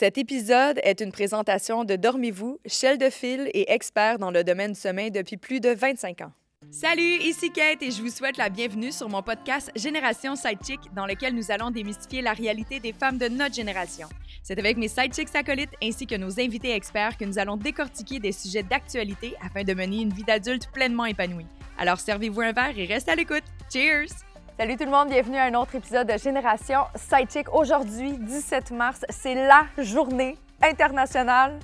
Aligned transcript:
Cet 0.00 0.16
épisode 0.16 0.78
est 0.84 1.00
une 1.00 1.10
présentation 1.10 1.82
de 1.82 1.96
Dormez-vous, 1.96 2.60
Shell 2.66 2.98
de 2.98 3.10
fil 3.10 3.50
et 3.52 3.72
expert 3.72 4.20
dans 4.20 4.30
le 4.30 4.44
domaine 4.44 4.74
du 4.74 4.78
sommeil 4.78 5.10
depuis 5.10 5.36
plus 5.36 5.58
de 5.58 5.70
25 5.70 6.20
ans. 6.20 6.30
Salut, 6.70 7.18
ici 7.22 7.50
Kate 7.50 7.82
et 7.82 7.90
je 7.90 8.00
vous 8.00 8.08
souhaite 8.08 8.36
la 8.36 8.48
bienvenue 8.48 8.92
sur 8.92 9.08
mon 9.08 9.24
podcast 9.24 9.72
Génération 9.74 10.36
Sidechick 10.36 10.78
dans 10.94 11.04
lequel 11.04 11.34
nous 11.34 11.50
allons 11.50 11.72
démystifier 11.72 12.22
la 12.22 12.32
réalité 12.32 12.78
des 12.78 12.92
femmes 12.92 13.18
de 13.18 13.26
notre 13.26 13.56
génération. 13.56 14.06
C'est 14.44 14.60
avec 14.60 14.76
mes 14.76 14.86
sidechicks 14.86 15.34
acolytes 15.34 15.74
ainsi 15.82 16.06
que 16.06 16.14
nos 16.14 16.38
invités 16.38 16.76
experts 16.76 17.16
que 17.16 17.24
nous 17.24 17.40
allons 17.40 17.56
décortiquer 17.56 18.20
des 18.20 18.30
sujets 18.30 18.62
d'actualité 18.62 19.34
afin 19.44 19.64
de 19.64 19.74
mener 19.74 20.02
une 20.02 20.12
vie 20.12 20.22
d'adulte 20.22 20.70
pleinement 20.72 21.06
épanouie. 21.06 21.46
Alors 21.76 21.98
servez-vous 21.98 22.42
un 22.42 22.52
verre 22.52 22.78
et 22.78 22.84
restez 22.84 23.10
à 23.10 23.16
l'écoute. 23.16 23.42
Cheers! 23.72 24.27
Salut 24.58 24.76
tout 24.76 24.86
le 24.86 24.90
monde, 24.90 25.08
bienvenue 25.08 25.36
à 25.36 25.44
un 25.44 25.54
autre 25.54 25.76
épisode 25.76 26.08
de 26.08 26.18
Génération 26.18 26.80
Sidechick. 26.96 27.54
Aujourd'hui, 27.54 28.18
17 28.18 28.72
mars, 28.72 29.04
c'est 29.08 29.36
la 29.36 29.66
journée 29.78 30.36
internationale 30.60 31.60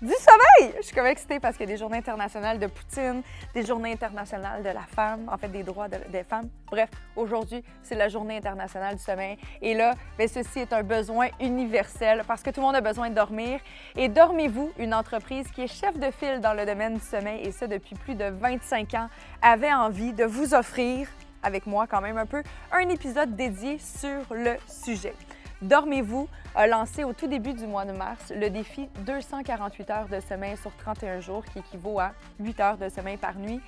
du 0.00 0.08
sommeil! 0.08 0.74
Je 0.78 0.86
suis 0.86 0.96
comme 0.96 1.04
excitée 1.04 1.38
parce 1.38 1.58
qu'il 1.58 1.68
y 1.68 1.70
a 1.70 1.74
des 1.74 1.78
journées 1.78 1.98
internationales 1.98 2.58
de 2.58 2.66
Poutine, 2.66 3.20
des 3.52 3.66
journées 3.66 3.92
internationales 3.92 4.62
de 4.62 4.70
la 4.70 4.80
femme, 4.80 5.28
en 5.30 5.36
fait 5.36 5.48
des 5.48 5.62
droits 5.62 5.88
des 5.88 6.24
femmes. 6.24 6.48
Bref, 6.70 6.88
aujourd'hui, 7.14 7.62
c'est 7.82 7.94
la 7.94 8.08
journée 8.08 8.38
internationale 8.38 8.96
du 8.96 9.02
sommeil. 9.02 9.36
Et 9.60 9.74
là, 9.74 9.92
bien, 10.16 10.26
ceci 10.26 10.60
est 10.60 10.72
un 10.72 10.82
besoin 10.82 11.28
universel 11.40 12.22
parce 12.26 12.42
que 12.42 12.48
tout 12.48 12.60
le 12.62 12.66
monde 12.68 12.76
a 12.76 12.80
besoin 12.80 13.10
de 13.10 13.14
dormir. 13.14 13.60
Et 13.96 14.08
Dormez-vous, 14.08 14.72
une 14.78 14.94
entreprise 14.94 15.46
qui 15.50 15.60
est 15.60 15.66
chef 15.66 15.98
de 15.98 16.10
file 16.10 16.40
dans 16.40 16.54
le 16.54 16.64
domaine 16.64 16.94
du 16.94 17.00
sommeil, 17.00 17.46
et 17.46 17.52
ça 17.52 17.66
depuis 17.66 17.96
plus 17.96 18.14
de 18.14 18.30
25 18.30 18.94
ans, 18.94 19.10
avait 19.42 19.74
envie 19.74 20.14
de 20.14 20.24
vous 20.24 20.54
offrir 20.54 21.06
avec 21.42 21.66
moi 21.66 21.86
quand 21.86 22.00
même 22.00 22.18
un 22.18 22.26
peu 22.26 22.42
un 22.72 22.88
épisode 22.88 23.36
dédié 23.36 23.78
sur 23.78 24.34
le 24.34 24.56
sujet. 24.66 25.14
Dormez-vous 25.62 26.28
a 26.54 26.66
lancé 26.66 27.04
au 27.04 27.12
tout 27.12 27.26
début 27.26 27.52
du 27.52 27.66
mois 27.66 27.84
de 27.84 27.92
mars 27.92 28.32
le 28.34 28.48
défi 28.48 28.88
248 29.04 29.90
heures 29.90 30.08
de 30.08 30.20
sommeil 30.20 30.56
sur 30.56 30.74
31 30.76 31.20
jours, 31.20 31.44
qui 31.44 31.58
équivaut 31.58 32.00
à 32.00 32.12
8 32.40 32.60
heures 32.60 32.78
de 32.78 32.88
sommeil 32.88 33.18
par 33.18 33.36
nuit, 33.36 33.60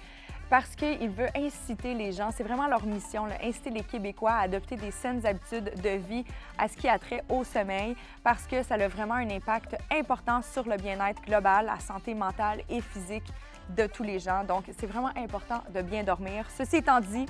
parce 0.49 0.75
qu'il 0.75 1.11
veut 1.11 1.29
inciter 1.35 1.95
les 1.95 2.13
gens, 2.13 2.31
c'est 2.31 2.43
vraiment 2.43 2.67
leur 2.67 2.85
mission, 2.85 3.27
inciter 3.43 3.71
les 3.71 3.83
Québécois 3.83 4.33
à 4.33 4.41
adopter 4.41 4.77
des 4.77 4.91
saines 4.91 5.25
habitudes 5.25 5.73
de 5.83 5.91
vie 5.91 6.25
à 6.59 6.69
ce 6.69 6.77
qui 6.77 6.89
a 6.89 6.99
trait 6.99 7.23
au 7.29 7.45
sommeil, 7.45 7.97
parce 8.23 8.47
que 8.47 8.63
ça 8.63 8.75
a 8.75 8.89
vraiment 8.89 9.15
un 9.15 9.31
impact 9.31 9.77
important 9.91 10.43
sur 10.43 10.69
le 10.69 10.77
bien-être 10.77 11.23
global, 11.23 11.67
la 11.67 11.81
santé 11.81 12.15
mentale 12.15 12.61
et 12.69 12.81
physique 12.81 13.33
de 13.71 13.87
tous 13.87 14.03
les 14.03 14.19
gens. 14.19 14.45
Donc, 14.45 14.65
c'est 14.79 14.87
vraiment 14.87 15.13
important 15.17 15.63
de 15.73 15.81
bien 15.81 16.05
dormir. 16.05 16.47
Ceci 16.57 16.77
étant 16.77 17.01
dit, 17.01 17.27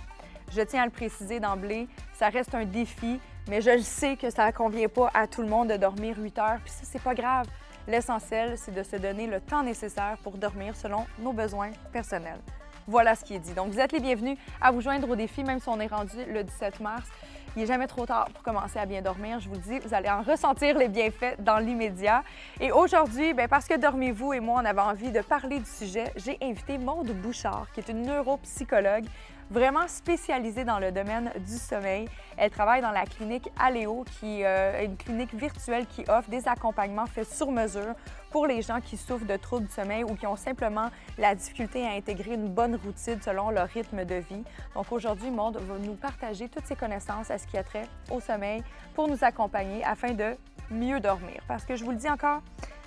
je 0.50 0.62
tiens 0.62 0.82
à 0.82 0.84
le 0.86 0.90
préciser 0.90 1.40
d'emblée, 1.40 1.88
ça 2.14 2.28
reste 2.28 2.54
un 2.54 2.64
défi, 2.64 3.20
mais 3.48 3.60
je 3.60 3.78
sais 3.80 4.16
que 4.16 4.30
ça 4.30 4.46
ne 4.46 4.52
convient 4.52 4.88
pas 4.88 5.10
à 5.14 5.26
tout 5.26 5.42
le 5.42 5.48
monde 5.48 5.68
de 5.68 5.76
dormir 5.76 6.16
8 6.18 6.38
heures, 6.38 6.58
puis 6.64 6.72
ça, 6.72 6.82
c'est 6.84 7.02
pas 7.02 7.14
grave. 7.14 7.46
L'essentiel, 7.88 8.56
c'est 8.56 8.74
de 8.74 8.82
se 8.82 8.96
donner 8.96 9.26
le 9.26 9.40
temps 9.40 9.62
nécessaire 9.62 10.16
pour 10.22 10.38
dormir 10.38 10.76
selon 10.76 11.04
nos 11.18 11.32
besoins 11.32 11.70
personnels. 11.92 12.38
Voilà 12.86 13.14
ce 13.14 13.24
qui 13.24 13.34
est 13.34 13.38
dit. 13.38 13.52
Donc, 13.54 13.70
vous 13.70 13.80
êtes 13.80 13.92
les 13.92 14.00
bienvenus 14.00 14.36
à 14.60 14.70
vous 14.70 14.80
joindre 14.80 15.08
au 15.08 15.16
défi, 15.16 15.44
même 15.44 15.60
si 15.60 15.68
on 15.68 15.78
est 15.80 15.86
rendu 15.86 16.16
le 16.28 16.42
17 16.44 16.80
mars. 16.80 17.08
Il 17.54 17.60
n'est 17.60 17.66
jamais 17.66 17.86
trop 17.86 18.06
tard 18.06 18.30
pour 18.32 18.42
commencer 18.42 18.78
à 18.78 18.86
bien 18.86 19.02
dormir. 19.02 19.38
Je 19.38 19.48
vous 19.48 19.54
le 19.54 19.60
dis, 19.60 19.78
vous 19.78 19.92
allez 19.92 20.08
en 20.08 20.22
ressentir 20.22 20.78
les 20.78 20.88
bienfaits 20.88 21.40
dans 21.40 21.58
l'immédiat. 21.58 22.22
Et 22.60 22.72
aujourd'hui, 22.72 23.34
ben, 23.34 23.46
parce 23.46 23.66
que 23.66 23.76
Dormez-vous 23.76 24.32
et 24.32 24.40
moi, 24.40 24.60
on 24.62 24.64
avait 24.64 24.80
envie 24.80 25.10
de 25.10 25.20
parler 25.20 25.58
du 25.58 25.68
sujet, 25.68 26.12
j'ai 26.16 26.38
invité 26.40 26.78
Maude 26.78 27.10
Bouchard, 27.20 27.66
qui 27.74 27.80
est 27.80 27.88
une 27.88 28.02
neuropsychologue 28.02 29.04
vraiment 29.52 29.86
spécialisée 29.86 30.64
dans 30.64 30.78
le 30.78 30.90
domaine 30.90 31.30
du 31.46 31.58
sommeil. 31.58 32.08
Elle 32.38 32.50
travaille 32.50 32.80
dans 32.80 32.90
la 32.90 33.04
clinique 33.04 33.50
Aléo, 33.60 34.04
qui 34.18 34.44
euh, 34.44 34.80
est 34.80 34.86
une 34.86 34.96
clinique 34.96 35.34
virtuelle 35.34 35.86
qui 35.86 36.04
offre 36.08 36.30
des 36.30 36.48
accompagnements 36.48 37.06
faits 37.06 37.30
sur 37.30 37.50
mesure 37.50 37.94
pour 38.30 38.46
les 38.46 38.62
gens 38.62 38.80
qui 38.80 38.96
souffrent 38.96 39.26
de 39.26 39.36
troubles 39.36 39.66
du 39.66 39.72
sommeil 39.72 40.04
ou 40.04 40.14
qui 40.14 40.26
ont 40.26 40.36
simplement 40.36 40.88
la 41.18 41.34
difficulté 41.34 41.86
à 41.86 41.90
intégrer 41.90 42.32
une 42.32 42.48
bonne 42.48 42.76
routine 42.76 43.20
selon 43.20 43.50
leur 43.50 43.68
rythme 43.68 44.06
de 44.06 44.14
vie. 44.14 44.42
Donc 44.74 44.90
aujourd'hui, 44.90 45.30
Maude 45.30 45.58
va 45.58 45.78
nous 45.78 45.96
partager 45.96 46.48
toutes 46.48 46.66
ses 46.66 46.76
connaissances 46.76 47.30
à 47.30 47.36
ce 47.36 47.46
qui 47.46 47.58
a 47.58 47.62
trait 47.62 47.86
au 48.10 48.20
sommeil 48.20 48.64
pour 48.94 49.06
nous 49.06 49.22
accompagner 49.22 49.84
afin 49.84 50.12
de 50.12 50.34
mieux 50.70 50.98
dormir. 50.98 51.42
Parce 51.46 51.66
que 51.66 51.76
je 51.76 51.84
vous 51.84 51.90
le 51.90 51.98
dis 51.98 52.08
encore, 52.08 52.40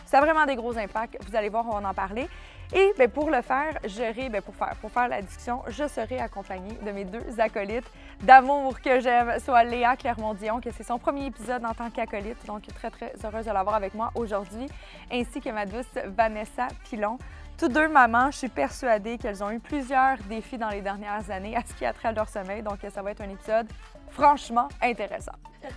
ça 0.06 0.20
a 0.20 0.22
vraiment 0.22 0.46
des 0.46 0.56
gros 0.56 0.78
impacts. 0.78 1.18
Vous 1.28 1.36
allez 1.36 1.50
voir, 1.50 1.66
on 1.68 1.80
va 1.80 1.90
en 1.90 1.94
parler. 1.94 2.28
Et 2.74 2.94
bien, 2.98 3.08
pour 3.08 3.30
le 3.30 3.42
faire, 3.42 3.78
je 3.84 4.12
bien, 4.30 4.42
pour, 4.42 4.56
faire, 4.56 4.76
pour 4.82 4.92
la 4.96 5.20
je 5.22 5.88
serai 5.88 6.20
accompagnée 6.20 6.78
de 6.84 6.92
mes 6.92 7.06
deux 7.06 7.40
acolytes 7.40 7.90
d'amour 8.24 8.82
que 8.82 9.00
j'aime, 9.00 9.34
soit 9.40 9.64
Léa 9.64 9.96
Clermont-Dion, 9.96 10.62
que 10.62 10.72
c'est 10.72 10.84
son 10.84 10.98
premier 10.98 11.28
épisode 11.28 11.64
en 11.64 11.74
tant 11.74 11.90
qu'acolyte, 11.90 12.44
donc 12.48 12.64
très, 12.74 12.90
très 12.90 13.14
heureuse 13.24 13.46
de 13.46 13.52
l'avoir 13.52 13.76
avec 13.76 13.94
moi 13.94 14.12
aujourd'hui, 14.16 14.68
ainsi 15.12 15.42
que 15.42 15.50
ma 15.50 15.66
douce 15.66 15.86
Vanessa 16.08 16.68
Pilon. 16.90 17.20
Toutes 17.58 17.72
deux 17.72 17.88
mamans, 17.88 18.32
je 18.32 18.38
suis 18.40 18.50
persuadée 18.50 19.18
qu'elles 19.18 19.44
ont 19.44 19.52
eu 19.52 19.60
plusieurs 19.60 20.18
défis 20.28 20.58
dans 20.58 20.70
les 20.70 20.82
dernières 20.82 21.30
années 21.30 21.56
à 21.56 21.62
ce 21.66 21.74
qui 21.74 21.86
a 21.86 21.94
trait 21.94 22.10
à 22.10 22.12
leur 22.12 22.28
sommeil, 22.28 22.64
donc 22.64 22.80
ça 22.94 23.02
va 23.02 23.12
être 23.12 23.22
un 23.22 23.30
épisode 23.30 23.68
franchement 24.16 24.70
intéressant. 24.82 25.34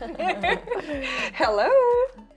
Hello! 1.38 1.72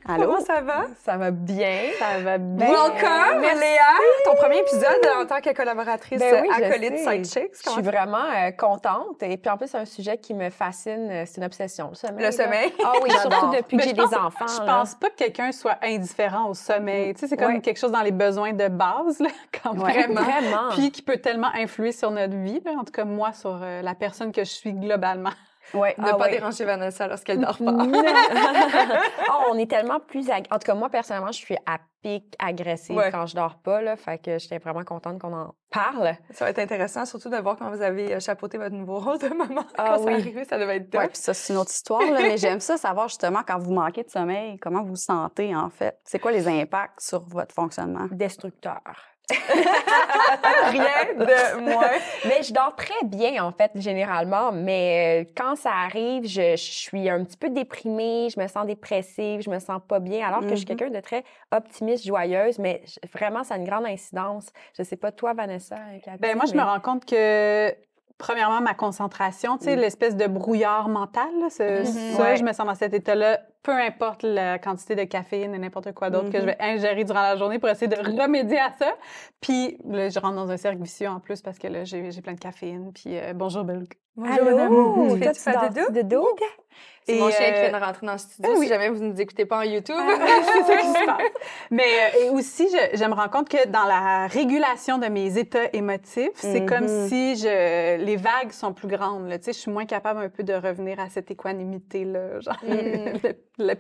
Allô? 0.07 0.25
Comment 0.25 0.41
ça 0.41 0.61
va? 0.61 0.85
Ça 1.03 1.15
va 1.17 1.29
bien. 1.29 1.91
Ça 1.99 2.19
va 2.23 2.39
bien. 2.39 2.65
Welcome, 2.65 3.41
Léa! 3.41 3.93
Ton 4.25 4.35
premier 4.35 4.59
épisode 4.59 5.07
en 5.21 5.27
tant 5.27 5.41
que 5.41 5.53
collaboratrice 5.53 6.19
ben 6.19 6.43
oui, 6.43 6.63
acolyte 6.63 6.97
Sidechicks. 6.97 7.57
Je 7.63 7.69
suis 7.69 7.81
vraiment 7.83 8.25
euh, 8.35 8.49
contente. 8.51 9.21
Et 9.21 9.37
puis 9.37 9.51
en 9.51 9.57
plus, 9.57 9.67
c'est 9.67 9.77
un 9.77 9.85
sujet 9.85 10.17
qui 10.17 10.33
me 10.33 10.49
fascine. 10.49 11.07
Euh, 11.11 11.23
c'est 11.27 11.37
une 11.37 11.43
obsession, 11.43 11.89
le 11.89 11.95
sommeil. 11.95 12.25
Le 12.25 12.31
sommeil? 12.31 12.73
Ah 12.83 12.93
oui, 13.03 13.11
surtout 13.21 13.51
depuis 13.55 13.77
que 13.77 13.83
j'ai 13.83 13.93
des 13.93 14.01
enfants. 14.01 14.47
Je 14.47 14.65
pense 14.65 14.95
pas 14.95 15.09
que 15.09 15.15
quelqu'un 15.15 15.51
soit 15.51 15.77
indifférent 15.83 16.49
au 16.49 16.55
sommeil. 16.55 17.13
Tu 17.13 17.19
sais, 17.19 17.27
c'est 17.27 17.37
comme 17.37 17.61
quelque 17.61 17.77
chose 17.77 17.91
dans 17.91 18.01
les 18.01 18.11
besoins 18.11 18.53
de 18.53 18.69
base, 18.69 19.19
là, 19.19 19.29
quand 19.63 19.75
même. 19.75 20.13
Vraiment. 20.13 20.69
Puis 20.71 20.91
qui 20.91 21.03
peut 21.03 21.17
tellement 21.17 21.51
influer 21.53 21.91
sur 21.91 22.09
notre 22.09 22.37
vie, 22.37 22.59
en 22.65 22.83
tout 22.83 22.93
cas 22.93 23.05
moi, 23.05 23.33
sur 23.33 23.59
euh, 23.61 23.83
la 23.83 23.93
personne 23.93 24.31
que 24.31 24.43
je 24.43 24.49
suis 24.49 24.73
globalement. 24.73 25.31
Ouais, 25.73 25.95
ne 25.97 26.05
ah 26.07 26.15
pas 26.15 26.29
déranger 26.29 26.65
Vanessa 26.65 27.07
lorsqu'elle 27.07 27.39
dort 27.39 27.57
pas. 27.57 27.73
oh, 29.29 29.43
on 29.51 29.57
est 29.57 29.69
tellement 29.69 29.99
plus... 29.99 30.29
En 30.29 30.59
tout 30.59 30.65
cas, 30.65 30.73
moi, 30.73 30.89
personnellement, 30.89 31.31
je 31.31 31.39
suis 31.39 31.55
à 31.65 31.79
pic 32.01 32.35
agressive 32.39 32.99
quand 33.11 33.25
je 33.25 33.35
dors 33.35 33.55
pas. 33.55 33.81
Là, 33.81 33.95
fait 33.95 34.17
que 34.17 34.37
j'étais 34.39 34.57
vraiment 34.57 34.83
contente 34.83 35.19
qu'on 35.19 35.33
en 35.33 35.55
parle. 35.69 36.15
Ça 36.31 36.45
va 36.45 36.51
être 36.51 36.59
intéressant, 36.59 37.05
surtout 37.05 37.29
de 37.29 37.37
voir 37.37 37.57
quand 37.57 37.69
vous 37.69 37.81
avez 37.81 38.15
euh, 38.15 38.19
chapeauté 38.19 38.57
votre 38.57 38.75
nouveau 38.75 38.99
rôle 38.99 39.19
de 39.19 39.29
maman. 39.29 39.63
Ah, 39.77 39.95
quand 39.95 40.05
oui. 40.05 40.33
ça 40.33 40.43
ça 40.51 40.59
devait 40.59 40.77
être 40.77 40.89
top. 40.89 41.01
Oui, 41.01 41.07
puis 41.07 41.17
ça, 41.17 41.33
c'est 41.33 41.53
une 41.53 41.59
autre 41.59 41.71
histoire. 41.71 42.01
Là, 42.01 42.19
mais 42.21 42.37
j'aime 42.37 42.59
ça, 42.59 42.77
savoir 42.77 43.07
justement 43.07 43.41
quand 43.47 43.59
vous 43.59 43.73
manquez 43.73 44.03
de 44.03 44.09
sommeil, 44.09 44.57
comment 44.59 44.81
vous 44.81 44.89
vous 44.89 44.95
sentez, 44.95 45.55
en 45.55 45.69
fait. 45.69 45.97
C'est 46.03 46.19
quoi 46.19 46.31
les 46.31 46.47
impacts 46.47 46.99
sur 47.01 47.23
votre 47.27 47.53
fonctionnement? 47.53 48.07
Destructeur. 48.11 48.81
Rien 50.71 51.13
de 51.15 51.59
moins. 51.61 51.91
Mais 52.25 52.43
je 52.43 52.53
dors 52.53 52.75
très 52.75 53.05
bien, 53.05 53.43
en 53.43 53.51
fait, 53.51 53.71
généralement. 53.75 54.51
Mais 54.51 55.23
euh, 55.23 55.31
quand 55.35 55.55
ça 55.55 55.71
arrive, 55.71 56.27
je, 56.27 56.55
suis 56.55 57.09
un 57.09 57.23
petit 57.23 57.37
peu 57.37 57.49
déprimée, 57.49 58.29
je 58.33 58.39
me 58.39 58.47
sens 58.47 58.65
dépressive, 58.65 59.41
je 59.41 59.49
me 59.49 59.59
sens 59.59 59.81
pas 59.87 59.99
bien, 59.99 60.27
alors 60.27 60.41
que 60.41 60.49
je 60.49 60.55
suis 60.55 60.65
mm-hmm. 60.65 60.67
quelqu'un 60.67 60.89
de 60.89 60.99
très 60.99 61.23
optimiste, 61.51 62.05
joyeuse. 62.05 62.59
Mais 62.59 62.83
vraiment, 63.13 63.43
ça 63.43 63.55
a 63.55 63.57
une 63.57 63.65
grande 63.65 63.85
incidence. 63.85 64.51
Je 64.77 64.83
sais 64.83 64.97
pas, 64.97 65.11
toi, 65.11 65.33
Vanessa. 65.33 65.75
ben, 66.19 66.35
moi, 66.35 66.45
je 66.45 66.55
me 66.55 66.61
rends 66.61 66.79
compte 66.79 67.05
que 67.05 67.73
premièrement, 68.21 68.61
ma 68.61 68.75
concentration, 68.75 69.57
tu 69.57 69.65
sais, 69.65 69.75
l'espèce 69.75 70.15
de 70.15 70.27
brouillard 70.27 70.87
mental, 70.89 71.31
c'est 71.49 71.81
mm-hmm. 71.81 72.15
ça, 72.15 72.35
je 72.35 72.43
me 72.43 72.53
sens 72.53 72.67
dans 72.67 72.75
cet 72.75 72.93
état-là, 72.93 73.39
peu 73.63 73.73
importe 73.73 74.21
la 74.21 74.59
quantité 74.59 74.95
de 74.95 75.03
caféine 75.05 75.55
et 75.55 75.57
n'importe 75.57 75.91
quoi 75.93 76.11
d'autre 76.11 76.29
que 76.29 76.39
je 76.39 76.43
mm-hmm. 76.43 76.45
vais 76.45 76.57
ingérer 76.59 77.03
durant 77.03 77.21
la 77.21 77.35
journée 77.35 77.57
pour 77.57 77.69
essayer 77.69 77.87
de 77.87 77.97
remédier 77.97 78.59
à 78.59 78.71
ça. 78.77 78.93
Puis 79.41 79.77
là, 79.85 80.09
je 80.09 80.19
rentre 80.19 80.35
dans 80.35 80.51
un 80.51 80.57
cercle 80.57 80.81
vicieux 80.81 81.09
en 81.09 81.19
plus 81.19 81.41
parce 81.41 81.57
que 81.57 81.67
là, 81.67 81.83
j'ai 81.83 82.21
plein 82.21 82.33
de 82.33 82.39
caféine. 82.39 82.91
Puis 82.93 83.17
euh, 83.17 83.33
bonjour, 83.33 83.63
Belk. 83.63 84.00
Bonjour, 84.15 84.59
Allô, 84.59 85.17
tu 85.17 85.39
fais 85.39 85.51
de 85.51 86.01
dodo? 86.01 86.27
C'est 87.03 87.17
mon 87.17 87.31
chien 87.31 87.45
qui 87.51 87.61
vient 87.61 87.79
de 87.79 87.83
rentrer 87.83 88.05
dans 88.05 88.13
le 88.13 88.17
studio. 88.19 88.61
Si 88.61 88.67
jamais 88.67 88.89
vous 88.89 89.01
ne 89.01 89.11
nous 89.11 89.21
écoutez 89.21 89.45
pas 89.45 89.59
en 89.59 89.63
YouTube, 89.63 89.95
ah, 89.97 90.41
c'est 90.43 90.63
ça 90.63 90.77
qui 90.77 90.87
se 90.87 91.05
passe. 91.05 91.21
Mais 91.71 91.83
euh, 91.83 92.25
et 92.25 92.29
aussi, 92.29 92.67
je, 92.69 92.97
je, 92.97 93.05
me 93.05 93.13
rends 93.13 93.29
compte 93.29 93.49
que 93.49 93.67
dans 93.67 93.85
la 93.85 94.27
régulation 94.27 94.97
de 94.97 95.07
mes 95.07 95.37
états 95.37 95.73
émotifs, 95.73 96.29
c'est 96.35 96.65
comme 96.65 96.85
mm-hmm. 96.85 97.07
si 97.07 97.37
je, 97.37 97.97
les 98.03 98.17
vagues 98.17 98.51
sont 98.51 98.73
plus 98.73 98.87
grandes. 98.87 99.29
Là. 99.29 99.39
Tu 99.39 99.45
sais, 99.45 99.53
je 99.53 99.59
suis 99.59 99.71
moins 99.71 99.85
capable 99.85 100.19
un 100.19 100.29
peu 100.29 100.43
de 100.43 100.53
revenir 100.53 100.99
à 100.99 101.09
cette. 101.09 101.31
Genre, 101.31 102.57
mm. 102.63 103.19
Ben, 103.57 103.77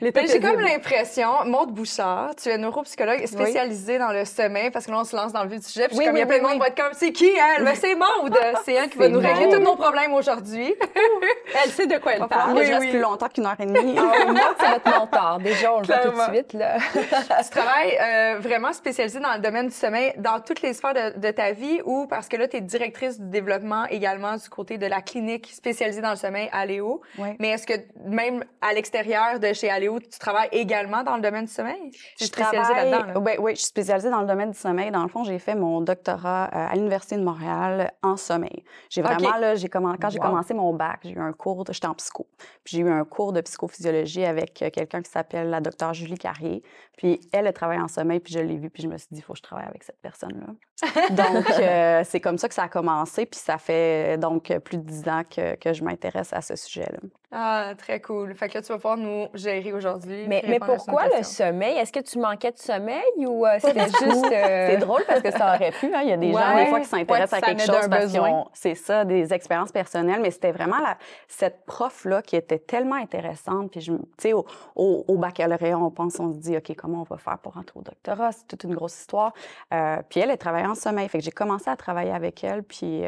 j'ai 0.00 0.40
comme 0.40 0.60
l'impression, 0.60 1.44
Maude 1.44 1.72
Bouchard, 1.72 2.36
tu 2.36 2.48
es 2.48 2.58
neuropsychologue 2.58 3.26
spécialisée 3.26 3.98
dans 3.98 4.12
le 4.12 4.24
sommeil, 4.24 4.70
parce 4.70 4.86
que 4.86 4.92
là, 4.92 5.00
on 5.00 5.04
se 5.04 5.16
lance 5.16 5.32
dans 5.32 5.42
le 5.42 5.48
vif 5.48 5.60
du 5.60 5.66
sujet. 5.66 5.88
Puis 5.88 5.98
comme 5.98 6.16
il 6.16 6.20
y 6.20 6.22
a 6.22 6.26
plein 6.26 6.38
de 6.38 6.42
monde 6.42 6.52
qui 6.52 6.58
va 6.58 6.68
être 6.68 6.76
comme, 6.76 6.92
c'est 6.92 7.12
qui 7.12 7.28
elle? 7.28 7.64
Ben, 7.64 7.74
c'est 7.74 7.94
Maude! 7.94 8.38
C'est 8.64 8.74
elle 8.74 8.88
qui 8.90 8.98
va 8.98 9.08
nous 9.08 9.18
régler 9.18 9.48
tous 9.48 9.60
nos 9.60 9.76
problèmes 9.76 10.12
aujourd'hui. 10.12 10.74
elle 11.64 11.70
sait 11.70 11.86
de 11.86 11.96
quoi 11.98 12.14
elle 12.14 12.26
parle. 12.26 12.56
Oui, 12.56 12.66
je 12.66 12.72
reste 12.72 12.90
plus 12.90 13.00
longtemps 13.00 13.28
qu'une 13.28 13.46
heure 13.46 13.56
et 13.58 13.66
demie. 13.66 13.96
Ah, 13.98 14.26
Maude, 14.26 14.38
c'est 14.58 14.70
notre 14.70 14.98
mentor. 14.98 15.38
Déjà, 15.38 15.74
on 15.74 15.80
le 15.80 15.86
voit 15.86 15.98
tout 15.98 16.10
de 16.10 16.34
suite. 16.34 16.52
Là. 16.52 16.76
tu 16.78 17.50
travailles 17.50 17.98
euh, 18.00 18.38
vraiment 18.40 18.72
spécialisée 18.72 19.20
dans 19.20 19.34
le 19.34 19.40
domaine 19.40 19.68
du 19.68 19.74
sommeil, 19.74 20.12
dans 20.18 20.40
toutes 20.40 20.62
les 20.62 20.74
sphères 20.74 20.94
de, 20.94 21.18
de 21.18 21.30
ta 21.30 21.52
vie, 21.52 21.80
ou 21.84 22.06
parce 22.06 22.28
que 22.28 22.36
là, 22.36 22.46
tu 22.48 22.58
es 22.58 22.60
directrice 22.60 23.18
du 23.20 23.28
développement 23.28 23.86
également 23.86 24.36
du 24.36 24.48
côté 24.48 24.76
de 24.78 24.86
la 24.86 25.00
clinique 25.00 25.50
spécialisée 25.52 26.00
dans 26.00 26.10
le 26.10 26.16
sommeil 26.16 26.48
à 26.52 26.66
Léo. 26.66 27.00
Mais 27.38 27.50
est-ce 27.50 27.66
que 27.66 27.74
même 28.04 28.44
à 28.60 28.72
l'extérieur 28.72 29.38
de 29.38 29.52
chez 29.52 29.70
Aléo, 29.70 29.87
fléau, 29.88 30.00
tu 30.00 30.18
travailles 30.18 30.48
également 30.52 31.02
dans 31.02 31.16
le 31.16 31.22
domaine 31.22 31.46
du 31.46 31.52
sommeil? 31.52 31.90
Tu 32.16 32.24
es 32.24 32.26
spécialisée 32.26 32.74
là-dedans? 32.74 33.20
Oui, 33.24 33.32
oui, 33.38 33.52
je 33.52 33.60
suis 33.60 33.66
spécialisée 33.66 34.10
dans 34.10 34.20
le 34.20 34.26
domaine 34.26 34.50
du 34.50 34.58
sommeil. 34.58 34.90
Dans 34.90 35.02
le 35.02 35.08
fond, 35.08 35.24
j'ai 35.24 35.38
fait 35.38 35.54
mon 35.54 35.80
doctorat 35.80 36.46
euh, 36.46 36.72
à 36.72 36.74
l'Université 36.74 37.16
de 37.16 37.22
Montréal 37.22 37.92
en 38.02 38.16
sommeil. 38.16 38.64
J'ai 38.90 39.02
vraiment, 39.02 39.36
là, 39.36 39.54
j'ai 39.54 39.68
quand 39.68 40.10
j'ai 40.10 40.18
commencé 40.18 40.54
mon 40.54 40.72
bac, 40.74 41.00
j'ai 41.04 41.12
eu 41.12 41.20
un 41.20 41.32
cours, 41.32 41.64
j'étais 41.70 41.86
en 41.86 41.94
psycho. 41.94 42.26
Puis 42.64 42.76
j'ai 42.76 42.80
eu 42.80 42.90
un 42.90 43.04
cours 43.04 43.32
de 43.32 43.40
psychophysiologie 43.40 44.24
avec 44.24 44.62
euh, 44.62 44.70
quelqu'un 44.70 45.02
qui 45.02 45.10
s'appelle 45.10 45.50
la 45.50 45.60
docteure 45.60 45.94
Julie 45.94 46.18
Carrier. 46.18 46.62
Puis 46.96 47.20
elle, 47.32 47.46
elle 47.46 47.52
travaille 47.52 47.80
en 47.80 47.88
sommeil, 47.88 48.20
puis 48.20 48.32
je 48.32 48.40
l'ai 48.40 48.56
vue, 48.56 48.70
puis 48.70 48.82
je 48.82 48.88
me 48.88 48.98
suis 48.98 49.08
dit, 49.12 49.20
il 49.20 49.22
faut 49.22 49.32
que 49.32 49.38
je 49.38 49.42
travaille 49.42 49.66
avec 49.66 49.84
cette 49.84 50.00
personne-là. 50.00 50.46
donc, 51.10 51.50
euh, 51.50 52.02
c'est 52.04 52.20
comme 52.20 52.38
ça 52.38 52.48
que 52.48 52.54
ça 52.54 52.64
a 52.64 52.68
commencé, 52.68 53.26
puis 53.26 53.38
ça 53.38 53.58
fait 53.58 54.18
donc 54.18 54.52
plus 54.64 54.78
de 54.78 54.82
dix 54.82 55.08
ans 55.08 55.22
que, 55.24 55.54
que 55.56 55.72
je 55.72 55.84
m'intéresse 55.84 56.32
à 56.32 56.40
ce 56.40 56.56
sujet-là. 56.56 56.98
Ah, 57.30 57.74
très 57.76 58.00
cool. 58.00 58.34
Fait 58.34 58.48
que 58.48 58.58
tu 58.58 58.68
vas 58.68 58.76
pouvoir 58.76 58.96
nous 58.96 59.26
gérer 59.34 59.74
aujourd'hui. 59.74 60.24
Mais, 60.26 60.42
mais 60.48 60.58
pourquoi 60.58 61.08
le 61.14 61.22
sommeil? 61.22 61.76
Est-ce 61.76 61.92
que 61.92 62.00
tu 62.00 62.18
manquais 62.18 62.52
de 62.52 62.58
sommeil 62.58 63.02
ou 63.18 63.44
euh, 63.44 63.58
c'était 63.60 63.84
juste. 63.84 64.32
Euh, 64.32 64.68
c'est 64.70 64.76
drôle 64.78 65.02
parce 65.06 65.20
que 65.20 65.30
ça 65.30 65.54
aurait 65.54 65.72
pu. 65.72 65.92
Hein. 65.94 66.00
Il 66.04 66.08
y 66.08 66.12
a 66.12 66.16
des 66.16 66.32
gens, 66.32 66.56
des 66.56 66.66
fois, 66.66 66.80
qui 66.80 66.86
s'intéressent 66.86 67.42
à 67.42 67.42
quelque 67.42 67.66
chose 67.66 67.86
parce 67.90 68.06
qu'ils 68.06 68.20
ont, 68.20 68.46
c'est 68.54 68.74
ça, 68.74 69.04
des 69.04 69.34
expériences 69.34 69.72
personnelles. 69.72 70.20
Mais 70.22 70.30
c'était 70.30 70.52
vraiment 70.52 70.78
la, 70.78 70.96
cette 71.26 71.66
prof-là 71.66 72.22
qui 72.22 72.34
était 72.34 72.58
tellement 72.58 72.96
intéressante. 72.96 73.72
Puis, 73.72 73.80
tu 73.80 73.92
sais, 74.16 74.32
au, 74.32 74.46
au, 74.74 75.18
baccalauréat, 75.18 75.78
on 75.78 75.90
pense, 75.90 76.18
on 76.20 76.32
se 76.32 76.38
dit, 76.38 76.56
OK, 76.56 76.74
comment 76.76 77.00
on 77.00 77.14
va 77.14 77.18
faire 77.18 77.38
pour 77.38 77.54
rentrer 77.54 77.78
au 77.78 77.82
doctorat? 77.82 78.32
C'est 78.32 78.46
toute 78.46 78.64
une 78.64 78.74
grosse 78.74 78.98
histoire. 78.98 79.34
Euh, 79.74 79.98
puis 80.08 80.20
elle, 80.20 80.30
elle 80.30 80.38
travaillait 80.38 80.66
en 80.66 80.74
sommeil. 80.74 81.06
Fait 81.08 81.18
que 81.18 81.24
j'ai 81.24 81.30
commencé 81.30 81.68
à 81.68 81.76
travailler 81.76 82.12
avec 82.12 82.42
elle. 82.42 82.62
Puis 82.62 83.02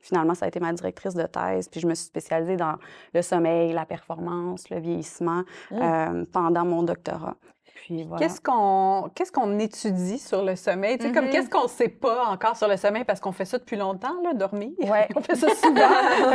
finalement, 0.00 0.34
ça 0.34 0.46
a 0.46 0.48
été 0.48 0.58
ma 0.58 0.72
directrice 0.72 1.14
de 1.14 1.24
thèse. 1.24 1.68
Puis 1.68 1.78
je 1.78 1.86
me 1.86 1.94
suis 1.94 2.06
spécialisée 2.06 2.56
dans 2.56 2.74
le 3.14 3.22
sommeil 3.22 3.59
la 3.72 3.86
performance, 3.86 4.70
le 4.70 4.78
vieillissement 4.78 5.42
mmh. 5.70 5.76
euh, 5.80 6.24
pendant 6.32 6.64
mon 6.64 6.82
doctorat. 6.82 7.36
Voilà. 7.88 8.18
Qu'est-ce 8.18 8.40
qu'on 8.40 9.10
qu'est-ce 9.14 9.32
qu'on 9.32 9.58
étudie 9.58 10.18
sur 10.18 10.44
le 10.44 10.54
sommeil? 10.56 10.98
Tu 10.98 11.06
sais, 11.06 11.12
comme 11.12 11.26
mmh 11.26 11.30
qu'est-ce 11.30 11.50
qu'on 11.50 11.66
sait 11.66 11.88
pas 11.88 12.26
encore 12.26 12.56
sur 12.56 12.68
le 12.68 12.76
sommeil 12.76 13.04
parce 13.04 13.20
qu'on 13.20 13.32
fait 13.32 13.44
ça 13.44 13.58
depuis 13.58 13.76
longtemps 13.76 14.20
là, 14.22 14.32
dormir? 14.32 14.70
Ouais. 14.78 15.08
on 15.16 15.20
fait 15.20 15.34
ça 15.34 15.48
souvent. 15.54 15.88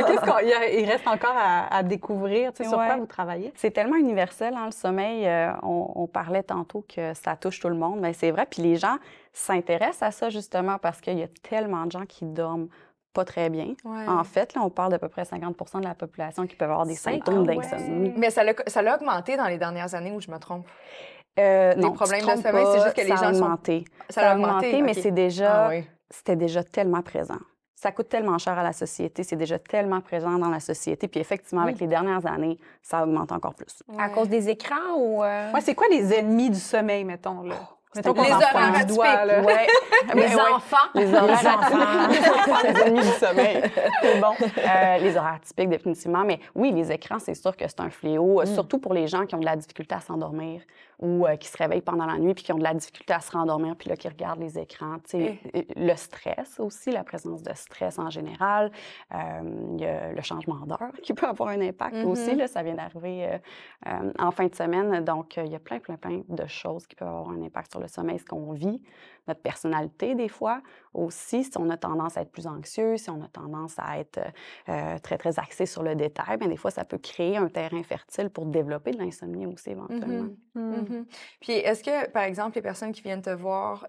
qu'est-ce 0.06 0.22
qu'on 0.22 0.39
il 0.39 0.86
reste 0.86 1.07
encore 1.07 1.36
à, 1.36 1.83
découvrir, 1.83 2.51
tu 2.51 2.63
sais, 2.63 2.69
sur 2.69 2.77
quoi 2.77 2.98
vous 2.98 3.06
travaillez? 3.06 3.54
C'est 3.56 3.72
tellement 3.72 3.95
universel 3.95 4.54
hein, 4.56 4.66
le 4.66 4.72
sommeil. 4.72 5.27
Euh, 5.27 5.51
on, 5.63 5.92
on, 5.95 6.07
parlait 6.07 6.44
tantôt 6.44 6.86
que 6.94 7.13
ça 7.13 7.36
touche 7.36 7.60
tout 7.60 7.69
le 7.69 7.75
monde, 7.75 8.00
mais 8.01 8.13
c'est 8.13 8.31
vrai. 8.31 8.45
Puis 8.50 8.62
les 8.62 8.75
gens 8.75 8.98
s'intéressent 9.33 10.04
à 10.04 10.12
ça 10.12 10.30
justement 10.30 10.77
parce 10.77 11.01
qu'il 11.01 11.18
y 11.18 11.24
a 11.24 11.27
tellement 11.44 11.86
de 11.86 11.92
gens 11.92 12.06
qui 12.06 12.25
dorment 12.25 12.68
pas 13.16 13.26
très 13.26 13.50
bien. 13.50 13.74
En 14.08 14.24
fait, 14.24 14.54
là, 14.54 14.62
on 14.62 14.70
parle 14.70 14.92
d'à 14.92 15.00
peu 15.00 15.08
près 15.08 15.24
50% 15.24 15.80
de 15.80 15.86
la 15.86 15.96
population 15.96 16.46
qui 16.46 16.56
peuvent 16.56 16.70
avoir 16.70 16.86
des 16.86 16.96
symptômes 16.96 17.46
ah 17.50 17.54
d'insomnie. 17.54 18.14
Mais 18.18 18.30
ça 18.30 18.44
l'a 18.44 18.96
augmenté 18.96 19.38
dans 19.38 19.48
les 19.48 19.58
dernières 19.58 19.96
années 19.96 20.12
où 20.12 20.22
je 20.22 20.30
me 20.30 20.38
trompe? 20.38 20.68
Euh, 21.40 21.74
les 21.74 21.92
problèmes 21.92 22.22
de 22.22 22.42
sommeil, 22.42 22.66
c'est 22.74 22.82
juste 22.82 22.96
que 22.96 23.02
les 23.02 23.08
gens 23.08 23.34
ont 23.34 23.36
augmenté. 23.36 23.86
Ça, 24.10 24.32
a 24.32 24.36
augmenté, 24.36 24.82
mais 24.82 24.94
c'est 24.94 25.12
déjà, 25.12 25.70
ah 25.70 25.72
c'était 26.10 26.36
déjà 26.36 26.64
tellement 26.64 27.02
présent. 27.02 27.40
Ça 27.76 27.92
coûte 27.92 28.08
tellement 28.08 28.38
cher 28.38 28.58
à 28.58 28.64
la 28.64 28.72
société, 28.72 29.24
c'est 29.24 29.36
déjà 29.36 29.60
tellement 29.60 30.02
présent 30.02 30.40
dans 30.40 30.50
la 30.50 30.62
société. 30.62 31.08
Puis 31.08 31.20
effectivement, 31.20 31.62
avec 31.62 31.80
les 31.80 31.88
dernières 31.88 32.26
années, 32.26 32.58
ça 32.82 33.04
augmente 33.04 33.32
encore 33.32 33.54
plus. 33.54 33.84
À 33.98 34.10
cause 34.10 34.30
des 34.30 34.50
écrans 34.50 34.96
ou... 34.98 35.24
Euh? 35.24 35.52
c'est 35.60 35.76
quoi 35.76 35.88
les 35.90 36.14
ennemis 36.14 36.50
du 36.50 36.60
sommeil, 36.60 37.04
mettons, 37.04 37.44
là? 37.44 37.56
Les 37.96 38.10
horaires 38.32 38.76
atypiques. 38.76 39.46
Ouais. 39.46 39.68
les 40.16 40.36
enfants. 40.36 40.78
Les 40.94 41.14
horaires 41.14 42.10
les 42.64 42.82
ennemis 42.82 43.02
du 43.02 43.12
sommeil. 43.12 43.62
C'est 44.02 44.20
bon. 44.20 44.34
Euh, 44.42 44.98
les 44.98 45.18
horaires 45.18 45.36
atypiques, 45.36 45.70
définitivement. 45.70 46.24
Mais 46.26 46.40
oui, 46.54 46.72
les 46.72 46.92
écrans, 46.92 47.20
c'est 47.20 47.36
sûr 47.36 47.56
que 47.56 47.68
c'est 47.68 47.80
un 47.80 47.90
fléau, 47.90 48.42
mm. 48.42 48.46
surtout 48.48 48.80
pour 48.80 48.94
les 48.94 49.08
gens 49.08 49.26
qui 49.26 49.36
ont 49.36 49.40
de 49.40 49.46
la 49.46 49.56
difficulté 49.56 49.96
à 49.96 50.02
s'endormir 50.02 50.62
ou 51.00 51.26
euh, 51.26 51.36
qui 51.36 51.48
se 51.48 51.58
réveillent 51.58 51.82
pendant 51.82 52.06
la 52.06 52.18
nuit 52.18 52.34
puis 52.34 52.44
qui 52.44 52.54
ont 52.54 52.58
de 52.58 52.64
la 52.64 52.74
difficulté 52.74 53.14
à 53.14 53.20
se 53.20 53.32
rendormir 53.32 53.76
puis 53.76 53.90
là, 53.90 53.96
qui 53.96 54.08
regardent 54.08 54.40
les 54.40 54.58
écrans. 54.58 54.98
Eh. 55.14 55.40
Le 55.76 55.96
stress 55.96 56.60
aussi, 56.60 56.92
la 56.92 57.04
présence 57.04 57.44
de 57.44 57.54
stress 57.54 58.00
en 58.00 58.10
général. 58.10 58.72
Euh, 59.14 59.18
il 59.74 59.82
y 59.82 59.86
a 59.86 60.12
le 60.12 60.22
changement 60.22 60.66
d'heure 60.66 60.92
qui 61.04 61.14
peut 61.14 61.28
avoir 61.28 61.50
un 61.50 61.62
impact 61.62 61.98
aussi. 62.06 62.32
Mm-hmm. 62.32 62.38
Là, 62.38 62.48
ça 62.48 62.64
vient 62.64 62.76
d'arriver 62.76 63.40
en 64.20 64.32
fin 64.32 64.48
de 64.48 64.56
semaine. 64.56 65.04
Donc, 65.04 65.38
il 65.38 65.52
y 65.52 65.56
a 65.56 65.60
plein, 65.60 65.80
plein, 65.80 65.98
plein 65.98 66.22
de 66.28 66.46
choses 66.48 66.88
qui 66.88 66.96
peuvent 66.96 67.08
avoir 67.08 67.30
un 67.30 67.42
impact 67.42 67.72
sur 67.72 67.80
le 67.80 67.88
sommeil, 67.88 68.20
ce 68.20 68.26
qu'on 68.26 68.52
vit, 68.52 68.82
notre 69.27 69.42
personnalité 69.42 70.16
des 70.16 70.30
fois. 70.30 70.62
Aussi, 70.94 71.44
si 71.44 71.51
on 71.57 71.69
a 71.69 71.77
tendance 71.77 72.18
à 72.18 72.22
être 72.22 72.31
plus 72.31 72.48
anxieux, 72.48 72.98
si 72.98 73.10
on 73.10 73.22
a 73.22 73.27
tendance 73.27 73.75
à 73.77 74.00
être 74.00 74.19
euh, 74.69 74.98
très, 75.00 75.18
très 75.18 75.39
axé 75.39 75.66
sur 75.66 75.83
le 75.83 75.95
détail, 75.95 76.38
bien, 76.38 76.48
des 76.48 76.57
fois, 76.57 76.72
ça 76.72 76.86
peut 76.86 76.98
créer 76.98 77.38
un 77.38 77.50
terrain 77.50 77.83
fertile 77.83 78.30
pour 78.30 78.45
développer 78.45 78.92
de 78.92 79.00
l'insomnie 79.00 79.45
aussi 79.45 79.72
éventuellement. 79.72 80.30
Mmh 80.54 80.60
mmh 80.60 81.06
Puis 81.42 81.54
est-ce 81.54 81.83
que, 81.83 82.10
par 82.12 82.24
exemple, 82.24 82.56
les 82.56 82.62
personnes 82.62 82.92
qui 82.92 83.01
viennent 83.01 83.22
te 83.22 83.30
voir, 83.30 83.88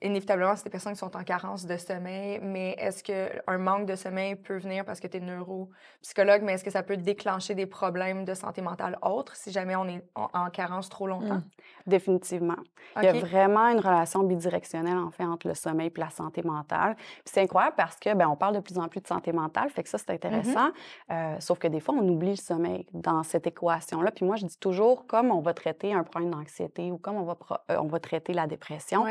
inévitablement, 0.00 0.54
c'est 0.54 0.64
des 0.64 0.70
personnes 0.70 0.92
qui 0.92 0.98
sont 0.98 1.16
en 1.16 1.24
carence 1.24 1.66
de 1.66 1.76
sommeil, 1.76 2.38
mais 2.42 2.76
est-ce 2.78 3.02
qu'un 3.02 3.58
manque 3.58 3.86
de 3.86 3.96
sommeil 3.96 4.36
peut 4.36 4.56
venir 4.56 4.84
parce 4.84 5.00
que 5.00 5.08
tu 5.08 5.16
es 5.16 5.20
neuropsychologue, 5.20 6.42
mais 6.42 6.52
est-ce 6.52 6.64
que 6.64 6.70
ça 6.70 6.82
peut 6.82 6.96
déclencher 6.96 7.54
des 7.54 7.66
problèmes 7.66 8.24
de 8.24 8.34
santé 8.34 8.62
mentale 8.62 8.96
autres 9.02 9.34
si 9.34 9.50
jamais 9.50 9.74
on 9.76 9.88
est 9.88 10.04
en, 10.14 10.50
carence 10.50 10.88
trop 10.88 11.06
longtemps? 11.06 11.36
Mmh. 11.36 11.44
Définitivement. 11.86 12.56
Il 12.96 13.04
y 13.04 13.08
a 13.08 13.12
vraiment 13.12 13.68
une 13.68 13.80
relation 13.80 14.22
bidirectionnelle, 14.22 14.98
en 14.98 15.10
fait, 15.10 15.24
entre 15.24 15.48
le 15.48 15.54
sommeil 15.54 15.88
et 15.94 16.00
la 16.00 16.10
santé 16.10 16.42
mentale. 16.42 16.96
c'est 17.24 17.42
incroyable 17.42 17.74
parce 17.76 17.96
que, 17.96 18.14
ben, 18.14 18.28
on 18.28 18.36
parle 18.36 18.54
de 18.54 18.60
plus 18.60 18.78
en 18.78 18.88
plus 18.88 19.00
de 19.00 19.06
santé 19.06 19.32
mentale, 19.32 19.70
fait 19.70 19.82
que 19.82 19.88
ça, 19.88 19.98
c'est 19.98 20.10
mmh 20.10 20.14
intéressant. 20.14 20.68
Euh, 21.10 21.36
sauf 21.40 21.58
que 21.58 21.68
des 21.68 21.80
fois, 21.80 21.94
on 21.94 22.08
oublie 22.08 22.30
le 22.30 22.36
sommeil 22.36 22.86
dans 22.92 23.22
cette 23.22 23.46
équation-là. 23.46 24.10
Puis 24.10 24.24
moi, 24.24 24.36
je 24.36 24.46
dis 24.46 24.58
toujours, 24.58 25.06
comme 25.06 25.30
on 25.30 25.40
va 25.40 25.54
traiter 25.54 25.92
un 25.92 26.02
problème 26.02 26.30
d'anxiété 26.30 26.90
ou 26.90 26.98
comme 26.98 27.16
on 27.16 27.24
va, 27.24 27.36
euh, 27.70 27.76
on 27.78 27.86
va 27.86 28.00
traiter 28.00 28.32
la 28.32 28.46
dépression, 28.46 29.04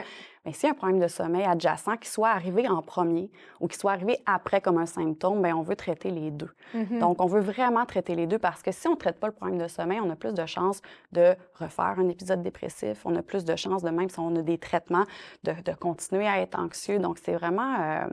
mais 0.48 0.54
si 0.54 0.66
un 0.66 0.74
problème 0.74 1.02
de 1.02 1.10
sommeil 1.10 1.44
adjacent 1.44 1.98
qui 1.98 2.10
soit 2.10 2.30
arrivé 2.30 2.70
en 2.70 2.82
premier 2.82 3.30
ou 3.60 3.68
qui 3.68 3.78
soit 3.78 3.92
arrivé 3.92 4.18
après 4.26 4.62
comme 4.62 4.78
un 4.78 4.86
symptôme, 4.86 5.42
bien, 5.42 5.58
on 5.58 5.62
veut 5.62 5.76
traiter 5.76 6.10
les 6.10 6.32
deux. 6.32 6.50
Mm-hmm. 6.74 7.00
Donc, 7.00 7.22
on 7.22 7.26
veut 7.26 7.42
vraiment 7.42 7.86
traiter 7.86 8.16
les 8.16 8.28
deux 8.28 8.40
parce 8.40 8.64
que 8.64 8.72
si 8.72 8.88
on 8.88 8.92
ne 8.92 8.96
traite 8.96 9.20
pas 9.20 9.28
le 9.28 9.34
problème 9.34 9.58
de 9.58 9.68
sommeil, 9.68 10.00
on 10.00 10.10
a 10.10 10.16
plus 10.16 10.34
de 10.34 10.46
chances 10.46 10.82
de 11.12 11.36
refaire 11.56 11.96
un 12.00 12.08
épisode 12.08 12.44
dépressif, 12.44 13.06
on 13.06 13.14
a 13.18 13.22
plus 13.22 13.44
de 13.44 13.58
chances 13.58 13.84
de 13.84 13.90
même 13.90 14.08
si 14.08 14.20
on 14.22 14.34
a 14.38 14.42
des 14.42 14.58
traitements, 14.58 15.04
de, 15.44 15.54
continuer 15.78 16.30
à 16.30 16.40
être 16.40 16.58
anxieux. 16.58 17.00
Donc, 17.00 17.18
c'est 17.18 17.34
vraiment... 17.34 17.76
Euh, 17.82 18.08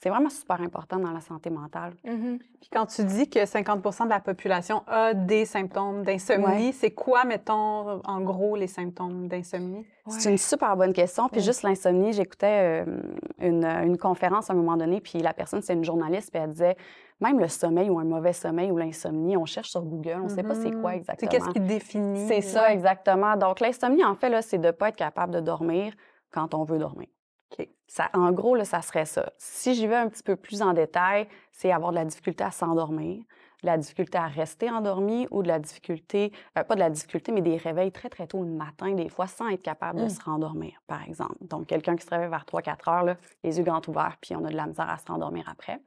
c'est 0.00 0.10
vraiment 0.10 0.30
super 0.30 0.60
important 0.60 0.98
dans 0.98 1.10
la 1.10 1.20
santé 1.20 1.50
mentale. 1.50 1.94
Mm-hmm. 2.04 2.38
Puis 2.38 2.70
quand 2.72 2.86
tu 2.86 3.04
dis 3.04 3.28
que 3.28 3.40
50% 3.40 4.04
de 4.04 4.10
la 4.10 4.20
population 4.20 4.82
a 4.86 5.12
des 5.12 5.44
symptômes 5.44 6.04
d'insomnie, 6.04 6.72
c'est 6.72 6.92
quoi, 6.92 7.24
mettons, 7.24 8.00
en 8.04 8.20
gros, 8.20 8.54
les 8.54 8.68
symptômes 8.68 9.26
d'insomnie? 9.26 9.84
C'est 10.06 10.30
une 10.30 10.38
super 10.38 10.76
bonne 10.76 10.92
question. 10.92 11.28
Puis 11.28 11.40
juste 11.40 11.64
l'insomnie, 11.64 12.12
j'écoutais 12.12 12.84
euh, 12.86 13.00
une, 13.40 13.64
une, 13.64 13.98
conférence 13.98 14.48
à 14.48 14.54
un 14.54 14.56
moment 14.56 14.76
donné, 14.76 15.00
puis 15.00 15.18
la 15.18 15.34
personne, 15.34 15.60
c'est 15.60 15.74
une 15.74 15.84
journaliste, 15.84 16.30
puis 16.30 16.40
elle 16.40 16.50
disait 16.50 16.76
même 17.20 17.40
le 17.40 17.48
sommeil 17.48 17.90
ou 17.90 17.98
un 17.98 18.04
mauvais 18.04 18.32
sommeil 18.32 18.70
ou 18.70 18.78
l'insomnie, 18.78 19.36
on 19.36 19.44
cherche 19.44 19.70
sur 19.70 19.82
Google, 19.82 20.18
on 20.20 20.24
ne 20.24 20.28
sait 20.28 20.44
pas 20.44 20.54
c'est 20.54 20.70
quoi 20.70 20.92
mm-hmm. 20.92 20.96
exactement. 20.96 21.30
C'est 21.30 21.38
qu'est-ce 21.38 21.50
qui 21.50 21.60
définit? 21.60 22.28
C'est 22.28 22.40
ça, 22.40 22.72
exactement. 22.72 23.36
Donc 23.36 23.60
l'insomnie, 23.60 24.04
en 24.04 24.14
fait, 24.14 24.40
c'est 24.42 24.58
de 24.58 24.68
ne 24.68 24.72
pas 24.72 24.90
être 24.90 24.96
capable 24.96 25.34
de 25.34 25.40
dormir 25.40 25.92
quand 26.32 26.54
on 26.54 26.62
veut 26.62 26.78
dormir. 26.78 27.08
Ça, 27.86 28.10
en 28.12 28.32
gros, 28.32 28.54
là, 28.54 28.64
ça 28.64 28.82
serait 28.82 29.06
ça. 29.06 29.32
Si 29.38 29.74
j'y 29.74 29.86
vais 29.86 29.96
un 29.96 30.08
petit 30.08 30.22
peu 30.22 30.36
plus 30.36 30.60
en 30.60 30.74
détail, 30.74 31.26
c'est 31.52 31.72
avoir 31.72 31.90
de 31.90 31.96
la 31.96 32.04
difficulté 32.04 32.44
à 32.44 32.50
s'endormir, 32.50 33.24
de 33.62 33.66
la 33.66 33.78
difficulté 33.78 34.18
à 34.18 34.26
rester 34.26 34.70
endormi 34.70 35.26
ou 35.30 35.42
de 35.42 35.48
la 35.48 35.58
difficulté, 35.58 36.32
euh, 36.56 36.64
pas 36.64 36.74
de 36.74 36.80
la 36.80 36.90
difficulté, 36.90 37.32
mais 37.32 37.40
des 37.40 37.56
réveils 37.56 37.90
très, 37.90 38.08
très 38.08 38.26
tôt 38.26 38.42
le 38.42 38.50
matin, 38.50 38.92
des 38.92 39.08
fois, 39.08 39.26
sans 39.26 39.48
être 39.48 39.62
capable 39.62 40.00
de 40.00 40.04
mmh. 40.04 40.10
se 40.10 40.22
rendormir, 40.22 40.74
par 40.86 41.02
exemple. 41.02 41.36
Donc, 41.40 41.66
quelqu'un 41.66 41.96
qui 41.96 42.04
se 42.04 42.10
réveille 42.10 42.28
vers 42.28 42.44
3-4 42.44 42.90
heures, 42.90 43.04
là, 43.04 43.16
les 43.42 43.58
yeux 43.58 43.64
grands 43.64 43.82
ouverts, 43.88 44.16
puis 44.20 44.36
on 44.36 44.44
a 44.44 44.50
de 44.50 44.56
la 44.56 44.66
misère 44.66 44.88
à 44.88 44.98
se 44.98 45.06
rendormir 45.06 45.48
après. 45.50 45.80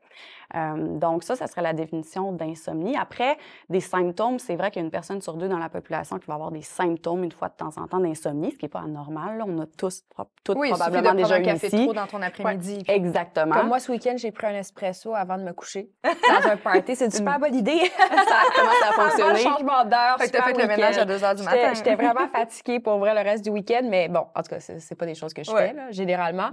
Euh, 0.56 0.98
donc, 0.98 1.24
ça, 1.24 1.36
ça 1.36 1.48
serait 1.48 1.62
la 1.62 1.74
définition 1.74 2.32
d'insomnie. 2.32 2.98
Après, 2.98 3.38
des 3.70 3.80
symptômes, 3.80 4.39
c'est 4.39 4.56
vrai 4.56 4.72
qu'il 4.72 4.82
y 4.82 4.84
a 4.84 4.86
une 4.86 4.91
personne 4.91 5.22
sur 5.22 5.36
deux 5.36 5.48
dans 5.48 5.58
la 5.58 5.70
population 5.70 6.20
qui 6.20 6.27
va 6.27 6.36
avoir 6.36 6.51
des 6.51 6.62
symptômes 6.62 7.24
une 7.24 7.32
fois 7.32 7.50
de 7.50 7.53
temps 7.56 7.82
en 7.82 7.88
temps 7.88 8.00
d'insomnie, 8.00 8.51
ce 8.51 8.58
qui 8.58 8.65
n'est 8.65 8.70
pas 8.70 8.82
anormal. 8.82 9.44
On 9.46 9.62
a 9.62 9.65
tous, 9.65 10.03
toutes 10.44 10.58
oui, 10.58 10.70
probablement 10.70 11.13
déjà 11.13 11.36
un 11.36 11.41
café 11.41 11.70
trop 11.70 11.94
dans 11.94 12.08
ton 12.08 12.22
après-midi. 12.22 12.84
exactement. 12.88 13.56
Comme 13.56 13.68
moi, 13.68 13.80
ce 13.80 13.91
week-end, 13.91 14.15
j'ai 14.18 14.32
pris 14.32 14.48
un 14.48 14.56
espresso 14.56 15.13
avant 15.15 15.38
de 15.38 15.44
me 15.44 15.53
coucher 15.53 15.89
dans 16.03 16.50
un 16.50 16.58
party. 16.58 16.96
C'est 16.96 17.06
une 17.06 17.12
super 17.12 17.39
bonne 17.39 17.56
idée. 17.56 17.80
ça 17.98 18.41
commence 18.56 18.84
à 18.84 18.94
fonctionner. 18.94 19.32
Un 19.32 19.36
changement 19.36 19.86
d'heure. 19.86 20.18
Fait 20.20 20.30
que 20.30 20.38
as 20.38 20.44
fait 20.44 20.58
le 20.58 20.68
ménage 20.68 20.98
à 20.98 21.06
2 21.06 21.18
h 21.18 21.36
du 21.36 21.44
matin. 21.44 21.74
J'étais 21.74 21.96
vraiment 22.01 22.27
fatiguée 22.27 22.80
pour 22.80 22.98
vrai 22.98 23.13
le 23.13 23.22
reste 23.22 23.44
du 23.44 23.50
week-end, 23.50 23.84
mais 23.84 24.10
bon, 24.10 24.25
en 24.36 24.41
tout 24.41 24.50
cas, 24.50 24.60
c'est 24.60 24.96
pas 24.96 25.06
des 25.06 25.15
choses 25.15 25.34
que 25.34 25.44
je 25.44 25.51
fais, 25.51 25.74
là, 25.74 25.91
généralement. 25.91 26.50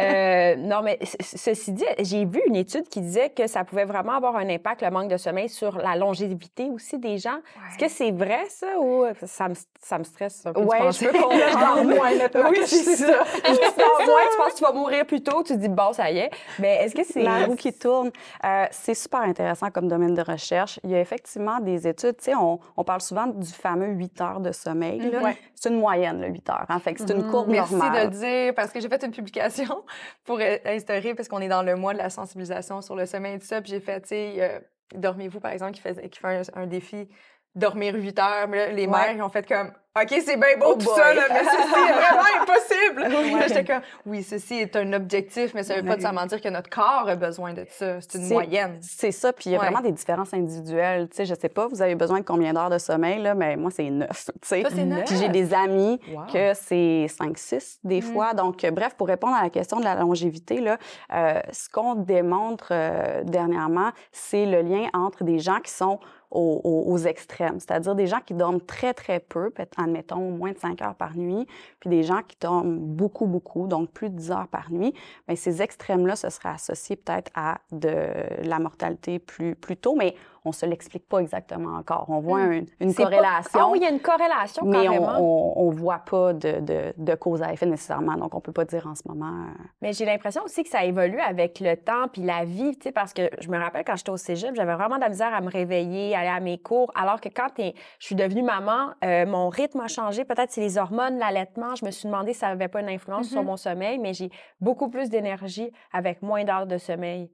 Euh, 0.00 0.56
non, 0.56 0.82
mais 0.82 0.98
ceci 1.20 1.72
dit, 1.72 1.84
j'ai 2.00 2.24
vu 2.24 2.40
une 2.46 2.56
étude 2.56 2.88
qui 2.88 2.93
disait 3.00 3.30
que 3.30 3.46
ça 3.46 3.64
pouvait 3.64 3.84
vraiment 3.84 4.12
avoir 4.12 4.36
un 4.36 4.48
impact, 4.48 4.82
le 4.82 4.90
manque 4.90 5.08
de 5.08 5.16
sommeil, 5.16 5.48
sur 5.48 5.78
la 5.78 5.96
longévité 5.96 6.68
aussi 6.70 6.98
des 6.98 7.18
gens. 7.18 7.38
Est-ce 7.68 7.78
que 7.78 7.88
c'est 7.88 8.10
vrai, 8.10 8.44
ça, 8.48 8.78
ou 8.78 9.04
ça 9.24 9.48
me, 9.48 9.54
ça 9.80 9.98
me 9.98 10.04
stresse 10.04 10.46
un 10.46 10.52
peu? 10.52 10.60
Oui, 10.64 10.78
je 10.92 11.06
peux 11.06 11.18
comprendre. 11.18 11.84
moins, 11.84 12.50
oui, 12.50 12.58
c'est 12.66 12.96
ça. 12.96 13.24
Je 13.44 13.78
dors 13.78 14.06
moins, 14.06 14.22
tu 14.30 14.36
penses 14.36 14.52
que 14.52 14.58
tu 14.58 14.64
vas 14.64 14.72
mourir 14.72 15.04
plus 15.04 15.22
tôt, 15.22 15.42
tu 15.42 15.52
te 15.54 15.58
dis, 15.58 15.68
bon, 15.68 15.92
ça 15.92 16.10
y 16.10 16.18
est. 16.18 16.30
Mais 16.58 16.76
est-ce 16.76 16.94
que 16.94 17.04
c'est... 17.04 17.22
La 17.22 17.46
roue 17.46 17.56
qui 17.56 17.72
tourne. 17.72 18.10
Euh, 18.44 18.66
c'est 18.70 18.94
super 18.94 19.20
intéressant 19.20 19.70
comme 19.70 19.88
domaine 19.88 20.14
de 20.14 20.22
recherche. 20.22 20.80
Il 20.84 20.90
y 20.90 20.94
a 20.94 21.00
effectivement 21.00 21.60
des 21.60 21.86
études. 21.86 22.16
Tu 22.16 22.24
sais, 22.24 22.34
on, 22.34 22.58
on, 22.76 22.84
parle 22.84 23.00
souvent 23.00 23.26
du 23.26 23.50
fameux 23.50 23.88
8 23.88 24.20
heures 24.20 24.40
de 24.40 24.52
sommeil. 24.52 25.00
Mm-hmm. 25.00 25.36
C'est 25.54 25.68
une 25.70 25.78
moyenne, 25.78 26.20
le 26.20 26.28
8 26.28 26.50
heures. 26.50 26.66
En 26.68 26.74
hein. 26.74 26.78
fait, 26.78 26.94
c'est 26.98 27.10
une 27.10 27.22
mm-hmm. 27.22 27.30
courbe 27.30 27.48
Merci 27.48 27.74
normale. 27.74 27.92
Merci 27.92 28.08
de 28.08 28.12
le 28.12 28.44
dire 28.44 28.54
parce 28.54 28.70
que 28.70 28.80
j'ai 28.80 28.88
fait 28.88 29.02
une 29.04 29.12
publication 29.12 29.82
pour 30.24 30.38
instaurer, 30.66 31.14
parce 31.14 31.28
qu'on 31.28 31.40
est 31.40 31.48
dans 31.48 31.62
le 31.62 31.76
mois 31.76 31.92
de 31.92 31.98
la 31.98 32.10
sensibilisation 32.10 32.80
sur 32.84 32.96
le 32.96 33.06
sommeil 33.06 33.34
et 33.34 33.38
tout 33.38 33.46
ça. 33.46 33.60
Puis 33.60 33.70
j'ai 33.70 33.80
fait, 33.80 34.00
tu 34.02 34.08
sais, 34.08 34.34
euh, 34.38 34.60
Dormez-vous, 34.94 35.40
par 35.40 35.52
exemple, 35.52 35.72
qui 35.72 35.80
fait, 35.80 36.08
qui 36.08 36.20
fait 36.20 36.42
un, 36.54 36.66
défi 36.66 37.08
dormir 37.54 37.94
8 37.94 38.18
heures. 38.18 38.48
Mais 38.48 38.72
les 38.72 38.86
mères, 38.86 39.12
ils 39.12 39.22
ont 39.22 39.28
fait 39.28 39.46
comme 39.46 39.72
OK, 39.96 40.08
c'est 40.26 40.36
bien 40.36 40.56
beau 40.58 40.70
oh 40.70 40.74
tout 40.74 40.92
ça, 40.92 41.14
mais 41.14 41.44
ceci 41.44 41.78
est 41.88 41.92
vraiment 41.92 42.42
impossible. 42.42 43.42
J'étais 43.46 43.64
comme, 43.64 43.82
oui, 44.06 44.24
ceci 44.24 44.54
est 44.54 44.74
un 44.74 44.92
objectif, 44.92 45.54
mais 45.54 45.62
ça 45.62 45.74
ne 45.76 45.82
veut 45.82 45.86
pas 45.86 45.94
nécessairement 45.94 46.26
dire 46.26 46.40
que 46.40 46.48
notre 46.48 46.68
corps 46.68 47.08
a 47.08 47.14
besoin 47.14 47.52
de 47.52 47.64
ça. 47.70 48.00
C'est 48.00 48.18
une 48.18 48.26
moyenne. 48.26 48.78
C'est 48.80 49.12
ça, 49.12 49.32
puis 49.32 49.50
il 49.50 49.52
y 49.52 49.54
a 49.54 49.58
vraiment 49.58 49.82
des 49.82 49.92
différences 49.92 50.34
individuelles. 50.34 51.08
Tu 51.10 51.18
sais, 51.18 51.26
je 51.26 51.34
sais 51.36 51.48
pas, 51.48 51.68
vous 51.68 51.80
avez 51.80 51.94
besoin 51.94 52.18
de 52.18 52.24
combien 52.24 52.52
d'heures 52.52 52.70
de 52.70 52.78
sommeil, 52.78 53.22
là, 53.22 53.34
mais 53.34 53.54
moi, 53.54 53.70
c'est 53.70 53.88
neuf. 53.88 54.30
Tu 54.42 54.48
sais. 54.48 54.64
Puis 55.06 55.16
j'ai 55.16 55.28
des 55.28 55.54
amis 55.54 56.00
que 56.32 56.54
c'est 56.54 57.06
5-6 57.06 57.78
des 57.84 58.00
mm. 58.00 58.02
fois. 58.02 58.34
Donc, 58.34 58.66
bref, 58.72 58.96
pour 58.96 59.06
répondre 59.06 59.36
à 59.36 59.44
la 59.44 59.50
question 59.50 59.78
de 59.78 59.84
la 59.84 59.94
longévité, 59.94 60.60
là, 60.60 60.76
euh, 61.12 61.40
ce 61.52 61.68
qu'on 61.68 61.94
démontre 61.94 62.68
euh, 62.72 63.22
dernièrement, 63.22 63.90
c'est 64.10 64.44
le 64.44 64.62
lien 64.62 64.88
entre 64.92 65.22
des 65.22 65.38
gens 65.38 65.60
qui 65.60 65.70
sont 65.70 66.00
aux, 66.34 66.98
extrêmes, 66.98 67.60
c'est-à-dire 67.60 67.94
des 67.94 68.06
gens 68.06 68.20
qui 68.24 68.34
dorment 68.34 68.60
très, 68.60 68.94
très 68.94 69.20
peu, 69.20 69.52
admettons 69.76 70.30
moins 70.30 70.52
de 70.52 70.58
5 70.58 70.82
heures 70.82 70.94
par 70.94 71.16
nuit, 71.16 71.46
puis 71.80 71.90
des 71.90 72.02
gens 72.02 72.22
qui 72.26 72.36
dorment 72.40 72.78
beaucoup, 72.78 73.26
beaucoup, 73.26 73.66
donc 73.66 73.90
plus 73.90 74.10
de 74.10 74.16
10 74.16 74.30
heures 74.30 74.48
par 74.48 74.70
nuit. 74.70 74.94
Bien, 75.26 75.36
ces 75.36 75.62
extrêmes-là, 75.62 76.16
ce 76.16 76.30
serait 76.30 76.50
associé 76.50 76.96
peut-être 76.96 77.30
à 77.34 77.58
de 77.72 78.08
la 78.42 78.58
mortalité 78.58 79.18
plus, 79.18 79.54
plus 79.54 79.76
tôt, 79.76 79.94
mais 79.96 80.14
on 80.44 80.50
ne 80.50 80.54
se 80.54 80.66
l'explique 80.66 81.08
pas 81.08 81.18
exactement 81.18 81.76
encore. 81.76 82.06
On 82.08 82.20
voit 82.20 82.46
hmm. 82.46 82.66
une 82.80 82.94
corrélation. 82.94 83.60
Ah 83.60 83.68
oui, 83.70 83.78
il 83.80 83.84
y 83.84 83.86
a 83.86 83.90
une 83.90 84.00
corrélation 84.00 84.64
Mais 84.66 84.88
on 84.88 85.70
ne 85.70 85.74
voit 85.74 86.00
pas 86.00 86.32
de, 86.32 86.60
de, 86.60 86.94
de, 86.96 87.14
cause 87.14 87.42
à 87.42 87.52
effet 87.52 87.66
nécessairement, 87.66 88.16
donc 88.16 88.34
on 88.34 88.38
ne 88.38 88.42
peut 88.42 88.52
pas 88.52 88.64
dire 88.64 88.86
en 88.86 88.94
ce 88.94 89.02
moment. 89.06 89.26
Euh, 89.26 89.64
mais 89.80 89.92
j'ai 89.92 90.04
l'impression 90.04 90.42
aussi 90.44 90.62
que 90.62 90.68
ça 90.68 90.84
évolue 90.84 91.20
avec 91.20 91.60
le 91.60 91.76
temps 91.76 92.08
puis 92.12 92.22
la 92.22 92.44
vie, 92.44 92.76
tu 92.76 92.84
sais, 92.84 92.92
parce 92.92 93.14
que 93.14 93.30
je 93.40 93.48
me 93.48 93.58
rappelle 93.58 93.84
quand 93.84 93.96
j'étais 93.96 94.10
au 94.10 94.16
cégep, 94.16 94.54
j'avais 94.54 94.74
vraiment 94.74 94.96
de 94.96 95.00
la 95.00 95.08
misère 95.08 95.32
à 95.32 95.40
me 95.40 95.50
réveiller, 95.50 96.14
aller 96.14 96.28
à 96.28 96.40
mes 96.40 96.58
cours, 96.58 96.92
alors 96.94 97.20
que 97.20 97.28
quand 97.28 97.48
je 97.56 97.72
suis 97.98 98.14
devenue 98.14 98.42
maman, 98.42 98.90
euh, 99.04 99.26
mon 99.26 99.48
rythme 99.48 99.80
a 99.80 99.88
changé. 99.88 100.24
Peut-être 100.24 100.50
c'est 100.50 100.60
les 100.60 100.78
hormones, 100.78 101.18
l'allaitement. 101.18 101.74
Je 101.74 101.84
me 101.84 101.90
suis 101.90 102.06
demandé 102.06 102.32
si 102.32 102.40
ça 102.40 102.48
n'avait 102.48 102.68
pas 102.68 102.80
une 102.80 102.88
influence 102.88 103.28
sur 103.28 103.42
mm-hmm. 103.42 103.46
mon 103.46 103.56
sommeil, 103.56 103.98
mais 103.98 104.12
j'ai 104.12 104.30
beaucoup 104.60 104.88
plus 104.88 105.08
d'énergie 105.08 105.70
avec 105.92 106.22
moins 106.22 106.44
d'heures 106.44 106.66
de 106.66 106.78
sommeil. 106.78 107.30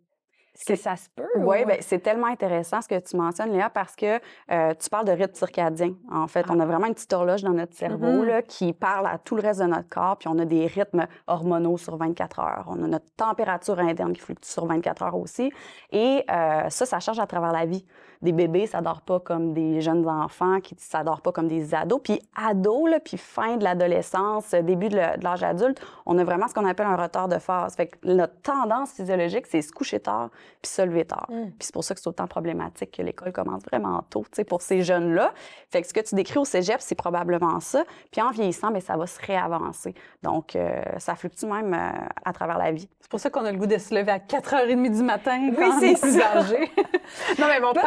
Que 0.66 0.76
ça 0.76 0.97
se 0.97 1.09
peut? 1.14 1.26
Oui, 1.37 1.64
ben, 1.64 1.78
c'est 1.80 2.00
tellement 2.00 2.26
intéressant 2.26 2.83
ce 2.83 2.88
que 2.88 2.99
tu 2.99 3.16
mentionnes, 3.16 3.52
Léa, 3.52 3.71
parce 3.71 3.97
que 3.97 4.21
euh, 4.50 4.75
tu 4.75 4.90
parles 4.90 5.07
de 5.07 5.12
rythme 5.12 5.35
circadien. 5.35 5.95
En 6.11 6.26
fait, 6.26 6.45
on 6.50 6.61
a 6.61 6.64
ah. 6.64 6.66
vraiment 6.66 6.87
une 6.87 6.95
petite 6.95 7.12
horloge 7.12 7.42
dans 7.42 7.52
notre 7.52 7.75
cerveau 7.75 8.25
mm-hmm. 8.25 8.26
là, 8.26 8.42
qui 8.42 8.73
parle 8.73 9.07
à 9.07 9.16
tout 9.19 9.37
le 9.37 9.42
reste 9.42 9.61
de 9.61 9.66
notre 9.66 9.88
corps, 9.88 10.19
puis 10.19 10.28
on 10.28 10.38
a 10.38 10.45
des 10.45 10.66
rythmes 10.66 11.07
hormonaux 11.26 11.78
sur 11.78 11.97
24 11.97 12.40
heures. 12.40 12.64
On 12.69 12.83
a 12.85 12.88
notre 12.88 13.11
température 13.16 13.78
interne 13.78 14.12
qui 14.12 14.21
fluctue 14.21 14.49
sur 14.49 14.66
24 14.66 15.02
heures 15.02 15.16
aussi. 15.16 15.52
Et 15.92 16.25
euh, 16.30 16.69
ça, 16.69 16.85
ça 16.85 17.00
change 17.00 17.21
à 17.21 17.26
travers 17.26 17.52
la 17.52 17.64
vie 17.64 17.87
des 18.23 18.33
bébés, 18.33 18.66
ça 18.66 18.83
dort 18.83 19.00
pas 19.00 19.19
comme 19.19 19.54
des 19.54 19.80
jeunes 19.80 20.07
enfants, 20.07 20.61
qui 20.61 20.75
ça 20.78 21.02
dort 21.02 21.23
pas 21.23 21.33
comme 21.33 21.49
des 21.49 21.75
ados. 21.75 22.00
Puis 22.02 22.21
ados, 22.37 22.90
là, 22.90 23.00
puis 23.00 23.16
fin 23.16 23.57
de 23.57 23.64
l'adolescence, 23.64 24.50
début 24.50 24.88
de 24.88 24.97
l'âge 24.97 25.42
adulte, 25.42 25.80
on 26.04 26.19
a 26.19 26.25
vraiment 26.25 26.47
ce 26.47 26.54
qu'on 26.54 26.66
appelle 26.66 26.87
un 26.87 26.97
retard 26.97 27.28
de 27.28 27.38
phase. 27.38 27.76
Fait 27.76 27.87
que 27.87 27.97
notre 28.04 28.38
tendance 28.42 28.92
physiologique, 28.92 29.47
c'est 29.47 29.62
se 29.62 29.73
coucher 29.73 30.00
tard 30.00 30.28
puis 30.62 30.71
se 30.71 30.83
lever 30.83 31.04
tard. 31.04 31.26
Mm. 31.28 31.47
Puis 31.50 31.54
c'est 31.61 31.73
pour 31.73 31.85
ça 31.85 31.95
que 31.95 32.00
c'est 32.00 32.09
autant 32.09 32.26
problématique 32.26 32.97
que 32.97 33.02
l'école 33.02 33.33
commence 33.33 33.62
vraiment 33.64 34.02
tôt, 34.11 34.25
tu 34.25 34.37
sais, 34.37 34.45
pour 34.45 34.62
ces 34.62 34.83
jeunes-là. 34.83 35.33
Fait 35.71 35.83
que 35.83 35.88
ce 35.88 35.95
que 35.95 36.00
tu 36.00 36.14
décris 36.14 36.38
au 36.38 36.45
cégep, 36.45 36.80
c'est 36.80 36.95
probablement 36.95 37.61
ça. 37.61 37.85
Puis 38.11 38.21
en 38.21 38.30
vieillissant, 38.30 38.71
bien, 38.71 38.80
ça 38.80 38.97
va 38.97 39.07
se 39.07 39.21
réavancer. 39.21 39.95
Donc, 40.23 40.57
euh, 40.57 40.83
ça 40.99 41.14
fluctue 41.14 41.47
même 41.47 41.75
euh, 41.75 42.07
à 42.25 42.33
travers 42.33 42.59
la 42.59 42.73
vie. 42.73 42.88
C'est 43.00 43.11
pour 43.11 43.21
ça 43.21 43.30
qu'on 43.30 43.45
a 43.45 43.50
le 43.50 43.59
goût 43.59 43.66
de 43.66 43.78
se 43.78 43.95
lever 43.95 44.12
à 44.12 44.19
4h30 44.19 44.97
du 44.97 45.02
matin 45.02 45.50
oui, 45.59 45.66
c'est 45.80 46.00
plus 46.00 46.21
âgé. 46.21 46.71
non, 47.38 47.47
mais 47.49 47.61
mon 47.61 47.73
père, 47.73 47.85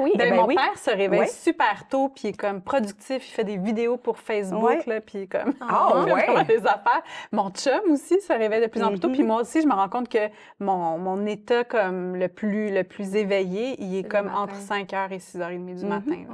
oui, 0.00 0.12
ben, 0.16 0.30
ben 0.30 0.36
mon 0.36 0.46
père 0.46 0.78
se 0.78 0.90
réveille 0.90 1.28
super 1.28 1.86
tôt, 1.88 2.08
puis 2.08 2.28
est 2.28 2.32
comme 2.32 2.62
productif, 2.62 3.28
il 3.28 3.32
fait 3.32 3.44
des 3.44 3.58
vidéos 3.58 3.96
pour 3.96 4.18
Facebook, 4.18 4.86
là, 4.86 5.00
puis 5.00 5.28
comme 5.28 5.52
oh, 5.62 6.04
ouais. 6.04 6.44
des 6.44 6.58
affaires. 6.58 7.02
Mon 7.32 7.50
chum 7.50 7.80
aussi 7.90 8.20
se 8.20 8.32
réveille 8.32 8.62
de 8.62 8.66
plus 8.66 8.82
en 8.82 8.88
plus 8.88 9.00
tôt, 9.00 9.08
puis 9.08 9.22
mm-hmm. 9.22 9.26
moi 9.26 9.42
aussi, 9.42 9.60
je 9.60 9.66
me 9.66 9.74
rends 9.74 9.88
compte 9.88 10.08
que 10.08 10.28
mon, 10.58 10.98
mon 10.98 11.26
état 11.26 11.43
comme 11.68 12.16
le 12.16 12.28
plus, 12.28 12.70
le 12.70 12.84
plus 12.84 13.14
éveillé, 13.14 13.76
il 13.82 13.96
est 13.96 14.04
comme 14.04 14.28
entre 14.28 14.54
5h 14.54 15.12
et 15.12 15.18
6h30 15.18 15.74
du 15.74 15.84
mm-hmm. 15.84 15.86
matin. 15.86 16.24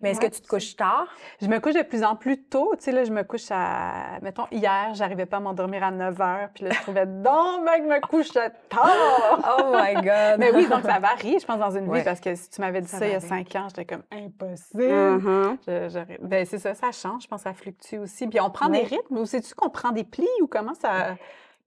Mais 0.00 0.10
est-ce 0.10 0.20
que 0.20 0.26
tu 0.26 0.40
te 0.40 0.48
couches 0.48 0.76
tard? 0.76 1.08
Je 1.40 1.46
me 1.46 1.58
couche 1.58 1.74
de 1.74 1.82
plus 1.82 2.04
en 2.04 2.16
plus 2.16 2.42
tôt. 2.42 2.72
Tu 2.76 2.84
sais, 2.84 2.92
là, 2.92 3.04
je 3.04 3.12
me 3.12 3.22
couche 3.22 3.48
à... 3.50 4.18
Mettons, 4.22 4.46
hier, 4.50 4.90
j'arrivais 4.94 5.26
pas 5.26 5.38
à 5.38 5.40
m'endormir 5.40 5.82
à 5.82 5.90
9h, 5.90 6.50
puis 6.54 6.64
là, 6.64 6.70
je 6.72 6.80
trouvais 6.82 7.06
donc 7.06 7.66
que 7.66 7.88
me 7.88 8.00
couchais 8.00 8.50
tard! 8.68 9.58
oh 9.58 9.72
my 9.74 9.94
God! 9.94 10.38
Mais 10.38 10.52
oui, 10.54 10.68
donc 10.68 10.82
ça 10.82 10.98
varie, 10.98 11.38
je 11.40 11.46
pense, 11.46 11.58
dans 11.58 11.76
une 11.76 11.92
vie, 11.92 12.02
parce 12.04 12.20
que 12.20 12.34
si 12.34 12.50
tu 12.50 12.60
m'avais 12.60 12.80
dit 12.80 12.88
ça, 12.88 13.06
il 13.06 13.12
y 13.12 13.16
a 13.16 13.20
cinq 13.20 13.54
ans, 13.56 13.66
j'étais 13.68 13.84
comme 13.84 14.02
impossible. 14.12 14.82
Mm-hmm. 14.82 16.18
ben, 16.20 16.46
c'est 16.46 16.58
ça, 16.58 16.74
ça 16.74 16.92
change. 16.92 17.24
Je 17.24 17.28
pense 17.28 17.42
que 17.42 17.48
ça 17.48 17.54
fluctue 17.54 17.98
aussi. 17.98 18.26
Puis 18.26 18.40
on 18.40 18.50
prend 18.50 18.68
des 18.68 18.82
rythmes. 18.82 19.18
Ou 19.18 19.26
sais-tu 19.26 19.54
qu'on 19.54 19.70
prend 19.70 19.90
des 19.90 20.04
plis 20.04 20.26
ou 20.42 20.46
comment 20.46 20.74
ça. 20.74 21.16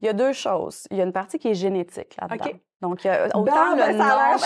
Il 0.03 0.07
y 0.07 0.09
a 0.09 0.13
deux 0.13 0.33
choses. 0.33 0.85
Il 0.91 0.97
y 0.97 1.01
a 1.01 1.05
une 1.05 1.13
partie 1.13 1.39
qui 1.39 1.47
est 1.47 1.53
génétique 1.53 2.17
là-dedans. 2.19 2.59
Donc, 2.81 3.07
autant 3.33 3.73
le 3.73 3.93
nombre... 3.93 4.43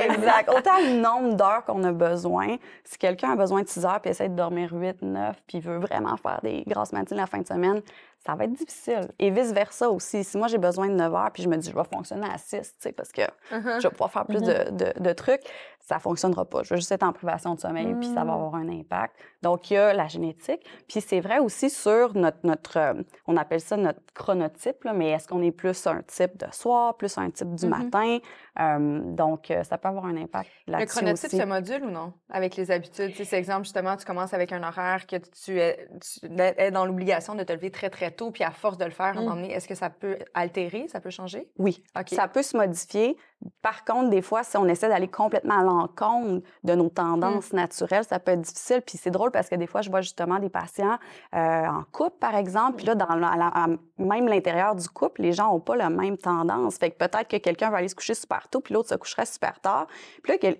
exact. 0.14 0.48
Autant 0.48 0.78
le 0.78 0.98
nombre 0.98 1.34
d'heures 1.34 1.62
qu'on 1.66 1.84
a 1.84 1.92
besoin. 1.92 2.56
Si 2.84 2.96
quelqu'un 2.96 3.32
a 3.32 3.36
besoin 3.36 3.60
de 3.60 3.68
6 3.68 3.84
heures 3.84 4.00
puis 4.00 4.12
essaie 4.12 4.30
de 4.30 4.34
dormir 4.34 4.70
8, 4.72 5.02
9 5.02 5.42
puis 5.46 5.60
veut 5.60 5.76
vraiment 5.76 6.16
faire 6.16 6.40
des 6.42 6.64
grosses 6.66 6.92
matines 6.92 7.18
la 7.18 7.26
fin 7.26 7.40
de 7.40 7.46
semaine, 7.46 7.82
ça 8.26 8.34
va 8.34 8.44
être 8.44 8.52
difficile. 8.52 9.08
Et 9.18 9.30
vice-versa 9.30 9.88
aussi. 9.88 10.24
Si 10.24 10.36
moi, 10.36 10.48
j'ai 10.48 10.58
besoin 10.58 10.88
de 10.88 10.94
9 10.94 11.14
heures 11.14 11.30
puis 11.32 11.42
je 11.42 11.48
me 11.48 11.56
dis, 11.56 11.70
je 11.70 11.74
vais 11.74 11.84
fonctionner 11.84 12.26
à 12.26 12.38
6, 12.38 12.76
parce 12.96 13.12
que 13.12 13.22
uh-huh. 13.22 13.80
je 13.80 13.82
vais 13.86 13.90
pouvoir 13.90 14.10
faire 14.10 14.26
plus 14.26 14.40
de, 14.40 14.52
mm-hmm. 14.52 15.00
de, 15.00 15.12
trucs, 15.12 15.42
ça 15.80 16.00
fonctionnera 16.00 16.44
pas. 16.44 16.64
Je 16.64 16.70
vais 16.70 16.76
juste 16.76 16.90
être 16.90 17.04
en 17.04 17.12
privation 17.12 17.54
de 17.54 17.60
sommeil 17.60 17.94
puis 17.94 18.08
ça 18.08 18.24
va 18.24 18.24
mm. 18.24 18.30
avoir 18.30 18.54
un 18.56 18.68
impact. 18.68 19.14
Donc, 19.42 19.70
il 19.70 19.74
y 19.74 19.76
a 19.76 19.94
la 19.94 20.08
génétique. 20.08 20.66
Puis 20.88 21.00
c'est 21.00 21.20
vrai 21.20 21.38
aussi 21.38 21.70
sur 21.70 22.16
notre, 22.16 22.38
notre 22.42 22.78
euh, 22.78 22.94
on 23.28 23.36
appelle 23.36 23.60
ça 23.60 23.76
notre 23.76 24.00
chronotype, 24.12 24.84
mais 24.92 25.10
est-ce 25.10 25.28
qu'on 25.28 25.42
est 25.42 25.52
plus 25.52 25.86
un 25.86 26.02
type 26.02 26.36
de 26.36 26.46
soir, 26.52 26.96
plus 26.96 27.16
un 27.18 27.30
type 27.30 27.54
du 27.54 27.66
mm-hmm. 27.66 27.84
matin? 27.84 28.18
Euh, 28.58 29.00
donc, 29.12 29.50
euh, 29.50 29.62
ça 29.62 29.78
peut 29.78 29.88
avoir 29.88 30.06
un 30.06 30.16
impact 30.16 30.50
là-dessus 30.66 30.86
Le 30.86 31.00
chronotype 31.00 31.30
se 31.30 31.44
module 31.44 31.84
ou 31.84 31.90
non? 31.90 32.12
Avec 32.30 32.56
les 32.56 32.72
habitudes? 32.72 33.14
Tu 33.14 33.24
c'est 33.24 33.38
exemple, 33.38 33.64
justement, 33.64 33.96
tu 33.96 34.04
commences 34.04 34.34
avec 34.34 34.50
un 34.50 34.62
horaire 34.64 35.06
que 35.06 35.16
tu 35.16 35.60
es, 35.60 35.88
tu 36.00 36.26
es 36.26 36.70
dans 36.72 36.84
l'obligation 36.84 37.36
de 37.36 37.44
te 37.44 37.52
lever 37.52 37.70
très, 37.70 37.90
très 37.90 38.10
tôt, 38.16 38.30
puis 38.30 38.44
à 38.44 38.50
force 38.50 38.78
de 38.78 38.84
le 38.84 38.90
faire, 38.90 39.06
à 39.06 39.10
un 39.10 39.14
moment 39.14 39.30
mm. 39.32 39.42
donné, 39.42 39.52
est-ce 39.52 39.68
que 39.68 39.74
ça 39.74 39.90
peut 39.90 40.18
altérer, 40.34 40.88
ça 40.88 41.00
peut 41.00 41.10
changer? 41.10 41.48
Oui, 41.58 41.82
ça 42.06 42.28
peut 42.28 42.42
se 42.42 42.56
modifier. 42.56 43.16
Par 43.62 43.84
contre, 43.84 44.10
des 44.10 44.22
fois, 44.22 44.42
si 44.42 44.56
on 44.56 44.66
essaie 44.66 44.88
d'aller 44.88 45.08
complètement 45.08 45.58
à 45.58 45.62
l'encontre 45.62 46.42
de 46.64 46.74
nos 46.74 46.88
tendances 46.88 47.52
mm. 47.52 47.56
naturelles, 47.56 48.04
ça 48.04 48.18
peut 48.18 48.32
être 48.32 48.40
difficile. 48.40 48.82
Puis 48.82 48.98
c'est 48.98 49.10
drôle 49.10 49.30
parce 49.30 49.48
que 49.48 49.54
des 49.54 49.66
fois, 49.66 49.82
je 49.82 49.90
vois 49.90 50.00
justement 50.00 50.38
des 50.38 50.48
patients 50.48 50.98
euh, 51.34 51.66
en 51.66 51.84
couple, 51.92 52.18
par 52.18 52.34
exemple, 52.34 52.76
puis 52.76 52.86
là, 52.86 52.94
dans 52.94 53.78
même 53.98 54.28
l'intérieur 54.28 54.74
du 54.74 54.88
couple, 54.88 55.22
les 55.22 55.32
gens 55.32 55.52
n'ont 55.52 55.60
pas 55.60 55.76
la 55.76 55.90
même 55.90 56.16
tendance. 56.16 56.76
Fait 56.76 56.90
que 56.90 56.96
peut-être 56.96 57.28
que 57.28 57.36
quelqu'un 57.36 57.70
va 57.70 57.78
aller 57.78 57.88
se 57.88 57.94
coucher 57.94 58.14
super 58.14 58.48
tôt, 58.48 58.60
puis 58.60 58.74
l'autre 58.74 58.88
se 58.88 58.94
coucherait 58.94 59.26
super 59.26 59.60
tard. 59.60 59.86
Puis 60.22 60.32
là, 60.42 60.52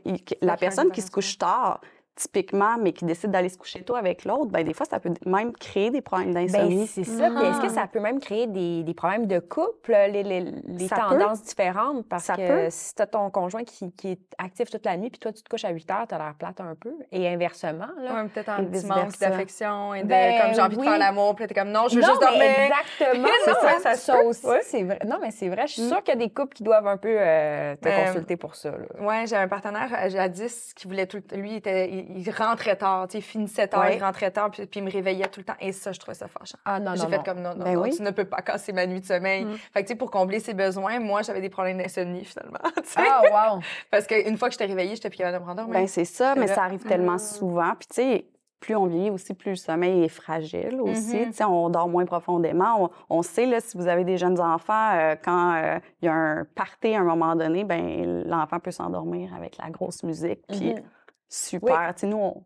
la 0.43 0.57
personne 0.57 0.91
qui 0.91 1.03
se 1.03 1.11
couche 1.11 1.39
tard, 1.39 1.81
typiquement, 2.17 2.79
mais 2.79 2.93
qui 2.93 3.05
décide 3.05 3.31
d'aller 3.31 3.51
se 3.51 3.59
coucher 3.59 3.83
tôt 3.83 3.95
avec 3.95 4.25
l'autre, 4.25 4.47
ben 4.47 4.65
des 4.65 4.73
fois, 4.73 4.87
ça 4.87 4.99
peut 4.99 5.13
même 5.27 5.53
créer 5.53 5.91
des 5.91 6.01
problèmes 6.01 6.33
ben, 6.33 6.47
d'insomnie. 6.47 6.87
c'est 6.87 7.05
ça. 7.05 7.29
est-ce 7.29 7.61
que 7.61 7.69
ça 7.69 7.83
ah. 7.85 7.87
peut 7.87 8.01
même 8.01 8.21
créer 8.21 8.47
des, 8.47 8.83
des 8.83 8.95
problèmes 8.95 9.27
de 9.27 9.39
couple, 9.39 9.95
les, 10.11 10.23
les, 10.23 10.41
les 10.41 10.89
tendances 10.89 11.43
différentes? 11.43 12.09
Parce 12.09 12.29
que 12.29 12.69
si 12.71 12.95
tu 12.95 13.03
as 13.03 13.07
ton 13.07 13.31
conjoint 13.31 13.65
qui, 13.65 13.93
qui, 13.93 14.13
est 14.13 14.21
actif 14.39 14.71
toute 14.71 14.87
la 14.87 14.97
nuit, 14.97 15.11
puis 15.11 15.19
toi, 15.19 15.33
tu 15.33 15.43
te 15.43 15.49
couches 15.49 15.67
à 15.67 15.71
8 15.71 15.91
heures, 15.91 16.07
tu 16.09 16.15
as 16.15 16.19
l'air 16.19 16.35
plate 16.39 16.61
un 16.61 16.75
peu. 16.75 16.95
Et 17.13 17.29
inversement. 17.29 17.89
Là, 17.99 18.25
peut-être 18.33 18.49
un 18.49 18.65
petit 18.65 18.87
manque 18.87 19.19
d'affection 19.19 19.95
et 19.95 20.03
de 20.03 20.09
ben, 20.09 20.41
comme 20.41 20.55
j'ai 20.55 20.63
envie 20.63 20.77
de 20.79 20.83
faire 20.83 20.99
l'amour, 20.99 21.35
puis 21.35 21.47
tu 21.47 21.53
es 21.53 21.55
comme 21.55 21.71
non, 21.71 21.89
je 21.89 21.97
veux 21.97 22.03
juste 22.03 22.21
dormir. 22.21 22.43
Exactement. 23.03 23.29
c'est 23.45 23.79
ça, 23.83 23.95
ça, 23.95 24.23
aussi. 24.23 24.47
C'est 24.63 24.83
vrai. 24.85 25.01
Non, 25.07 25.19
mais 25.21 25.31
c'est 25.31 25.49
vrai. 25.49 25.67
Je 25.67 25.75
suis 25.75 25.83
mm. 25.83 25.89
sûre 25.89 26.03
qu'il 26.03 26.15
y 26.15 26.17
a 26.17 26.27
des 26.27 26.31
couples 26.31 26.55
qui 26.55 26.63
doivent 26.63 26.87
un 26.87 26.97
peu 26.97 27.15
euh, 27.19 27.77
te 27.77 27.85
ben, 27.85 28.07
consulter 28.07 28.37
pour 28.37 28.55
ça. 28.55 28.73
Oui, 29.01 29.27
j'ai 29.27 29.37
un 29.37 29.49
partenaire 29.49 29.91
euh, 29.93 30.09
jadis 30.09 30.73
qui 30.75 30.87
voulait 30.89 31.07
tout. 31.07 31.23
Lui, 31.35 31.57
était 31.57 32.06
il 32.09 32.31
rentrait 32.31 32.77
tard, 32.77 33.09
tu 33.09 33.17
sais, 33.17 33.21
finissait 33.21 33.69
tard, 33.69 33.91
il 33.91 34.03
rentrait 34.03 34.31
tard, 34.31 34.51
puis, 34.51 34.67
puis, 34.67 34.81
il 34.81 34.85
me 34.85 34.91
réveillait 34.91 35.29
tout 35.29 35.41
le 35.41 35.45
temps. 35.45 35.57
Et 35.61 35.73
ça, 35.73 35.93
je 35.93 35.99
trouvais 35.99 36.15
ça 36.15 36.29
fâchant. 36.29 36.59
Ah 36.65 36.79
non, 36.79 36.95
J'ai 36.95 37.07
fait 37.07 37.25
comme 37.25 37.41
non, 37.41 37.55
non, 37.55 37.65
ben 37.65 37.75
non 37.75 37.89
tu 37.89 38.03
ne 38.03 38.11
peux 38.11 38.25
pas 38.25 38.43
casser 38.43 38.73
ma 38.73 38.87
nuit 38.87 39.01
de 39.01 39.07
sommeil. 39.07 39.45
Mm. 39.45 39.57
Fait 39.73 39.83
que, 39.83 39.87
tu 39.87 39.93
sais, 39.93 39.95
pour 39.97 40.11
combler 40.11 40.41
ses 40.41 40.55
besoins, 40.55 41.01
moi, 41.01 41.23
j'avais 41.23 41.41
des 41.41 41.49
problèmes 41.49 41.79
d'insomnie, 41.79 42.25
finalement. 42.25 42.59
Ah, 42.97 43.55
wow! 43.55 43.61
Parce 43.91 44.07
qu'une 44.07 44.37
fois 44.39 44.49
que 44.49 44.53
j'étais 44.53 44.67
réveillée, 44.67 44.95
j'étais 44.95 45.11
plus 45.11 45.19
capable 45.19 45.39
de 45.39 45.43
me 45.43 45.49
rendormir. 45.49 45.75
Ben, 45.75 45.87
c'est 45.87 46.05
ça, 46.05 46.35
mais 46.35 46.47
ça 46.47 46.63
arrive 46.63 46.85
tellement 46.85 47.15
mm. 47.15 47.19
souvent. 47.19 47.73
Puis, 47.79 47.89
tu 47.89 47.95
sais, 47.95 48.27
plus 48.61 48.75
on 48.75 48.87
vieillit 48.87 49.11
aussi, 49.11 49.35
plus 49.35 49.51
le 49.51 49.57
sommeil 49.57 50.05
est 50.05 50.09
fragile 50.09 50.81
aussi. 50.81 51.27
Tu 51.27 51.33
sais, 51.33 51.45
On 51.45 51.69
dort 51.69 51.89
moins 51.89 52.07
profondément. 52.07 52.91
On, 53.11 53.23
sait, 53.23 53.47
là, 53.47 53.61
si 53.61 53.77
vous 53.77 53.87
avez 53.87 54.05
des 54.05 54.17
jeunes 54.17 54.41
enfants, 54.41 54.93
euh, 54.95 55.15
quand 55.23 55.55
euh, 55.57 55.79
il 56.01 56.07
y 56.07 56.09
a 56.09 56.15
un 56.15 56.45
party 56.55 56.95
à 56.95 57.01
un 57.01 57.05
moment 57.05 57.37
donné, 57.37 57.65
ben 57.65 58.25
l'enfant 58.27 58.59
peut 58.59 58.71
s'endormir 58.71 59.35
avec 59.35 59.59
la 59.59 59.71
grosse 59.71 60.03
musique. 60.03 60.41
Puis 60.49 60.75
Mm-hmm. 60.75 60.83
Super. 61.29 61.95
Tu 61.95 62.01
sais, 62.03 62.07
nous, 62.07 62.19
on, 62.19 62.45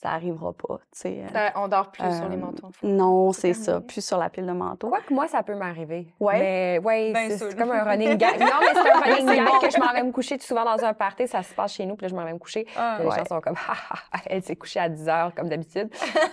ça 0.00 0.10
arrivera 0.12 0.52
pas. 0.52 0.78
tu 0.92 1.00
sais. 1.00 1.24
Ben, 1.32 1.50
on 1.56 1.68
dort 1.68 1.90
plus 1.90 2.02
sur 2.16 2.28
les 2.28 2.36
Euh, 2.36 2.38
manteaux. 2.40 2.68
Non, 2.82 3.32
c'est 3.32 3.52
ça. 3.52 3.80
Plus 3.80 4.04
sur 4.04 4.16
la 4.18 4.30
pile 4.30 4.46
de 4.46 4.52
manteaux. 4.52 4.88
Quoi 4.88 5.00
que 5.06 5.12
moi, 5.12 5.28
ça 5.28 5.42
peut 5.42 5.54
m'arriver. 5.54 6.06
Ouais. 6.18 6.38
Mais 6.38 6.80
ouais, 6.82 7.12
Ben 7.12 7.30
c'est 7.30 7.56
comme 7.56 7.70
un 7.70 7.84
running 7.84 8.16
gag. 8.16 8.40
Non, 8.40 8.46
mais 8.60 8.66
c'est 8.72 8.90
un 8.90 9.00
running 9.00 9.26
gag 9.26 9.44
bon. 9.46 9.58
que 9.60 9.70
je 9.70 9.78
m'en 9.78 9.92
vais 9.92 10.02
me 10.02 10.12
coucher. 10.12 10.38
Souvent 10.38 10.64
dans 10.64 10.82
un 10.84 10.94
party, 10.94 11.28
ça 11.28 11.42
se 11.42 11.52
passe 11.54 11.74
chez 11.74 11.84
nous, 11.84 11.96
puis 11.96 12.04
là, 12.04 12.08
je 12.08 12.14
m'en 12.14 12.24
vais 12.24 12.32
me 12.32 12.38
coucher. 12.38 12.66
Ah, 12.76 12.96
les 13.00 13.06
ouais. 13.06 13.16
gens 13.16 13.24
sont 13.26 13.40
comme, 13.40 13.56
Ah, 13.68 13.74
ah, 14.12 14.18
elle 14.26 14.42
s'est 14.42 14.56
couchée 14.56 14.80
à 14.80 14.88
10 14.88 15.08
heures, 15.08 15.34
comme 15.34 15.48
d'habitude. 15.48 15.90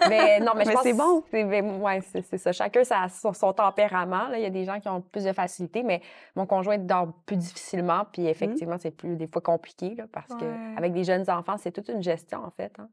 Mais 0.10 0.40
non, 0.40 0.54
mais 0.56 0.64
je 0.64 0.70
Mais 0.70 0.74
pense 0.74 0.84
c'est 0.84 0.92
que 0.92 0.98
bon. 0.98 1.24
c'est 1.32 1.44
ouais, 1.44 2.02
c'est 2.24 2.38
ça. 2.38 2.52
Chacun 2.54 2.82
a 2.90 3.10
son, 3.10 3.34
son 3.34 3.52
tempérament. 3.54 4.28
Là. 4.30 4.38
Il 4.38 4.44
y 4.44 4.46
a 4.46 4.50
des 4.50 4.64
gens 4.64 4.80
qui 4.80 4.88
ont 4.88 5.02
plus 5.02 5.26
de 5.26 5.34
facilité, 5.34 5.84
mais 5.84 6.02
mon 6.36 6.46
conjoint 6.46 6.78
dort 6.78 7.08
plus 7.26 7.36
difficilement. 7.38 8.04
Puis 8.12 8.28
effectivement, 8.28 8.78
c'est 8.80 8.92
plus 8.92 9.16
des 9.18 9.28
fois 9.28 9.42
compliqué, 9.42 9.96
là, 9.96 10.06
parce 10.12 10.30
Ouais. 10.32 10.38
que 10.40 10.78
avec 10.78 10.94
des 10.94 11.04
jeunes 11.04 11.30
enfants, 11.30 11.56
c'est 11.58 11.72
toute 11.72 11.90
une 11.90 12.04
gestion, 12.04 12.40
en 12.46 12.52
fait. 12.52 12.72
hein. 12.80 12.88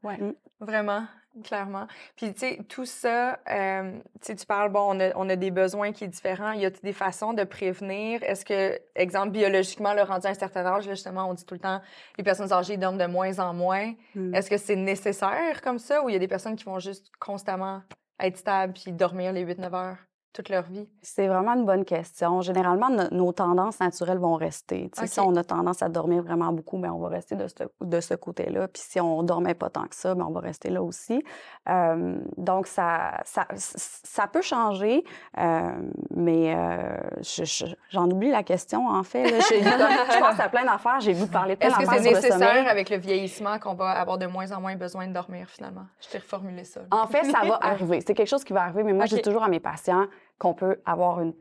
Vraiment, 0.65 1.05
clairement. 1.43 1.87
Puis, 2.15 2.33
tu 2.33 2.39
sais, 2.39 2.59
tout 2.67 2.85
ça, 2.85 3.39
euh, 3.49 3.99
tu 4.21 4.45
parles, 4.47 4.71
bon, 4.71 4.95
on 4.95 4.99
a, 4.99 5.15
on 5.15 5.29
a 5.29 5.35
des 5.35 5.51
besoins 5.51 5.91
qui 5.91 6.05
sont 6.05 6.11
différents. 6.11 6.51
Y 6.53 6.65
a 6.65 6.69
des 6.69 6.93
façons 6.93 7.33
de 7.33 7.43
prévenir? 7.43 8.23
Est-ce 8.23 8.43
que, 8.45 8.79
exemple, 8.95 9.29
biologiquement, 9.29 9.93
le 9.93 10.01
rendu 10.01 10.27
à 10.27 10.31
un 10.31 10.33
certain 10.33 10.65
âge, 10.65 10.87
là, 10.87 10.93
justement, 10.93 11.29
on 11.29 11.33
dit 11.33 11.45
tout 11.45 11.55
le 11.55 11.59
temps, 11.59 11.81
les 12.17 12.23
personnes 12.23 12.51
âgées 12.51 12.77
dorment 12.77 12.97
de 12.97 13.05
moins 13.05 13.39
en 13.39 13.53
moins. 13.53 13.93
Mm. 14.15 14.33
Est-ce 14.33 14.49
que 14.49 14.57
c'est 14.57 14.75
nécessaire 14.75 15.61
comme 15.61 15.79
ça 15.79 16.03
ou 16.03 16.09
il 16.09 16.13
y 16.13 16.15
a 16.15 16.19
des 16.19 16.27
personnes 16.27 16.55
qui 16.55 16.65
vont 16.65 16.79
juste 16.79 17.11
constamment 17.19 17.83
être 18.19 18.37
stables 18.37 18.73
puis 18.73 18.91
dormir 18.91 19.31
les 19.33 19.45
8-9 19.45 19.73
heures? 19.75 19.97
Toute 20.35 20.49
leur 20.49 20.63
vie? 20.63 20.87
C'est 21.01 21.27
vraiment 21.27 21.53
une 21.53 21.65
bonne 21.65 21.85
question. 21.85 22.41
Généralement, 22.41 22.89
no- 22.89 23.09
nos 23.11 23.31
tendances 23.31 23.79
naturelles 23.79 24.17
vont 24.17 24.35
rester. 24.35 24.91
Si 25.05 25.19
on 25.19 25.35
a 25.35 25.43
tendance 25.43 25.81
à 25.81 25.89
dormir 25.89 26.21
vraiment 26.23 26.51
beaucoup, 26.51 26.77
ben, 26.77 26.91
on 26.91 26.99
va 26.99 27.07
rester 27.09 27.35
de 27.35 27.47
ce, 27.47 27.55
de 27.81 27.99
ce 28.01 28.13
côté-là. 28.13 28.67
Puis 28.67 28.83
si 28.85 28.99
on 28.99 29.23
dormait 29.23 29.53
pas 29.53 29.69
tant 29.69 29.85
que 29.85 29.95
ça, 29.95 30.13
ben, 30.13 30.25
on 30.27 30.31
va 30.31 30.41
rester 30.41 30.69
là 30.69 30.83
aussi. 30.83 31.23
Euh, 31.69 32.17
donc, 32.37 32.67
ça, 32.67 33.21
ça, 33.23 33.47
ça 33.55 34.27
peut 34.27 34.41
changer, 34.41 35.03
euh, 35.37 35.71
mais 36.15 36.53
euh, 36.55 36.97
je- 37.21 37.45
je- 37.45 37.65
j'en 37.89 38.09
oublie 38.09 38.29
la 38.29 38.43
question, 38.43 38.87
en 38.87 39.03
fait. 39.03 39.23
là. 39.31 39.39
Je, 40.15 40.19
pense 40.19 40.39
à 40.39 40.49
plein 40.49 40.65
d'affaires. 40.65 40.99
J'ai 40.99 41.13
vu 41.13 41.27
parler 41.27 41.55
de 41.55 41.59
plein 41.59 41.69
Est-ce 41.69 41.77
que 41.77 41.83
d'affaires 41.85 42.01
c'est 42.03 42.09
le 42.09 42.15
nécessaire 42.15 42.67
avec 42.69 42.89
le 42.89 42.97
vieillissement 42.97 43.57
qu'on 43.59 43.73
va 43.73 43.91
avoir 43.91 44.17
de 44.17 44.25
moins 44.25 44.51
en 44.51 44.59
moins 44.61 44.75
besoin 44.75 45.07
de 45.07 45.13
dormir 45.13 45.47
finalement? 45.49 45.85
Je 46.01 46.09
t'ai 46.09 46.17
reformulé 46.17 46.63
ça. 46.63 46.81
là. 46.81 46.87
En 46.91 47.07
fait, 47.07 47.23
ça 47.23 47.39
va 47.47 47.57
arriver. 47.61 48.01
C'est 48.05 48.13
quelque 48.13 48.27
chose 48.27 48.43
qui 48.43 48.53
va 48.53 48.63
arriver, 48.63 48.83
mais 48.83 48.93
moi, 48.93 49.05
je 49.05 49.15
dis 49.15 49.21
toujours 49.21 49.43
à 49.43 49.47
mes 49.47 49.59
patients 49.59 50.05
qu'on 50.39 50.53
peut 50.53 50.77
avoir 50.85 51.21
une- 51.21 51.33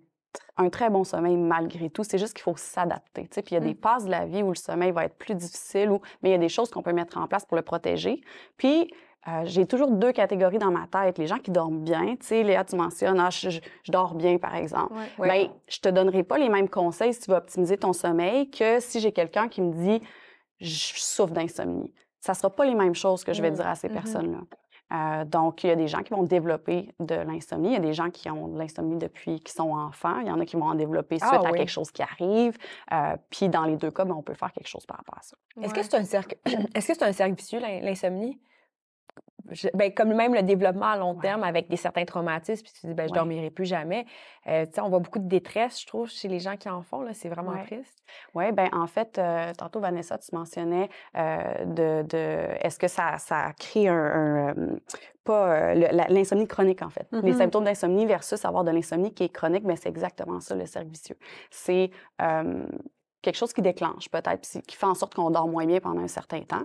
un 0.57 0.69
très 0.69 0.91
bon 0.91 1.05
sommeil 1.05 1.37
malgré 1.37 1.91
tout. 1.91 2.05
C'est 2.05 2.19
juste 2.19 2.35
qu'il 2.35 2.43
faut 2.43 2.57
s'adapter. 2.57 3.23
Puis 3.29 3.43
il 3.51 3.55
y 3.55 3.57
a 3.57 3.61
des 3.61 3.75
Mm. 3.75 3.77
passes 3.77 4.05
de 4.05 4.11
la 4.11 4.27
vie 4.27 4.43
où 4.43 4.49
le 4.51 4.55
sommeil 4.55 4.91
va 4.93 5.05
être 5.05 5.17
plus 5.17 5.35
difficile, 5.35 5.91
ou... 5.91 6.01
mais 6.23 6.31
il 6.31 6.33
y 6.33 6.37
a 6.37 6.39
des 6.39 6.49
choses 6.49 6.71
qu'on 6.71 6.83
peut 6.83 6.93
mettre 6.93 7.19
en 7.19 7.27
place 7.27 7.45
pour 7.45 7.57
le 7.57 7.63
protéger. 7.63 8.21
Puis 8.57 8.93
euh, 9.27 9.41
j'ai 9.45 9.65
toujours 9.65 9.91
deux 9.91 10.13
catégories 10.13 10.59
dans 10.59 10.71
ma 10.71 10.87
tête. 10.87 11.17
Les 11.17 11.27
gens 11.27 11.39
qui 11.39 11.51
dorment 11.51 11.81
bien, 11.83 12.15
tu 12.17 12.27
sais, 12.27 12.43
Léa, 12.43 12.63
tu 12.63 12.77
mentionnes, 12.77 13.19
ah, 13.19 13.31
je, 13.31 13.49
je- 13.49 13.61
je 13.83 13.91
dors 13.91 14.15
bien, 14.15 14.37
par 14.37 14.55
exemple. 14.55 14.93
Ouais. 14.93 15.09
Ouais. 15.19 15.29
Bien, 15.47 15.53
je 15.67 15.79
te 15.81 15.89
donnerai 15.89 16.25
pas 16.25 16.37
les 16.37 16.51
mêmes 16.51 16.69
conseils 16.69 17.15
si 17.15 17.21
tu 17.21 17.31
veux 17.31 17.37
optimiser 17.39 17.79
ton 17.79 17.95
sommeil 17.95 18.51
que 18.51 18.81
si 18.81 19.01
j'ai 19.01 19.13
quelqu'un 19.13 19.49
qui 19.49 19.63
me 19.63 19.73
dit 19.73 20.07
je 20.61 20.93
souffre 20.99 21.33
d'insomnie. 21.33 21.91
Ça 22.21 22.35
sera 22.35 22.51
pas 22.51 22.65
les 22.67 22.75
mêmes 22.75 22.95
choses 22.95 23.25
que 23.25 23.33
je 23.33 23.41
vais 23.43 23.51
Mm. 23.51 23.55
dire 23.55 23.67
à 23.67 23.75
ces 23.77 23.89
Mhm. 23.89 23.95
personnes-là. 23.95 24.39
Euh, 24.93 25.25
donc, 25.25 25.65
il 25.65 25.69
y 25.69 25.71
a 25.71 25.77
des 25.77 25.89
gens 25.89 26.03
qui 26.03 26.13
vont 26.13 26.23
développer 26.23 26.95
de 27.01 27.15
l'insomnie. 27.15 27.69
Il 27.71 27.73
y 27.73 27.77
a 27.77 27.81
des 27.81 27.95
gens 27.95 28.11
qui 28.11 28.31
ont 28.31 28.49
de 28.49 28.59
l'insomnie 28.59 28.97
depuis 28.97 29.41
qu'ils 29.41 29.55
sont 29.55 29.71
enfants. 29.73 30.21
Il 30.21 30.29
y 30.29 30.31
en 30.31 30.39
a 30.41 30.45
qui 30.45 30.57
vont 30.57 30.67
en 30.67 30.75
développer 30.75 31.19
Ah 31.21 31.29
suite 31.29 31.41
à 31.47 31.51
quelque 31.53 31.71
chose 31.71 31.91
qui 31.91 32.03
arrive. 32.03 32.57
Euh, 32.93 33.17
puis, 33.31 33.49
dans 33.49 33.65
les 33.65 33.77
deux 33.77 33.91
cas, 33.91 34.05
ben, 34.05 34.15
on 34.15 34.23
peut 34.23 34.35
faire 34.35 34.53
quelque 34.53 34.69
chose 34.69 34.87
par 34.87 34.99
rapport 34.99 35.17
à 35.19 35.23
ça. 35.23 35.37
Est-ce 35.63 35.75
que 35.75 35.83
c'est 35.83 35.95
un 35.97 36.05
cercle 36.05 36.37
Est-ce 36.75 36.89
que 36.89 36.95
c'est 36.95 37.03
un 37.03 37.13
cercle 37.13 37.35
vicieux 37.35 37.61
l'in- 37.61 37.81
l'insomnie? 37.81 38.39
Je- 39.51 39.69
ben, 39.75 39.93
comme 39.93 40.15
même 40.15 40.35
le 40.35 40.43
développement 40.43 40.87
à 40.87 40.97
long 40.97 41.15
Ouais. 41.15 41.21
terme 41.23 41.43
avec 41.45 41.69
des 41.69 41.77
certains 41.77 42.05
traumatismes, 42.05 42.63
puis 42.65 42.73
tu 42.73 42.81
te 42.81 42.87
dis 42.87 42.95
ben 42.95 43.07
je 43.07 43.13
Ouais. 43.13 43.19
dormirai 43.19 43.51
plus 43.51 43.67
jamais. 43.67 44.07
Euh, 44.47 44.65
on 44.79 44.89
voit 44.89 45.01
beaucoup 45.01 45.19
de 45.19 45.29
détresse, 45.29 45.81
je 45.81 45.87
trouve, 45.87 46.09
chez 46.09 46.29
les 46.29 46.39
gens 46.39 46.57
qui 46.57 46.69
en 46.71 46.83
font 46.83 47.05
c'est 47.13 47.29
vraiment 47.29 47.53
Ouais. 47.53 47.65
triste. 47.65 48.03
Oui, 48.35 48.53
ben 48.53 48.69
en 48.73 48.87
fait, 48.87 49.19
euh, 49.19 49.53
tantôt, 49.57 49.81
Vanessa, 49.81 50.17
tu 50.19 50.35
mentionnais 50.35 50.89
euh, 51.17 51.65
de, 51.67 52.03
de- 52.09 52.55
est-ce 52.65 52.79
que 52.79 52.89
ça, 52.89 53.19
ça 53.19 53.53
crée 53.59 53.89
un. 53.89 53.95
un, 53.95 54.49
euh, 54.57 54.77
pas 55.25 55.73
l'insomnie 55.75 56.47
chronique, 56.47 56.83
en 56.83 56.91
fait. 56.91 57.07
Les 57.13 57.33
Mhm. 57.33 57.39
symptômes 57.39 57.65
d'insomnie 57.65 58.05
versus 58.05 58.45
avoir 58.45 58.63
de 58.63 58.71
l'insomnie 58.71 59.15
qui 59.15 59.25
est 59.25 59.29
chronique, 59.31 59.65
mais 59.65 59.77
c'est 59.77 59.89
exactement 59.89 60.39
ça, 60.41 60.55
le 60.55 60.67
cercle 60.67 60.89
vicieux. 60.91 61.17
C'est 61.51 61.91
quelque 63.23 63.37
chose 63.37 63.53
qui 63.55 63.63
déclenche, 63.63 64.11
peut-être, 64.11 64.43
qui 64.67 64.77
fait 64.77 64.85
en 64.87 64.95
sorte 64.95 65.15
qu'on 65.15 65.31
dort 65.31 65.49
moins 65.49 65.65
bien 65.65 65.81
pendant 65.81 66.03
un 66.03 66.09
certain 66.09 66.41
temps. 66.43 66.65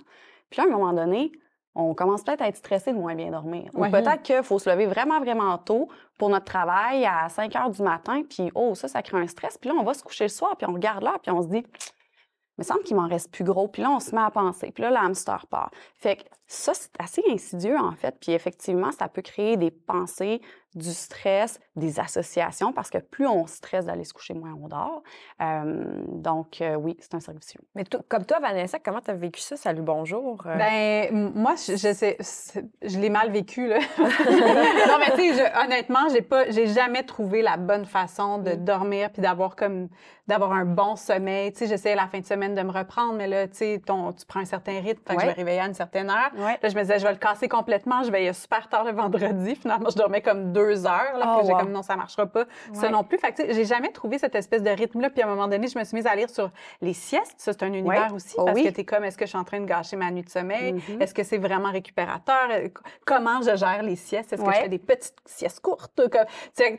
Puis 0.49 0.57
là, 0.61 0.65
à 0.65 0.67
un 0.67 0.77
moment 0.77 0.91
donné, 0.91 1.31
on 1.79 1.93
commence 1.93 2.23
peut-être 2.23 2.41
à 2.41 2.47
être 2.47 2.57
stressé 2.57 2.91
de 2.91 2.97
moins 2.97 3.15
bien 3.15 3.31
dormir. 3.31 3.69
Ou 3.73 3.85
peut-être 3.89 4.21
qu'il 4.21 4.43
faut 4.43 4.59
se 4.59 4.69
lever 4.69 4.85
vraiment, 4.85 5.19
vraiment 5.19 5.57
tôt 5.57 5.87
pour 6.17 6.29
notre 6.29 6.45
travail 6.45 7.05
à 7.05 7.29
5 7.29 7.55
heures 7.55 7.69
du 7.69 7.81
matin, 7.81 8.23
puis 8.29 8.51
oh, 8.55 8.75
ça, 8.75 8.87
ça 8.87 9.01
crée 9.01 9.17
un 9.17 9.27
stress. 9.27 9.57
Puis 9.57 9.69
là, 9.69 9.75
on 9.79 9.83
va 9.83 9.93
se 9.93 10.03
coucher 10.03 10.25
le 10.25 10.29
soir, 10.29 10.55
puis 10.57 10.67
on 10.69 10.73
regarde 10.73 11.03
l'heure, 11.03 11.19
puis 11.19 11.31
on 11.31 11.41
se 11.41 11.47
dit, 11.47 11.63
il 11.63 12.59
me 12.59 12.63
semble 12.63 12.83
qu'il 12.83 12.97
m'en 12.97 13.07
reste 13.07 13.31
plus 13.31 13.45
gros. 13.45 13.67
Puis 13.67 13.81
là, 13.81 13.89
on 13.91 13.99
se 13.99 14.13
met 14.13 14.21
à 14.21 14.29
penser. 14.29 14.71
Puis 14.71 14.83
là, 14.83 14.91
l'hamster 14.91 15.47
part. 15.49 15.71
Fait 15.95 16.17
que 16.17 16.23
ça, 16.51 16.73
c'est 16.73 16.89
assez 16.99 17.23
insidieux, 17.29 17.77
en 17.77 17.91
fait. 17.93 18.15
Puis 18.19 18.31
effectivement, 18.31 18.91
ça 18.91 19.07
peut 19.07 19.21
créer 19.21 19.55
des 19.55 19.69
pensées, 19.69 20.41
du 20.75 20.91
stress, 20.93 21.59
des 21.75 21.99
associations, 21.99 22.73
parce 22.73 22.89
que 22.89 22.97
plus 22.99 23.27
on 23.27 23.45
stresse 23.47 23.85
d'aller 23.85 24.03
se 24.03 24.13
coucher, 24.13 24.33
moins 24.35 24.53
on 24.53 24.67
dort. 24.67 25.01
Euh, 25.41 25.83
donc, 26.07 26.61
euh, 26.61 26.75
oui, 26.75 26.95
c'est 26.99 27.13
un 27.15 27.19
cercle 27.19 27.39
vicieux. 27.39 27.61
Mais 27.75 27.83
comme 28.07 28.25
toi, 28.25 28.39
Vanessa, 28.39 28.77
comment 28.79 28.99
tu 29.01 29.09
as 29.11 29.15
vécu 29.15 29.39
ça? 29.41 29.57
Salut, 29.57 29.81
bonjour. 29.81 30.43
Euh, 30.45 30.55
Ben, 30.57 31.31
moi, 31.35 31.53
je, 31.55 31.73
je 31.75 31.93
sais, 31.93 32.17
c'est- 32.19 32.65
je 32.83 32.99
l'ai 32.99 33.09
mal 33.09 33.31
vécu, 33.31 33.67
là. 33.67 33.79
non, 33.99 34.97
mais 34.99 35.11
tu 35.15 35.33
sais, 35.33 35.33
je- 35.33 35.65
honnêtement, 35.65 36.07
j'ai 36.11 36.21
pas, 36.21 36.49
j'ai 36.51 36.67
jamais 36.67 37.03
trouvé 37.03 37.41
la 37.41 37.57
bonne 37.57 37.85
façon 37.85 38.37
de 38.39 38.51
Mm. 38.51 38.63
dormir 38.65 39.11
puis 39.11 39.21
d'avoir 39.21 39.55
comme, 39.55 39.89
d'avoir 40.27 40.51
un 40.53 40.65
bon 40.65 40.95
sommeil. 40.95 41.51
Tu 41.51 41.59
sais, 41.59 41.67
j'essayais 41.67 41.95
la 41.95 42.07
fin 42.07 42.19
de 42.19 42.25
semaine 42.25 42.53
de 42.53 42.61
me 42.61 42.71
reprendre, 42.71 43.13
mais 43.13 43.27
là, 43.27 43.47
tu 43.47 43.55
sais, 43.57 43.81
tu 43.83 44.25
prends 44.27 44.39
un 44.39 44.45
certain 44.45 44.79
rythme, 44.79 45.01
fait 45.07 45.15
que 45.15 45.21
je 45.21 45.27
me 45.27 45.33
réveillais 45.33 45.59
à 45.61 45.65
une 45.67 45.73
certaine 45.73 46.09
heure. 46.11 46.29
Ouais. 46.39 46.57
Là, 46.61 46.69
je 46.69 46.75
me 46.75 46.81
disais, 46.81 46.99
je 46.99 47.05
vais 47.05 47.11
le 47.11 47.17
casser 47.17 47.47
complètement. 47.47 48.03
Je 48.03 48.11
veillais 48.11 48.33
super 48.33 48.67
tard 48.69 48.83
le 48.83 48.91
vendredi. 48.91 49.55
Finalement, 49.55 49.89
je 49.89 49.95
dormais 49.97 50.21
comme 50.21 50.51
deux 50.53 50.85
heures. 50.85 51.17
Là, 51.17 51.25
Oh, 51.35 51.37
puis 51.39 51.47
j'ai 51.47 51.53
wow. 51.53 51.59
comme, 51.59 51.71
non, 51.71 51.81
ça 51.81 51.95
marchera 51.95 52.25
pas. 52.25 52.45
Ça 52.73 52.83
Ouais. 52.87 52.89
non 52.91 53.03
plus. 53.03 53.17
Fait 53.17 53.33
que, 53.33 53.53
j'ai 53.53 53.65
jamais 53.65 53.91
trouvé 53.91 54.17
cette 54.17 54.35
espèce 54.35 54.63
de 54.63 54.69
rythme-là. 54.69 55.09
Puis 55.09 55.21
à 55.21 55.25
un 55.25 55.29
moment 55.29 55.47
donné, 55.47 55.67
je 55.67 55.77
me 55.77 55.83
suis 55.83 55.95
mise 55.95 56.07
à 56.07 56.15
lire 56.15 56.29
sur 56.29 56.49
les 56.81 56.93
siestes. 56.93 57.35
Ça, 57.37 57.51
c'est 57.53 57.63
un 57.63 57.73
univers 57.73 58.13
aussi. 58.13 58.35
Oh 58.37 58.45
parce 58.45 58.57
oui. 58.57 58.65
que 58.65 58.69
tu 58.73 58.81
es 58.81 58.85
comme, 58.85 59.03
est-ce 59.03 59.17
que 59.17 59.25
je 59.25 59.29
suis 59.29 59.37
en 59.37 59.43
train 59.43 59.59
de 59.59 59.65
gâcher 59.65 59.95
ma 59.97 60.09
nuit 60.11 60.23
de 60.23 60.29
sommeil? 60.29 60.73
Mhm. 60.73 61.01
Est-ce 61.01 61.13
que 61.13 61.23
c'est 61.23 61.37
vraiment 61.37 61.71
récupérateur? 61.71 62.47
Euh, 62.51 62.67
Comment 63.05 63.41
je 63.41 63.55
gère 63.55 63.83
les 63.83 63.95
siestes? 63.95 64.33
Est-ce 64.33 64.41
que 64.43 64.51
je 64.51 64.57
fais 64.57 64.69
des 64.69 64.79
petites 64.79 65.15
siestes 65.25 65.59
courtes? 65.59 66.01
Comme, 66.09 66.25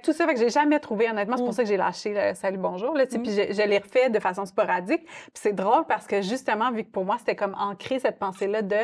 tout 0.02 0.12
ça, 0.12 0.26
fait 0.26 0.34
que 0.34 0.40
j'ai 0.40 0.50
jamais 0.50 0.78
trouvé, 0.80 1.08
honnêtement. 1.10 1.36
C'est 1.36 1.42
pour 1.42 1.50
Mm. 1.52 1.56
ça 1.56 1.62
que 1.62 1.68
j'ai 1.68 1.76
lâché 1.76 2.14
le 2.14 2.34
Salut, 2.34 2.58
bonjour. 2.58 2.94
Là, 2.94 3.04
Mm. 3.04 3.22
Puis 3.22 3.32
je, 3.32 3.52
je 3.52 3.62
l'ai 3.68 3.78
refait 3.78 4.08
de 4.10 4.18
façon 4.20 4.46
sporadique. 4.46 5.04
Puis 5.04 5.30
c'est 5.34 5.52
drôle 5.52 5.84
parce 5.86 6.06
que 6.06 6.22
justement, 6.22 6.70
vu 6.70 6.84
que 6.84 6.90
pour 6.90 7.04
moi, 7.04 7.16
c'était 7.18 7.36
comme 7.36 7.54
ancré 7.58 7.98
cette 7.98 8.18
pensée-là 8.18 8.62
de 8.62 8.76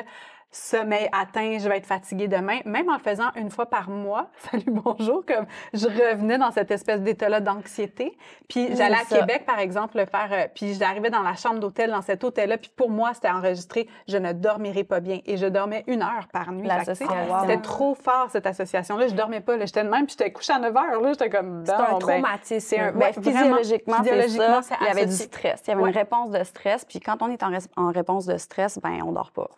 sommeil 0.50 1.08
atteint, 1.12 1.58
je 1.58 1.68
vais 1.68 1.76
être 1.78 1.86
fatiguée 1.86 2.28
demain, 2.28 2.58
même 2.64 2.88
en 2.88 2.94
le 2.94 2.98
faisant 3.00 3.30
une 3.36 3.50
fois 3.50 3.66
par 3.66 3.90
mois, 3.90 4.28
salut, 4.50 4.64
bonjour, 4.68 5.24
comme 5.26 5.46
je 5.74 5.86
revenais 5.86 6.38
dans 6.38 6.50
cette 6.50 6.70
espèce 6.70 7.00
d'état-là 7.02 7.40
d'anxiété. 7.40 8.16
Puis 8.48 8.74
j'allais 8.74 8.94
à 8.96 9.04
ça. 9.04 9.18
Québec, 9.18 9.44
par 9.46 9.58
exemple, 9.58 9.98
le 9.98 10.06
faire, 10.06 10.28
euh, 10.32 10.46
puis 10.54 10.74
j'arrivais 10.74 11.10
dans 11.10 11.22
la 11.22 11.34
chambre 11.34 11.58
d'hôtel, 11.58 11.90
dans 11.90 12.00
cet 12.02 12.24
hôtel-là, 12.24 12.56
puis 12.58 12.70
pour 12.74 12.90
moi, 12.90 13.10
c'était 13.14 13.28
enregistré, 13.30 13.88
je 14.08 14.16
ne 14.16 14.32
dormirai 14.32 14.84
pas 14.84 15.00
bien. 15.00 15.20
Et 15.26 15.36
je 15.36 15.46
dormais 15.46 15.84
une 15.86 16.02
heure 16.02 16.28
par 16.32 16.52
nuit. 16.52 16.68
C'était 16.84 17.60
trop 17.60 17.94
fort, 17.94 18.28
cette 18.30 18.46
association-là. 18.46 19.08
Je 19.08 19.14
dormais 19.14 19.40
pas. 19.40 19.58
J'étais 19.64 19.84
de 19.84 19.88
même, 19.88 20.06
puis 20.06 20.16
j'étais 20.18 20.32
couchée 20.32 20.52
à 20.52 20.58
9 20.58 20.76
heures, 20.76 21.00
là. 21.00 21.12
J'étais 21.12 21.30
comme, 21.30 21.64
c'est 21.66 21.72
un 21.72 21.78
ben, 21.92 21.98
traumatisme. 21.98 22.60
c'est 22.68 22.78
un- 22.78 22.92
Ben, 22.92 23.06
Ouais, 23.06 23.12
physiologiquement, 23.12 23.96
Physiologiquement, 23.98 24.62
ça. 24.62 24.76
Il 24.80 24.86
y 24.86 24.90
avait 24.90 25.06
du 25.06 25.12
stress. 25.12 25.62
Il 25.66 25.70
y 25.70 25.72
avait 25.72 25.82
Ouais. 25.82 25.90
une 25.90 25.96
réponse 25.96 26.30
de 26.30 26.42
stress. 26.44 26.84
Puis 26.84 27.00
quand 27.00 27.20
on 27.22 27.28
est 27.30 27.42
en, 27.42 27.50
en 27.76 27.90
réponse 27.90 28.26
de 28.26 28.36
stress, 28.38 28.78
ben 28.82 29.00
on 29.04 29.12
dort 29.12 29.32
pas. 29.32 29.48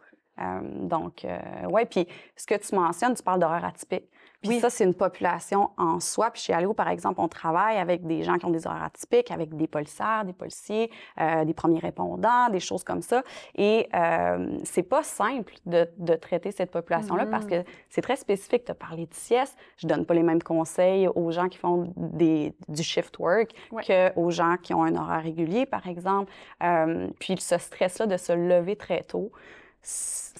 Euh, 0.40 0.61
donc, 0.87 1.24
euh, 1.24 1.38
ouais. 1.68 1.87
Puis 1.87 2.07
ce 2.37 2.46
que 2.46 2.55
tu 2.57 2.74
mentionnes, 2.74 3.14
tu 3.14 3.22
parles 3.22 3.40
d'horaires 3.40 3.64
atypiques. 3.64 4.09
Puis 4.40 4.51
Oui. 4.51 4.61
ça, 4.61 4.70
c'est 4.70 4.85
une 4.85 4.94
population 4.94 5.70
en 5.77 5.98
soi. 5.98 6.31
Puis 6.31 6.42
chez 6.42 6.53
Alléo, 6.53 6.72
par 6.72 6.88
exemple, 6.88 7.20
on 7.20 7.27
travaille 7.27 7.77
avec 7.77 8.07
des 8.07 8.22
gens 8.22 8.38
qui 8.38 8.44
ont 8.46 8.51
des 8.51 8.68
horaires 8.68 8.85
atypiques, 8.85 9.33
avec 9.33 9.53
des 9.57 9.66
policières, 9.66 10.24
des 10.24 10.33
policiers, 10.33 10.92
euh, 11.20 11.44
des 11.44 11.55
premiers 11.55 11.81
répondants, 11.81 12.48
des 12.48 12.61
choses 12.61 12.85
comme 12.85 13.03
ça. 13.03 13.24
Et 13.57 13.88
euh, 13.96 14.57
c'est 14.62 14.85
pas 14.85 15.03
simple 15.03 15.55
de, 15.66 15.88
de 15.98 16.14
traiter 16.14 16.53
cette 16.53 16.70
population-là 16.70 17.27
parce 17.27 17.46
que 17.46 17.64
c'est 17.88 18.01
très 18.01 18.14
spécifique. 18.14 18.64
Tu 18.64 18.70
as 18.70 18.77
parlé 18.77 19.07
de 19.07 19.14
sieste. 19.14 19.59
Je 19.77 19.88
donne 19.88 20.07
pas 20.07 20.14
les 20.14 20.22
mêmes 20.22 20.42
conseils 20.42 21.09
aux 21.09 21.33
gens 21.33 21.48
qui 21.48 21.59
font 21.59 21.92
des, 21.96 22.55
du 22.68 22.85
shift 22.85 23.18
work 23.18 23.51
Ouais. 23.72 24.12
qu'aux 24.14 24.31
gens 24.31 24.55
qui 24.62 24.72
ont 24.72 24.85
un 24.85 24.94
horaire 24.94 25.22
régulier, 25.24 25.66
par 25.66 25.88
exemple. 25.88 26.33
Euh, 26.62 27.09
puis 27.18 27.35
ce 27.40 27.59
stress-là 27.59 28.07
de 28.07 28.16
se 28.16 28.33
lever 28.33 28.77
très 28.77 29.03
tôt. 29.03 29.33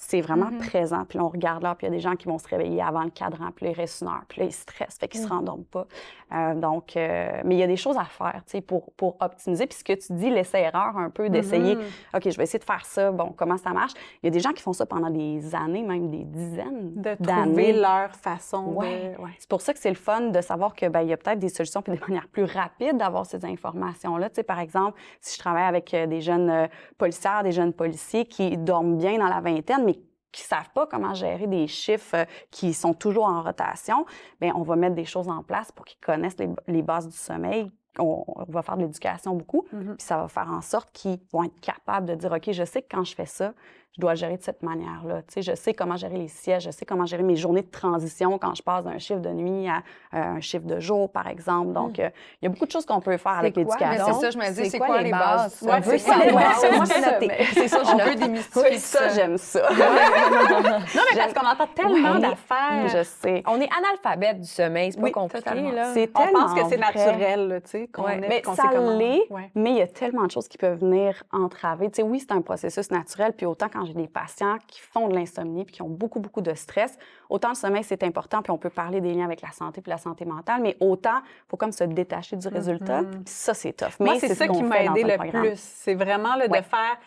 C'est 0.09 0.23
vraiment 0.23 0.51
mm-hmm. 0.51 0.69
présent. 0.71 1.05
Puis 1.07 1.19
là, 1.19 1.25
on 1.27 1.29
regarde 1.29 1.63
là, 1.63 1.75
puis 1.75 1.87
il 1.87 1.91
y 1.91 1.93
a 1.93 1.95
des 1.95 2.01
gens 2.01 2.17
qui 2.17 2.29
vont 2.29 2.39
se 2.39 2.49
réveiller 2.49 2.81
avant 2.81 3.03
le 3.03 3.11
cadran, 3.11 3.51
puis 3.55 3.67
là, 3.67 3.73
ils 3.73 3.75
restent 3.75 4.01
une 4.01 4.09
heure, 4.09 4.23
puis 4.27 4.41
là, 4.41 4.47
ils 4.47 4.53
stressent, 4.55 4.97
fait 4.99 5.07
qu'ils 5.07 5.21
ne 5.21 5.27
se 5.27 5.31
mm. 5.31 5.37
rendorment 5.37 5.65
pas. 5.65 5.87
Euh, 6.33 6.55
donc, 6.55 6.97
euh, 6.97 7.43
mais 7.45 7.57
il 7.57 7.59
y 7.59 7.63
a 7.63 7.67
des 7.67 7.77
choses 7.77 7.99
à 7.99 8.07
faire, 8.07 8.41
tu 8.47 8.53
sais, 8.53 8.61
pour, 8.63 8.91
pour 8.93 9.19
optimiser. 9.21 9.67
Puis 9.67 9.81
ce 9.81 9.85
que 9.85 9.93
tu 9.93 10.15
dis, 10.15 10.31
l'essai-erreur 10.31 10.97
un 10.97 11.11
peu, 11.11 11.29
d'essayer, 11.29 11.75
mm-hmm. 11.75 12.17
OK, 12.17 12.31
je 12.31 12.37
vais 12.39 12.45
essayer 12.45 12.59
de 12.59 12.65
faire 12.65 12.87
ça, 12.87 13.11
bon, 13.11 13.35
comment 13.37 13.59
ça 13.59 13.75
marche? 13.75 13.93
Il 14.23 14.27
y 14.27 14.29
a 14.29 14.31
des 14.31 14.41
gens 14.41 14.53
qui 14.53 14.63
font 14.63 14.73
ça 14.73 14.87
pendant 14.87 15.11
des 15.11 15.55
années, 15.55 15.83
même 15.83 16.11
des 16.11 16.25
dizaines 16.25 16.95
d'années. 16.95 17.17
De 17.19 17.27
trouver 17.27 17.73
leur 17.75 18.11
façon 18.17 18.65
ouais. 18.77 19.15
C'est 19.39 19.49
pour 19.49 19.61
ça 19.61 19.75
que 19.75 19.79
c'est 19.79 19.91
le 19.91 19.95
fun 19.95 20.31
de 20.31 20.41
savoir 20.41 20.75
que 20.75 20.87
ben, 20.87 21.03
il 21.03 21.09
y 21.09 21.13
a 21.13 21.19
peut-être 21.19 21.39
des 21.39 21.51
solutions 21.51 21.83
puis 21.83 21.93
des 21.93 22.01
manières 22.09 22.29
plus 22.29 22.45
rapides 22.45 22.97
d'avoir 22.97 23.27
ces 23.27 23.45
informations-là. 23.45 24.31
Tu 24.31 24.37
sais, 24.37 24.43
par 24.43 24.59
exemple, 24.59 24.99
si 25.21 25.35
je 25.35 25.39
travaille 25.39 25.65
avec 25.65 25.93
euh, 25.93 26.07
des 26.07 26.23
jeunes 26.23 26.67
policières, 26.97 27.43
des 27.43 27.53
jeunes 27.53 27.75
policiers 27.75 28.25
qui 28.25 28.57
dorment 28.57 28.97
bien 28.97 29.19
dans 29.19 29.29
la 29.29 29.43
vingtaine, 29.43 29.85
mais 29.85 29.98
qui 30.33 30.43
savent 30.43 30.71
pas 30.75 30.87
comment 30.87 31.15
gérer 31.15 31.47
des 31.47 31.67
chiffres 31.67 32.17
euh, 32.17 32.25
qui 32.51 32.75
sont 32.75 32.95
toujours 32.95 33.25
en 33.25 33.43
rotation, 33.43 34.05
bien, 34.41 34.53
on 34.55 34.63
va 34.63 34.77
mettre 34.77 34.95
des 34.95 35.05
choses 35.05 35.29
en 35.29 35.43
place 35.43 35.73
pour 35.73 35.85
qu'ils 35.85 36.01
connaissent 36.01 36.37
les, 36.67 36.83
bases 36.83 37.09
du 37.09 37.17
sommeil. 37.17 37.71
On, 37.99 38.25
va 38.49 38.63
faire 38.63 38.77
de 38.77 38.83
l'éducation 38.83 39.35
beaucoup, 39.35 39.67
mm-hmm. 39.75 39.97
puis 39.97 40.07
ça 40.07 40.19
va 40.19 40.29
faire 40.29 40.51
en 40.51 40.61
sorte 40.61 40.91
qu'ils 40.93 41.19
vont 41.33 41.45
être 41.45 41.61
capables 41.61 42.07
de 42.07 42.15
dire, 42.15 42.31
OK, 42.31 42.53
je 42.53 42.65
sais 42.65 42.83
que 42.83 42.89
quand 42.91 43.05
je 43.05 43.15
fais 43.15 43.27
ça, 43.27 43.55
je 43.97 44.01
dois 44.01 44.15
gérer 44.15 44.37
de 44.37 44.43
cette 44.43 44.63
manière-là. 44.63 45.23
Tu 45.23 45.35
sais, 45.35 45.43
je 45.43 45.55
sais 45.57 45.75
comment 45.75 45.97
gérer 45.97 46.19
les 46.19 46.29
sièges, 46.29 46.65
je 46.65 46.71
sais 46.71 46.85
comment 46.85 47.07
gérer 47.07 47.23
mes 47.23 47.37
journées 47.37 47.63
de 47.63 47.71
transition 47.71 48.39
quand 48.39 48.55
je 48.55 48.63
passe 48.63 48.85
d'un 48.85 48.99
chiffre 48.99 49.21
de 49.21 49.31
nuit 49.31 49.69
à 49.69 49.79
euh, 50.15 50.37
un 50.37 50.41
chiffre 50.41 50.67
de 50.67 50.79
jour, 50.79 51.11
par 51.11 51.27
exemple. 51.27 51.73
Donc, 51.73 51.99
hmm. 51.99 52.03
euh, 52.03 52.11
il 52.41 52.45
y 52.45 52.47
a 52.47 52.51
beaucoup 52.51 52.67
de 52.67 52.71
choses 52.71 52.87
qu'on 52.87 53.01
peut 53.01 53.17
faire 53.17 53.33
avec 53.33 53.57
l'éducation. 53.57 54.07
C'est 54.07 54.21
ça, 54.21 54.31
je 54.31 54.39
me 54.39 54.55
dis, 54.55 54.71
c'est 54.71 54.79
quoi, 54.79 55.03
les 55.03 55.11
bases? 55.11 55.67
On 55.69 55.81
veut 55.81 55.99
savoir. 55.99 56.33
Moi, 56.33 56.85
c'est. 56.87 57.45
C'est 57.55 57.69
ça, 57.69 57.83
on 57.93 57.97
veut 57.97 58.15
démystifier 58.15 58.71
oui, 58.71 58.79
ça. 58.79 59.09
j'aime 59.09 59.37
ça. 59.37 59.69
non, 59.71 61.03
mais 61.11 61.19
parce 61.19 61.33
qu'on 61.33 61.47
entend 61.47 61.67
tellement 61.75 62.19
d'affaires. 62.19 62.89
Je 62.89 63.03
sais. 63.03 63.43
On 63.47 63.61
est 63.61 63.69
analphabète 63.77 64.41
du 64.41 64.47
sommeil, 64.47 64.93
c'est 64.93 65.01
pas 65.01 65.11
compliqué, 65.11 65.73
là. 65.73 65.93
C'est 65.95 66.11
On 66.15 66.33
pense 66.33 66.55
que 66.55 66.69
c'est 66.69 66.79
naturel, 66.79 67.61
tu 67.65 67.71
sais, 67.71 67.89
qu'on 67.89 68.05
mais 68.05 68.43
ça 68.45 68.71
l'est, 68.97 69.29
mais 69.55 69.71
il 69.71 69.77
y 69.77 69.83
a 69.83 69.87
tellement 69.87 70.25
de 70.25 70.31
choses 70.31 70.49
qui 70.49 70.59
peuvent 70.59 70.79
venir 70.79 71.23
entraver. 71.33 71.91
Tu 71.91 71.97
sais, 71.97 72.03
oui, 72.03 72.21
c'est 72.21 72.33
un 72.33 72.43
processus 72.43 72.91
naturel, 72.91 73.33
puis 73.33 73.47
autant 73.47 73.69
quand 73.79 73.87
j'ai 73.87 73.95
des 73.95 74.09
patients 74.09 74.59
qui 74.67 74.81
font 74.81 75.09
de 75.09 75.15
l'insomnie 75.15 75.65
puis 75.65 75.77
qui 75.77 75.83
ont 75.83 75.89
beaucoup, 75.89 76.21
beaucoup 76.21 76.41
de 76.41 76.55
stress, 76.55 76.99
autant 77.29 77.51
le 77.51 77.55
sommeil, 77.55 77.85
c'est 77.85 78.03
important, 78.03 78.43
puis 78.43 78.51
on 78.51 78.59
peut 78.59 78.71
parler 78.71 79.01
des 79.01 79.15
liens 79.15 79.25
avec 79.25 79.41
la 79.41 79.53
santé 79.53 79.81
puis 79.81 79.91
la 79.91 79.99
santé 79.99 80.25
mentale, 80.25 80.61
mais 80.63 80.77
autant, 80.81 81.19
il 81.25 81.49
faut 81.49 81.57
comme 81.57 81.73
se 81.73 81.85
détacher 81.85 82.37
du 82.37 82.49
résultat. 82.49 83.03
Mm-hmm. 83.03 83.27
Ça, 83.27 83.55
c'est 83.55 83.73
tough. 83.73 84.01
Mais 84.01 84.19
c'est 84.19 84.35
ça 84.35 84.49
qui 84.49 84.63
m'a 84.63 84.85
aidé 84.85 85.05
le 85.05 85.31
plus. 85.31 85.59
C'est 85.59 85.95
vraiment 85.95 86.37
le 86.37 86.49
de 86.49 86.55
faire 86.55 86.99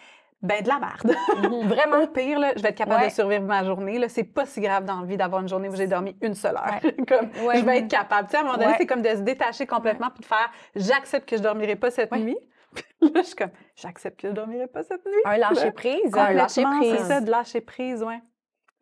ben 0.41 0.63
de 0.63 0.67
la 0.67 0.79
merde. 0.79 1.15
Mm-hmm. 1.27 1.67
Vraiment. 1.67 2.07
pire, 2.07 2.39
là, 2.39 2.53
je 2.55 2.63
vais 2.63 2.69
être 2.69 2.77
capable 2.77 3.05
de 3.05 3.11
survivre 3.11 3.43
ma 3.43 3.63
journée. 3.63 3.99
Là, 3.99 4.09
c'est 4.09 4.23
pas 4.23 4.45
si 4.45 4.59
grave 4.59 4.85
dans 4.85 5.03
vie 5.03 5.17
d'avoir 5.17 5.41
une 5.41 5.49
journée 5.49 5.69
où 5.69 5.75
j'ai 5.75 5.85
dormi 5.85 6.15
une 6.21 6.33
seule 6.33 6.55
heure. 6.55 6.79
comme, 7.07 7.29
Je 7.53 7.63
vais 7.63 7.79
être 7.79 7.87
capable. 7.87 8.27
Tu 8.27 8.31
sais, 8.31 8.37
à 8.37 8.39
un 8.41 8.43
moment 8.45 8.57
donné, 8.57 8.73
c'est 8.77 8.87
comme 8.87 9.03
de 9.03 9.09
se 9.09 9.21
détacher 9.21 9.67
complètement 9.67 10.09
puis 10.09 10.21
de 10.21 10.25
faire 10.25 10.49
j'accepte 10.75 11.29
que 11.29 11.37
je 11.37 11.43
dormirai 11.43 11.75
pas 11.75 11.91
cette 11.91 12.11
nuit. 12.13 12.37
là, 13.01 13.09
je 13.15 13.21
suis 13.21 13.35
comme, 13.35 13.51
j'accepte 13.75 14.19
que 14.19 14.27
je 14.27 14.31
ne 14.31 14.35
dormirai 14.35 14.67
pas 14.67 14.83
cette 14.83 15.05
nuit. 15.05 15.21
Un 15.25 15.37
lâcher 15.37 15.71
prise. 15.71 16.13
Un 16.13 16.33
lâcher 16.33 16.63
prise. 16.63 16.95
C'est 16.97 17.05
ça, 17.05 17.21
de 17.21 17.29
lâcher 17.29 17.61
prise, 17.61 18.03
oui. 18.03 18.15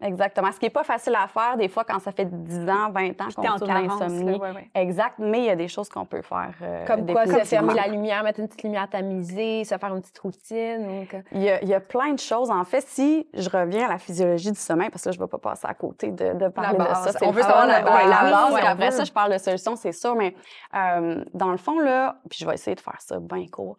Exactement. 0.02 0.52
Ce 0.52 0.60
qui 0.60 0.66
n'est 0.66 0.72
pas 0.72 0.84
facile 0.84 1.16
à 1.16 1.28
faire, 1.28 1.58
des 1.58 1.68
fois, 1.68 1.84
quand 1.84 2.00
ça 2.00 2.12
fait 2.12 2.26
10 2.26 2.70
ans, 2.70 2.90
20 2.92 3.22
ans 3.22 3.28
qu'on 3.36 3.58
souffre 3.58 3.68
l'insomnie. 3.68 4.40
Exact, 4.74 5.16
mais 5.20 5.40
il 5.40 5.46
y 5.46 5.50
a 5.50 5.56
des 5.56 5.68
choses 5.68 5.90
qu'on 5.90 6.06
peut 6.06 6.22
faire. 6.22 6.54
Euh, 6.62 6.86
Comme 6.86 7.06
quoi, 7.06 7.26
se 7.26 7.44
fermer 7.46 7.74
la 7.74 7.88
lumière, 7.88 8.24
mettre 8.24 8.40
une 8.40 8.48
petite 8.48 8.64
lumière 8.64 8.90
tamisée, 8.90 9.64
se 9.66 9.78
faire 9.78 9.94
une 9.94 10.02
petite 10.02 10.20
routine. 10.20 11.06
Il, 11.32 11.42
y 11.42 11.50
a, 11.50 11.62
il, 11.62 11.68
y 11.68 11.74
a, 11.74 11.80
plein 11.80 12.14
de 12.14 12.20
choses. 12.20 12.50
En 12.50 12.64
fait, 12.64 12.86
si 12.88 13.28
je 13.34 13.50
reviens 13.50 13.88
à 13.88 13.90
la 13.90 13.98
physiologie 13.98 14.52
du 14.52 14.60
sommeil, 14.60 14.90
parce 14.90 15.04
que 15.04 15.12
je 15.12 15.18
ne 15.18 15.24
vais 15.24 15.30
pas 15.30 15.38
passer 15.38 15.68
à 15.68 15.74
côté 15.74 16.12
de, 16.12 16.34
de 16.34 16.48
parler 16.48 16.78
de 16.78 16.84
ça. 16.84 17.12
On 17.22 17.32
veut 17.32 17.42
savoir 17.42 17.68
la 17.68 17.82
base. 17.82 18.10
la 18.10 18.32
base. 18.32 18.66
après 18.66 18.92
ça, 18.92 19.04
je 19.04 19.12
parle 19.12 19.34
de 19.34 19.38
solutions, 19.38 19.76
c'est 19.76 19.92
sûr. 19.92 20.16
Mais 20.16 20.34
euh, 20.76 21.24
dans 21.34 21.52
le 21.52 21.58
fond, 21.58 21.80
là, 21.80 22.18
puis 22.30 22.40
je 22.40 22.46
vais 22.46 22.54
essayer 22.54 22.76
de 22.76 22.82
faire 22.82 23.00
ça 23.00 23.20
bien 23.20 23.46
court 23.48 23.78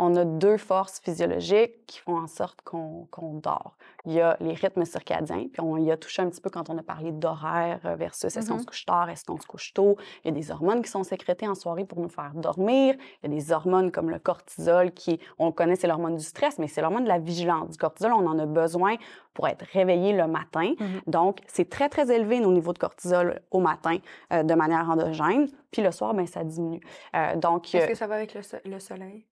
on 0.00 0.16
a 0.16 0.24
deux 0.24 0.56
forces 0.56 1.00
physiologiques 1.00 1.86
qui 1.86 1.98
font 1.98 2.16
en 2.16 2.26
sorte 2.26 2.62
qu'on 2.62 3.34
dort. 3.34 3.76
Il 4.06 4.12
y 4.12 4.20
a 4.20 4.36
les 4.40 4.54
rythmes 4.54 4.84
circadiens, 4.84 5.46
puis 5.52 5.60
on 5.60 5.76
y 5.76 5.90
a 5.90 5.96
touché 5.96 6.22
un 6.22 6.30
petit 6.30 6.40
peu 6.40 6.48
quand 6.48 6.70
on 6.70 6.78
a 6.78 6.82
parlé 6.82 7.12
d'horaire 7.12 7.80
versus 7.96 8.34
est-ce 8.34 8.48
qu'on 8.48 8.56
mm-hmm. 8.56 8.60
se 8.60 8.66
couche 8.66 8.86
tard, 8.86 9.10
est-ce 9.10 9.24
qu'on 9.24 9.38
se 9.38 9.46
couche 9.46 9.74
tôt? 9.74 9.96
Il 10.24 10.28
y 10.28 10.30
a 10.30 10.34
des 10.34 10.50
hormones 10.50 10.82
qui 10.82 10.88
sont 10.88 11.04
sécrétées 11.04 11.46
en 11.46 11.54
soirée 11.54 11.84
pour 11.84 12.00
nous 12.00 12.08
faire 12.08 12.32
dormir. 12.34 12.94
Il 13.22 13.30
y 13.30 13.32
a 13.32 13.36
des 13.38 13.52
hormones 13.52 13.92
comme 13.92 14.08
le 14.08 14.18
cortisol 14.18 14.92
qui, 14.92 15.20
on 15.38 15.46
le 15.46 15.52
connaît, 15.52 15.76
c'est 15.76 15.86
l'hormone 15.86 16.16
du 16.16 16.24
stress, 16.24 16.58
mais 16.58 16.66
c'est 16.66 16.80
l'hormone 16.80 17.04
de 17.04 17.08
la 17.08 17.18
vigilance. 17.18 17.70
Du 17.70 17.76
cortisol, 17.76 18.12
on 18.12 18.26
en 18.26 18.38
a 18.38 18.46
besoin 18.46 18.96
pour 19.34 19.48
être 19.48 19.64
réveillé 19.72 20.14
le 20.14 20.26
matin. 20.26 20.72
Mm-hmm. 20.78 21.10
Donc, 21.10 21.40
c'est 21.46 21.68
très, 21.68 21.90
très 21.90 22.10
élevé 22.10 22.40
nos 22.40 22.52
niveaux 22.52 22.72
de 22.72 22.78
cortisol 22.78 23.42
au 23.50 23.60
matin 23.60 23.98
euh, 24.32 24.42
de 24.42 24.54
manière 24.54 24.88
endogène. 24.88 25.48
Puis 25.70 25.82
le 25.82 25.92
soir, 25.92 26.14
ben 26.14 26.26
ça 26.26 26.42
diminue. 26.42 26.80
Euh, 27.14 27.36
donc, 27.36 27.72
Est-ce 27.74 27.86
que 27.86 27.94
ça 27.94 28.06
va 28.06 28.14
avec 28.16 28.34
le 28.34 28.80
soleil? 28.80 29.26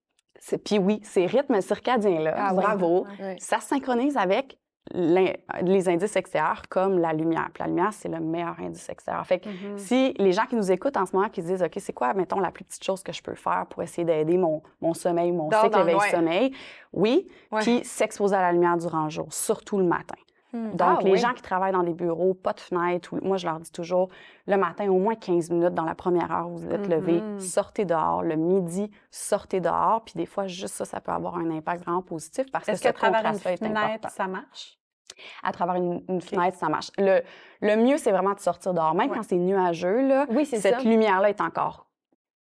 Puis 0.65 0.79
oui, 0.79 1.01
ces 1.03 1.27
rythmes 1.27 1.61
circadiens-là, 1.61 2.35
ah 2.37 2.55
bravo, 2.55 3.07
ça 3.39 3.61
synchronise 3.61 4.17
avec 4.17 4.59
les 4.95 5.89
indices 5.89 6.17
extérieurs 6.17 6.63
comme 6.69 6.99
la 6.99 7.13
lumière. 7.13 7.51
Puis 7.53 7.63
la 7.63 7.69
lumière, 7.69 7.93
c'est 7.93 8.09
le 8.09 8.21
meilleur 8.21 8.59
indice 8.59 8.89
extérieur. 8.89 9.27
Fait 9.27 9.39
que 9.39 9.49
mm-hmm. 9.49 9.77
si 9.77 10.15
les 10.19 10.33
gens 10.33 10.47
qui 10.47 10.57
nous 10.57 10.73
écoutent 10.73 10.97
en 10.97 11.05
ce 11.05 11.15
moment, 11.15 11.29
qui 11.29 11.43
se 11.43 11.47
disent, 11.47 11.63
OK, 11.63 11.75
c'est 11.77 11.93
quoi, 11.93 12.15
mettons, 12.15 12.41
la 12.41 12.51
plus 12.51 12.65
petite 12.65 12.85
chose 12.85 13.03
que 13.03 13.13
je 13.13 13.23
peux 13.23 13.35
faire 13.35 13.67
pour 13.69 13.83
essayer 13.83 14.05
d'aider 14.05 14.39
mon, 14.39 14.63
mon 14.81 14.95
sommeil, 14.95 15.33
mon 15.33 15.51
cycle 15.51 15.79
éveil-sommeil? 15.79 16.53
Oui, 16.93 17.29
puis 17.61 17.85
s'exposer 17.85 18.37
à 18.37 18.41
la 18.41 18.53
lumière 18.53 18.77
durant 18.79 19.05
le 19.05 19.11
jour, 19.11 19.31
surtout 19.31 19.79
le 19.79 19.85
matin. 19.85 20.17
Hmm. 20.53 20.71
Donc, 20.71 20.99
ah 21.01 21.05
les 21.05 21.19
gens 21.19 21.35
qui 21.35 21.43
travaillent 21.43 21.73
dans 21.73 21.83
des 21.83 21.93
bureaux, 21.93 22.33
pas 22.33 22.55
de 22.55 22.61
fenêtre, 22.61 23.15
moi, 23.23 23.37
je 23.37 23.47
leur 23.47 23.61
dis 23.61 23.71
toujours, 23.71 24.09
le 24.47 24.57
matin, 24.57 24.89
au 24.89 24.99
moins 24.99 25.15
15 25.15 25.51
minutes 25.51 25.75
dans 25.75 25.85
la 25.85 25.95
première 25.95 26.33
heure 26.33 26.49
où 26.49 26.57
vous 26.57 26.71
êtes 26.71 26.89
levé, 26.89 27.21
mm-hmm. 27.21 27.41
sortez 27.41 27.85
dehors. 27.85 28.23
Le 28.23 28.37
midi, 28.37 28.91
sortez 29.11 29.61
dehors. 29.61 30.03
Puis 30.05 30.15
des 30.17 30.25
fois, 30.25 30.47
juste 30.47 30.75
ça, 30.75 30.87
ça 30.87 31.01
peut 31.01 31.13
avoir 31.13 31.37
un 31.37 31.51
impact 31.51 31.85
vraiment 31.85 32.03
positif 32.03 32.51
parce 32.51 32.65
que 32.65 32.77
ce 32.77 32.89
travers 32.89 33.27
une 33.27 33.39
fenêtre, 33.39 34.11
ça 34.11 34.27
marche? 34.27 34.79
À 35.43 35.53
travers 35.53 35.75
une, 35.75 36.21
fenêtre, 36.21 36.57
ça 36.57 36.69
marche. 36.69 36.91
Le, 36.97 37.21
le 37.61 37.77
mieux, 37.77 37.99
c'est 37.99 38.13
vraiment 38.13 38.35
de 38.35 38.41
sortir 38.41 38.73
dehors. 38.73 38.95
Même 38.95 39.11
quand 39.11 39.23
c'est 39.23 39.37
nuageux, 39.37 40.07
là, 40.07 40.27
oui, 40.31 40.47
cette 40.47 40.85
lumière-là 40.85 41.29
est 41.29 41.41
encore 41.41 41.89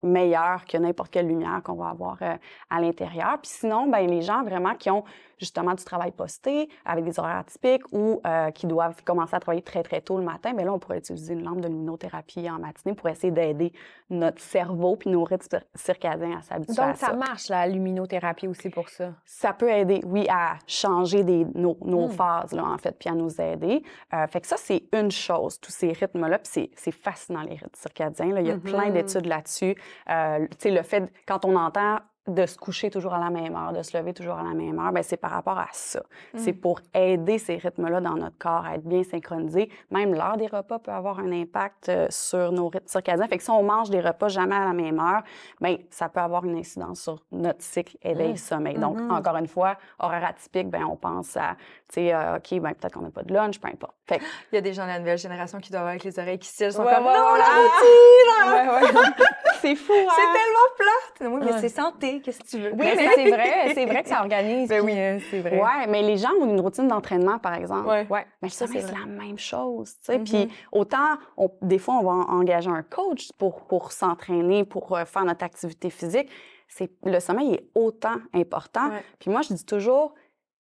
meilleure 0.02 0.64
que 0.64 0.78
n'importe 0.78 1.10
quelle 1.10 1.26
lumière 1.26 1.60
qu'on 1.64 1.74
va 1.74 1.88
avoir 1.88 2.18
euh, 2.22 2.36
à 2.70 2.80
l'intérieur. 2.80 3.38
Puis 3.42 3.50
sinon, 3.50 3.88
ben 3.88 4.06
les 4.08 4.22
gens 4.22 4.44
vraiment 4.44 4.74
qui 4.74 4.90
ont 4.90 5.04
justement 5.38 5.74
du 5.74 5.84
travail 5.84 6.12
posté 6.12 6.68
avec 6.84 7.04
des 7.04 7.18
horaires 7.18 7.38
atypiques 7.38 7.84
ou 7.92 8.20
euh, 8.26 8.50
qui 8.50 8.66
doivent 8.66 9.02
commencer 9.04 9.34
à 9.34 9.40
travailler 9.40 9.62
très, 9.62 9.82
très 9.82 10.00
tôt 10.00 10.18
le 10.18 10.24
matin, 10.24 10.52
bien 10.54 10.64
là, 10.64 10.72
on 10.72 10.78
pourrait 10.78 10.98
utiliser 10.98 11.34
une 11.34 11.44
lampe 11.44 11.60
de 11.60 11.68
luminothérapie 11.68 12.48
en 12.50 12.58
matinée 12.58 12.94
pour 12.94 13.08
essayer 13.08 13.30
d'aider 13.30 13.72
notre 14.10 14.40
cerveau 14.40 14.96
puis 14.96 15.10
nos 15.10 15.24
rythmes 15.24 15.58
circadiens 15.74 16.38
à 16.38 16.42
s'habituer 16.42 16.82
à 16.82 16.94
ça. 16.94 17.08
Donc, 17.08 17.20
ça 17.20 17.28
marche, 17.28 17.48
la 17.48 17.66
luminothérapie 17.66 18.48
aussi 18.48 18.70
pour 18.70 18.88
ça? 18.88 19.12
Ça 19.24 19.52
peut 19.52 19.70
aider, 19.70 20.00
oui, 20.04 20.26
à 20.28 20.56
changer 20.66 21.24
des, 21.24 21.44
nos, 21.54 21.76
nos 21.82 22.08
hmm. 22.08 22.12
phases, 22.12 22.52
là, 22.52 22.64
en 22.64 22.78
fait, 22.78 22.96
puis 22.98 23.08
à 23.08 23.14
nous 23.14 23.40
aider. 23.40 23.82
Euh, 24.14 24.26
fait 24.26 24.40
que 24.40 24.46
ça, 24.46 24.56
c'est 24.56 24.84
une 24.92 25.10
chose, 25.10 25.60
tous 25.60 25.72
ces 25.72 25.92
rythmes-là, 25.92 26.38
puis 26.38 26.70
c'est 26.74 26.92
fascinant, 26.92 27.42
les 27.42 27.54
rythmes 27.54 27.68
circadiens. 27.74 28.32
Là. 28.32 28.40
Il 28.40 28.46
y 28.46 28.50
a 28.50 28.56
plein 28.56 28.88
mm-hmm. 28.88 28.92
d'études 28.92 29.26
là-dessus. 29.26 29.76
Euh, 30.10 30.46
tu 30.50 30.56
sais, 30.58 30.70
le 30.70 30.82
fait, 30.82 31.12
quand 31.26 31.44
on 31.44 31.56
entend 31.56 31.98
de 32.28 32.46
se 32.46 32.56
coucher 32.56 32.90
toujours 32.90 33.14
à 33.14 33.18
la 33.18 33.30
même 33.30 33.56
heure, 33.56 33.72
de 33.72 33.82
se 33.82 33.96
lever 33.96 34.12
toujours 34.12 34.36
à 34.36 34.42
la 34.42 34.54
même 34.54 34.78
heure, 34.78 34.92
ben 34.92 35.02
c'est 35.02 35.16
par 35.16 35.30
rapport 35.30 35.58
à 35.58 35.68
ça. 35.72 36.02
C'est 36.36 36.52
mm. 36.52 36.60
pour 36.60 36.80
aider 36.94 37.38
ces 37.38 37.56
rythmes-là 37.56 38.00
dans 38.00 38.14
notre 38.14 38.36
corps 38.38 38.64
à 38.66 38.74
être 38.74 38.84
bien 38.84 39.02
synchronisés. 39.02 39.70
Même 39.90 40.14
l'heure 40.14 40.36
des 40.36 40.46
repas 40.46 40.78
peut 40.78 40.90
avoir 40.90 41.18
un 41.20 41.32
impact 41.32 41.88
euh, 41.88 42.06
sur 42.10 42.52
nos 42.52 42.68
rythmes 42.68 42.86
circadiens. 42.86 43.26
Fait 43.28 43.38
que 43.38 43.42
si 43.42 43.50
on 43.50 43.62
mange 43.62 43.90
des 43.90 44.00
repas 44.00 44.28
jamais 44.28 44.56
à 44.56 44.64
la 44.66 44.72
même 44.72 45.00
heure, 45.00 45.22
ben 45.60 45.78
ça 45.90 46.08
peut 46.08 46.20
avoir 46.20 46.44
une 46.44 46.56
incidence 46.56 47.00
sur 47.00 47.24
notre 47.32 47.62
cycle 47.62 47.96
éveil-sommeil. 48.02 48.76
Mm. 48.76 48.80
Donc, 48.80 48.98
mm-hmm. 48.98 49.12
encore 49.12 49.36
une 49.36 49.48
fois, 49.48 49.76
horaire 49.98 50.26
atypique, 50.26 50.68
ben 50.68 50.84
on 50.84 50.96
pense 50.96 51.36
à, 51.36 51.56
tu 51.88 51.94
sais, 51.94 52.14
euh, 52.14 52.36
OK, 52.36 52.60
ben 52.60 52.74
peut-être 52.74 52.92
qu'on 52.92 53.02
n'a 53.02 53.10
pas 53.10 53.22
de 53.22 53.32
lunch, 53.32 53.58
peu 53.58 53.68
importe. 53.68 53.94
Fait 54.06 54.20
Il 54.52 54.56
y 54.56 54.58
a 54.58 54.60
des 54.60 54.74
gens 54.74 54.82
de 54.82 54.88
la 54.88 54.98
nouvelle 54.98 55.18
génération 55.18 55.58
qui 55.58 55.70
doivent 55.70 55.80
avoir 55.82 55.92
avec 55.92 56.04
les 56.04 56.18
oreilles 56.18 56.38
qui 56.38 56.48
se 56.48 56.70
sont 56.70 56.82
comme, 56.82 57.04
non, 57.04 57.34
la 57.34 57.44
routine! 58.92 59.14
c'est 59.60 59.74
fou, 59.74 59.92
hein? 59.92 60.12
C'est 60.14 60.22
tellement 60.22 60.68
plate! 60.76 61.32
Oui, 61.32 61.40
mais 61.44 61.60
c'est 61.60 61.68
santé 61.68 62.17
qu'est-ce 62.20 62.40
que 62.40 62.46
tu 62.46 62.58
veux? 62.58 62.70
Oui, 62.72 62.86
mais 62.96 63.08
c'est 63.14 63.30
vrai, 63.30 63.70
c'est 63.74 63.86
vrai 63.86 64.02
que 64.02 64.08
ça 64.08 64.20
organise. 64.20 64.68
Ben 64.68 64.84
oui, 64.84 64.92
euh, 64.96 65.18
c'est 65.30 65.40
vrai. 65.40 65.60
Ouais, 65.60 65.86
mais 65.88 66.02
les 66.02 66.16
gens 66.16 66.30
ont 66.40 66.46
une 66.46 66.60
routine 66.60 66.88
d'entraînement, 66.88 67.38
par 67.38 67.54
exemple. 67.54 67.88
Ouais. 67.88 68.26
Mais 68.42 68.48
ça, 68.48 68.66
c'est 68.66 68.82
la 68.82 69.06
même 69.06 69.38
chose, 69.38 69.94
tu 70.00 70.12
sais. 70.12 70.18
Puis 70.18 70.44
mm-hmm. 70.44 70.50
autant, 70.72 71.18
des 71.62 71.78
fois, 71.78 71.94
on 72.00 72.04
va 72.04 72.32
engager 72.32 72.70
un 72.70 72.82
coach 72.82 73.30
pour, 73.38 73.66
pour 73.66 73.92
s'entraîner, 73.92 74.64
pour 74.64 74.96
euh, 74.96 75.04
faire 75.04 75.24
notre 75.24 75.44
activité 75.44 75.90
physique. 75.90 76.28
C'est, 76.68 76.90
le 77.04 77.18
sommeil 77.20 77.54
est 77.54 77.68
autant 77.74 78.16
important. 78.34 78.90
Puis 79.18 79.30
moi, 79.30 79.40
je 79.42 79.54
dis 79.54 79.64
toujours, 79.64 80.14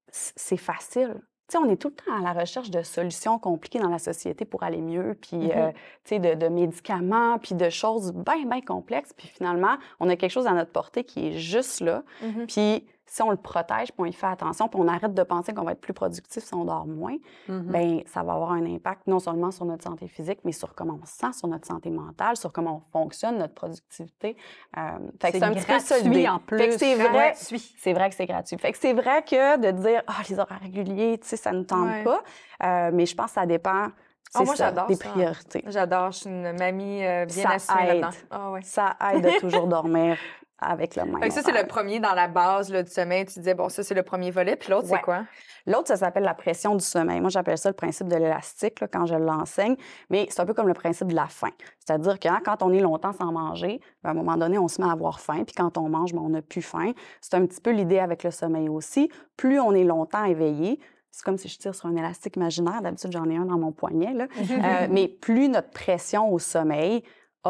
c'est 0.09 0.57
facile 0.57 1.21
sais, 1.49 1.57
on 1.57 1.69
est 1.69 1.77
tout 1.77 1.89
le 1.89 1.93
temps 1.93 2.17
à 2.17 2.21
la 2.21 2.39
recherche 2.39 2.69
de 2.69 2.81
solutions 2.81 3.39
compliquées 3.39 3.79
dans 3.79 3.89
la 3.89 3.99
société 3.99 4.45
pour 4.45 4.63
aller 4.63 4.81
mieux, 4.81 5.17
puis, 5.21 5.51
euh, 5.51 5.71
tu 6.03 6.15
sais, 6.15 6.19
de, 6.19 6.33
de, 6.33 6.47
médicaments, 6.47 7.37
puis 7.39 7.55
de 7.55 7.69
choses 7.69 8.13
bien, 8.13 8.45
bien 8.45 8.61
complexes. 8.61 9.13
Puis 9.13 9.27
finalement, 9.27 9.77
on 9.99 10.09
a 10.09 10.15
quelque 10.15 10.31
chose 10.31 10.47
à 10.47 10.53
notre 10.53 10.71
portée 10.71 11.03
qui 11.03 11.27
est 11.27 11.37
juste 11.37 11.81
là. 11.81 12.03
Mm-hmm. 12.23 12.45
Puis 12.47 12.85
si 13.09 13.21
on 13.21 13.31
le 13.31 13.37
protège, 13.37 13.87
puis 13.93 13.95
on 13.99 14.05
y 14.05 14.11
fait 14.13 14.27
attention, 14.27 14.67
puis 14.67 14.79
on 14.81 14.87
arrête 14.87 15.13
de 15.13 15.23
penser 15.23 15.53
qu'on 15.53 15.63
va 15.63 15.71
être 15.71 15.81
plus 15.81 15.93
productif 15.93 16.43
si 16.43 16.53
on 16.53 16.65
dort 16.65 16.85
moins, 16.85 17.15
Mhm. 17.47 17.61
ben 17.71 18.01
ça 18.05 18.21
va 18.23 18.33
avoir 18.33 18.51
un 18.51 18.65
impact 18.65 19.07
non 19.07 19.19
seulement 19.19 19.49
sur 19.51 19.65
notre 19.65 19.83
santé 19.83 20.07
physique, 20.07 20.39
mais 20.43 20.51
sur 20.51 20.75
comment 20.75 20.99
on 21.01 21.05
se 21.05 21.13
sent, 21.15 21.33
sur 21.33 21.47
notre 21.47 21.65
santé 21.65 21.89
mentale, 21.89 22.35
sur 22.37 22.51
comment 22.51 22.83
on 22.85 22.91
fonctionne, 22.91 23.37
notre 23.37 23.53
productivité. 23.53 24.35
Euh, 24.77 24.81
fait 25.21 25.31
que 25.31 25.37
C'est 25.37 25.43
un 25.43 25.53
petit 25.53 25.65
peu 25.65 26.27
en 26.29 26.39
plus. 26.39 26.57
Fait 26.57 26.67
que 26.69 26.77
c'est 26.77 26.95
vrai, 26.95 27.09
Gratuit. 27.31 27.75
c'est 27.77 27.93
vrai 27.93 28.09
que 28.09 28.15
c'est 28.15 28.25
gratuit. 28.25 28.57
Fait 28.57 28.71
que 28.71 28.77
c'est 28.77 28.93
vrai 28.93 29.23
que 29.23 29.57
de 29.57 29.71
dire, 29.71 30.03
ah, 30.07 30.13
les 30.29 30.37
horaires 30.39 30.59
réguliers, 30.61 31.17
tu 31.19 31.27
sais, 31.27 31.37
ça 31.37 31.51
ne 31.51 31.63
tente 31.63 31.87
Ouais. 31.87 32.03
pas. 32.03 32.21
Euh, 32.63 32.91
mais 32.93 33.05
je 33.05 33.15
pense 33.15 33.27
que 33.27 33.31
ça 33.33 33.45
dépend. 33.45 33.87
Ah, 34.35 34.43
moi, 34.43 34.55
j'adore 34.55 34.87
des 34.87 34.97
priorités. 34.97 35.63
J'adore, 35.67 36.11
je 36.11 36.17
suis 36.19 36.29
une 36.29 36.51
mamie 36.57 37.05
euh, 37.05 37.25
bien 37.25 37.43
Ça 37.43 37.49
assumée 37.51 37.81
aide. 37.83 38.01
là-dedans. 38.01 38.17
Ah 38.29 38.51
ouais. 38.51 38.61
Ça 38.61 38.95
aide 39.13 39.23
de 39.23 39.39
toujours 39.39 39.67
dormir 39.67 40.17
avec 40.59 40.95
le 40.95 41.05
même 41.05 41.19
Fait 41.21 41.27
que 41.27 41.33
ça, 41.33 41.41
c'est 41.43 41.51
le 41.51 41.67
premier 41.67 41.99
dans 41.99 42.13
la 42.13 42.27
base 42.27 42.71
là, 42.71 42.81
du 42.83 42.89
sommeil. 42.91 43.25
Tu 43.25 43.39
disais, 43.39 43.53
bon, 43.53 43.69
ça, 43.69 43.83
c'est 43.83 43.93
le 43.93 44.03
premier 44.03 44.31
volet. 44.31 44.55
Puis 44.55 44.71
l'autre, 44.71 44.87
Ouais. 44.89 44.97
c'est 44.97 45.03
quoi? 45.03 45.23
L'autre, 45.65 45.87
ça 45.87 45.97
s'appelle 45.97 46.23
la 46.23 46.33
pression 46.33 46.75
du 46.75 46.83
sommeil. 46.83 47.19
Moi, 47.19 47.29
j'appelle 47.29 47.57
ça 47.57 47.69
le 47.69 47.75
principe 47.75 48.07
de 48.07 48.15
l'élastique 48.15 48.79
quand 48.91 49.05
je 49.05 49.15
l'enseigne, 49.15 49.75
mais 50.09 50.25
c'est 50.29 50.39
un 50.41 50.45
peu 50.45 50.53
comme 50.53 50.67
le 50.67 50.73
principe 50.73 51.07
de 51.07 51.15
la 51.15 51.27
faim. 51.27 51.51
C'est-à-dire 51.85 52.19
que 52.19 52.27
hein, 52.29 52.39
quand 52.43 52.63
on 52.63 52.71
est 52.71 52.79
longtemps 52.79 53.13
sans 53.13 53.31
manger, 53.31 53.81
ben, 54.03 54.09
à 54.09 54.11
un 54.13 54.15
moment 54.15 54.37
donné, 54.37 54.57
on 54.57 54.67
se 54.67 54.81
met 54.81 54.87
à 54.87 54.91
avoir 54.93 55.19
faim, 55.19 55.43
puis 55.45 55.53
quand 55.55 55.77
on 55.77 55.89
mange, 55.89 56.13
ben, 56.13 56.21
on 56.23 56.29
n'a 56.29 56.41
plus 56.41 56.61
faim. 56.61 56.93
C'est 57.21 57.35
un 57.35 57.45
petit 57.45 57.61
peu 57.61 57.71
l'idée 57.71 57.99
avec 57.99 58.23
le 58.23 58.31
sommeil 58.31 58.69
aussi. 58.69 59.11
Plus 59.35 59.59
on 59.59 59.73
est 59.73 59.83
longtemps 59.83 60.23
éveillé, 60.23 60.79
c'est 61.11 61.23
comme 61.23 61.37
si 61.37 61.47
je 61.49 61.57
tire 61.57 61.73
sur 61.75 61.87
un 61.87 61.95
élastique 61.95 62.35
imaginaire. 62.35 62.81
D'habitude, 62.81 63.11
j'en 63.11 63.29
ai 63.29 63.35
un 63.37 63.45
dans 63.45 63.57
mon 63.57 63.71
poignet. 63.71 64.13
Là. 64.13 64.27
Euh, 64.39 64.87
mais 64.89 65.07
plus 65.07 65.49
notre 65.49 65.69
pression 65.71 66.31
au 66.31 66.39
sommeil 66.39 67.03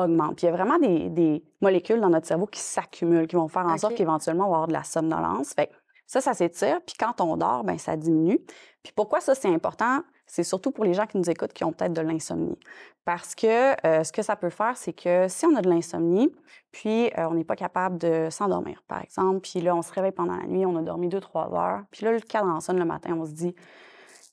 augmente. 0.03 0.35
Puis 0.37 0.45
il 0.45 0.49
y 0.49 0.53
a 0.53 0.55
vraiment 0.55 0.79
des, 0.79 1.09
des 1.09 1.43
molécules 1.61 1.99
dans 1.99 2.09
notre 2.09 2.27
cerveau 2.27 2.45
qui 2.45 2.59
s'accumulent, 2.59 3.27
qui 3.27 3.35
vont 3.35 3.47
faire 3.47 3.65
en 3.65 3.77
sorte 3.77 3.95
qu'éventuellement, 3.95 4.45
on 4.45 4.49
va 4.49 4.55
avoir 4.55 4.67
de 4.67 4.73
la 4.73 4.83
somnolence. 4.83 5.53
Fait 5.53 5.69
ça, 6.07 6.21
ça 6.21 6.33
s'étire. 6.33 6.79
Puis 6.85 6.95
quand 6.97 7.19
on 7.21 7.35
dort, 7.37 7.63
ben 7.63 7.77
ça 7.77 7.97
diminue. 7.97 8.39
Puis 8.81 8.93
pourquoi 8.95 9.19
ça, 9.19 9.35
c'est 9.35 9.49
important? 9.49 10.01
C'est 10.25 10.43
surtout 10.43 10.71
pour 10.71 10.83
les 10.83 10.93
gens 10.93 11.05
qui 11.05 11.17
nous 11.17 11.29
écoutent 11.29 11.53
qui 11.53 11.63
ont 11.63 11.71
peut-être 11.71 11.93
de 11.93 12.01
l'insomnie. 12.01 12.57
Parce 13.05 13.35
que 13.35 13.75
euh, 13.85 14.03
ce 14.03 14.11
que 14.11 14.21
ça 14.21 14.35
peut 14.35 14.49
faire, 14.49 14.75
c'est 14.75 14.93
que 14.93 15.27
si 15.27 15.45
on 15.45 15.55
a 15.55 15.61
de 15.61 15.69
l'insomnie, 15.69 16.33
puis 16.71 17.07
euh, 17.17 17.27
on 17.29 17.33
n'est 17.33 17.45
pas 17.45 17.55
capable 17.55 17.97
de 17.97 18.27
s'endormir, 18.29 18.83
par 18.87 19.01
exemple, 19.01 19.39
puis 19.41 19.61
là, 19.61 19.75
on 19.75 19.81
se 19.81 19.91
réveille 19.93 20.11
pendant 20.11 20.35
la 20.35 20.45
nuit, 20.45 20.65
on 20.65 20.75
a 20.75 20.81
dormi 20.81 21.07
deux, 21.07 21.21
trois 21.21 21.53
heures, 21.53 21.83
puis 21.91 22.05
là, 22.05 22.11
le 22.11 22.19
cadran 22.19 22.59
sonne 22.59 22.77
le 22.77 22.85
matin, 22.85 23.17
on 23.17 23.25
se 23.25 23.31
dit, 23.31 23.55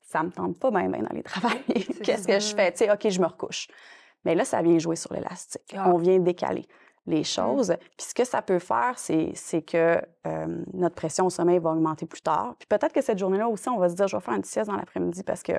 ça 0.03 0.23
me 0.23 0.31
tente 0.31 0.59
pas 0.59 0.71
bien, 0.71 0.89
bien 0.89 1.03
d'aller 1.03 1.23
travailler. 1.25 1.87
Qu'est-ce 2.03 2.27
que 2.27 2.39
je 2.41 2.55
fais? 2.55 2.73
Tu 2.73 2.79
sais, 2.79 2.93
OK, 2.93 3.09
je 3.09 3.21
me 3.21 3.27
recouche. 3.27 3.69
Mais 4.25 4.35
là, 4.35 4.45
ça 4.45 4.63
vient 4.63 4.79
jouer 4.79 4.97
sur 4.97 5.13
l'élastique. 5.13 5.75
Ah. 5.77 5.91
On 5.91 5.99
vient 5.99 6.19
décaler 6.19 6.67
les 7.07 7.25
choses. 7.25 7.75
Puis 7.97 8.07
ce 8.09 8.15
que 8.15 8.25
ça 8.25 8.43
peut 8.43 8.59
faire, 8.59 8.95
c'est 8.99 9.63
que 9.63 10.01
euh, 10.27 10.65
notre 10.73 10.95
pression 10.95 11.27
au 11.27 11.31
sommeil 11.31 11.59
va 11.59 11.71
augmenter 11.71 12.07
plus 12.07 12.23
tard. 12.23 12.55
Puis 12.59 12.67
peut-être 12.67 12.93
que 12.93 13.03
cette 13.03 13.19
journée-là 13.19 13.49
aussi, 13.49 13.69
on 13.69 13.79
va 13.79 13.89
se 13.89 13.95
dire, 13.95 14.09
je 14.09 14.17
vais 14.17 14.23
faire 14.23 14.35
une 14.35 14.45
sieste 14.45 14.71
dans 14.71 14.77
l'après-midi 14.77 15.23
parce 15.23 15.43
que 15.43 15.53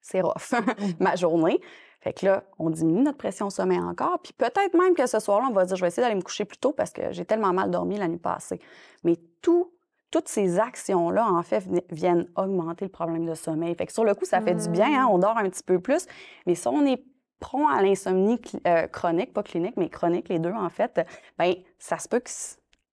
c'est 0.00 0.20
rough, 0.20 0.54
ma 1.00 1.16
journée. 1.16 1.60
Fait 2.00 2.12
que 2.12 2.26
là, 2.26 2.44
on 2.58 2.70
diminue 2.70 3.02
notre 3.02 3.18
pression 3.18 3.46
au 3.46 3.50
sommeil 3.50 3.80
encore. 3.80 4.20
Puis 4.22 4.32
peut-être 4.32 4.74
même 4.74 4.94
que 4.94 5.06
ce 5.06 5.18
soir-là, 5.18 5.48
on 5.50 5.52
va 5.52 5.64
se 5.64 5.68
dire, 5.68 5.76
je 5.76 5.82
vais 5.82 5.88
essayer 5.88 6.02
d'aller 6.02 6.14
me 6.14 6.22
coucher 6.22 6.44
plus 6.44 6.58
tôt 6.58 6.72
parce 6.72 6.90
que 6.90 7.10
j'ai 7.10 7.24
tellement 7.24 7.52
mal 7.52 7.70
dormi 7.70 7.98
la 7.98 8.06
nuit 8.08 8.18
passée. 8.18 8.60
Mais 9.02 9.16
tout, 9.42 9.72
toutes 10.10 10.28
ces 10.28 10.58
actions-là, 10.58 11.28
en 11.28 11.42
fait, 11.42 11.64
viennent 11.90 12.28
augmenter 12.36 12.84
le 12.84 12.90
problème 12.90 13.26
de 13.26 13.34
sommeil. 13.34 13.74
Fait 13.74 13.86
que 13.86 13.92
sur 13.92 14.04
le 14.04 14.14
coup, 14.14 14.24
ça 14.24 14.40
fait 14.40 14.54
du 14.54 14.68
bien, 14.68 15.00
hein, 15.00 15.08
on 15.10 15.18
dort 15.18 15.36
un 15.36 15.48
petit 15.50 15.64
peu 15.64 15.80
plus. 15.80 16.06
Mais 16.46 16.54
si 16.54 16.68
on 16.68 16.86
est 16.86 17.02
prompt 17.40 17.68
à 17.68 17.82
l'insomnie 17.82 18.40
euh, 18.66 18.86
chronique, 18.86 19.32
pas 19.32 19.42
clinique, 19.42 19.76
mais 19.76 19.88
chronique, 19.88 20.28
les 20.28 20.38
deux, 20.38 20.52
en 20.52 20.68
fait, 20.70 21.00
ben 21.38 21.54
ça 21.78 21.98
se 21.98 22.08
peut 22.08 22.20
que 22.20 22.30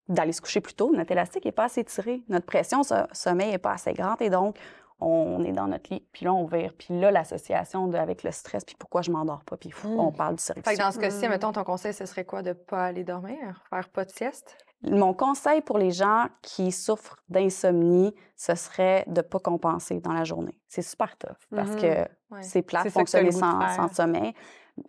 d'aller 0.08 0.32
se 0.32 0.40
coucher 0.42 0.60
plus 0.60 0.74
tôt, 0.74 0.92
notre 0.94 1.12
élastique 1.12 1.44
n'est 1.46 1.52
pas 1.52 1.64
assez 1.64 1.82
tiré, 1.84 2.22
notre 2.28 2.44
pression 2.44 2.82
so- 2.82 2.94
sommeil 3.12 3.52
n'est 3.52 3.58
pas 3.58 3.72
assez 3.72 3.94
grande 3.94 4.20
et 4.20 4.28
donc 4.28 4.58
on 5.00 5.42
est 5.44 5.52
dans 5.52 5.66
notre 5.66 5.92
lit, 5.92 6.06
puis 6.12 6.24
là, 6.24 6.32
on 6.32 6.44
vire. 6.46 6.72
Puis 6.78 6.98
là, 6.98 7.10
l'association 7.10 7.92
avec 7.94 8.22
le 8.22 8.30
stress, 8.30 8.64
puis 8.64 8.76
pourquoi 8.78 9.02
je 9.02 9.10
m'endors 9.10 9.42
pas, 9.44 9.56
puis 9.56 9.70
fou, 9.70 9.88
Mm. 9.88 10.00
on 10.00 10.12
parle 10.12 10.36
du 10.36 10.42
cerveau. 10.42 10.62
Fait 10.64 10.74
que 10.76 10.80
dans 10.80 10.92
ce 10.92 10.98
cas-ci, 10.98 11.26
Mm. 11.26 11.30
mettons, 11.30 11.52
ton 11.52 11.64
conseil, 11.64 11.92
ce 11.92 12.06
serait 12.06 12.24
quoi? 12.24 12.42
De 12.42 12.52
pas 12.52 12.84
aller 12.86 13.02
dormir? 13.02 13.64
Faire 13.70 13.88
pas 13.88 14.04
de 14.04 14.10
sieste? 14.10 14.56
Mon 14.82 15.14
conseil 15.14 15.62
pour 15.62 15.78
les 15.78 15.90
gens 15.92 16.26
qui 16.42 16.70
souffrent 16.70 17.16
d'insomnie, 17.30 18.14
ce 18.36 18.54
serait 18.54 19.04
de 19.06 19.16
ne 19.18 19.22
pas 19.22 19.38
compenser 19.38 20.00
dans 20.00 20.12
la 20.12 20.24
journée. 20.24 20.58
C'est 20.68 20.82
super 20.82 21.16
tough 21.16 21.36
parce 21.54 21.70
Mhm. 21.70 21.80
que 21.80 21.86
Ouais. 22.34 22.42
c'est 22.42 22.62
plat 22.62 22.82
de 22.84 22.90
fonctionner 22.90 23.32
sans, 23.32 23.88
sommeil, 23.92 24.34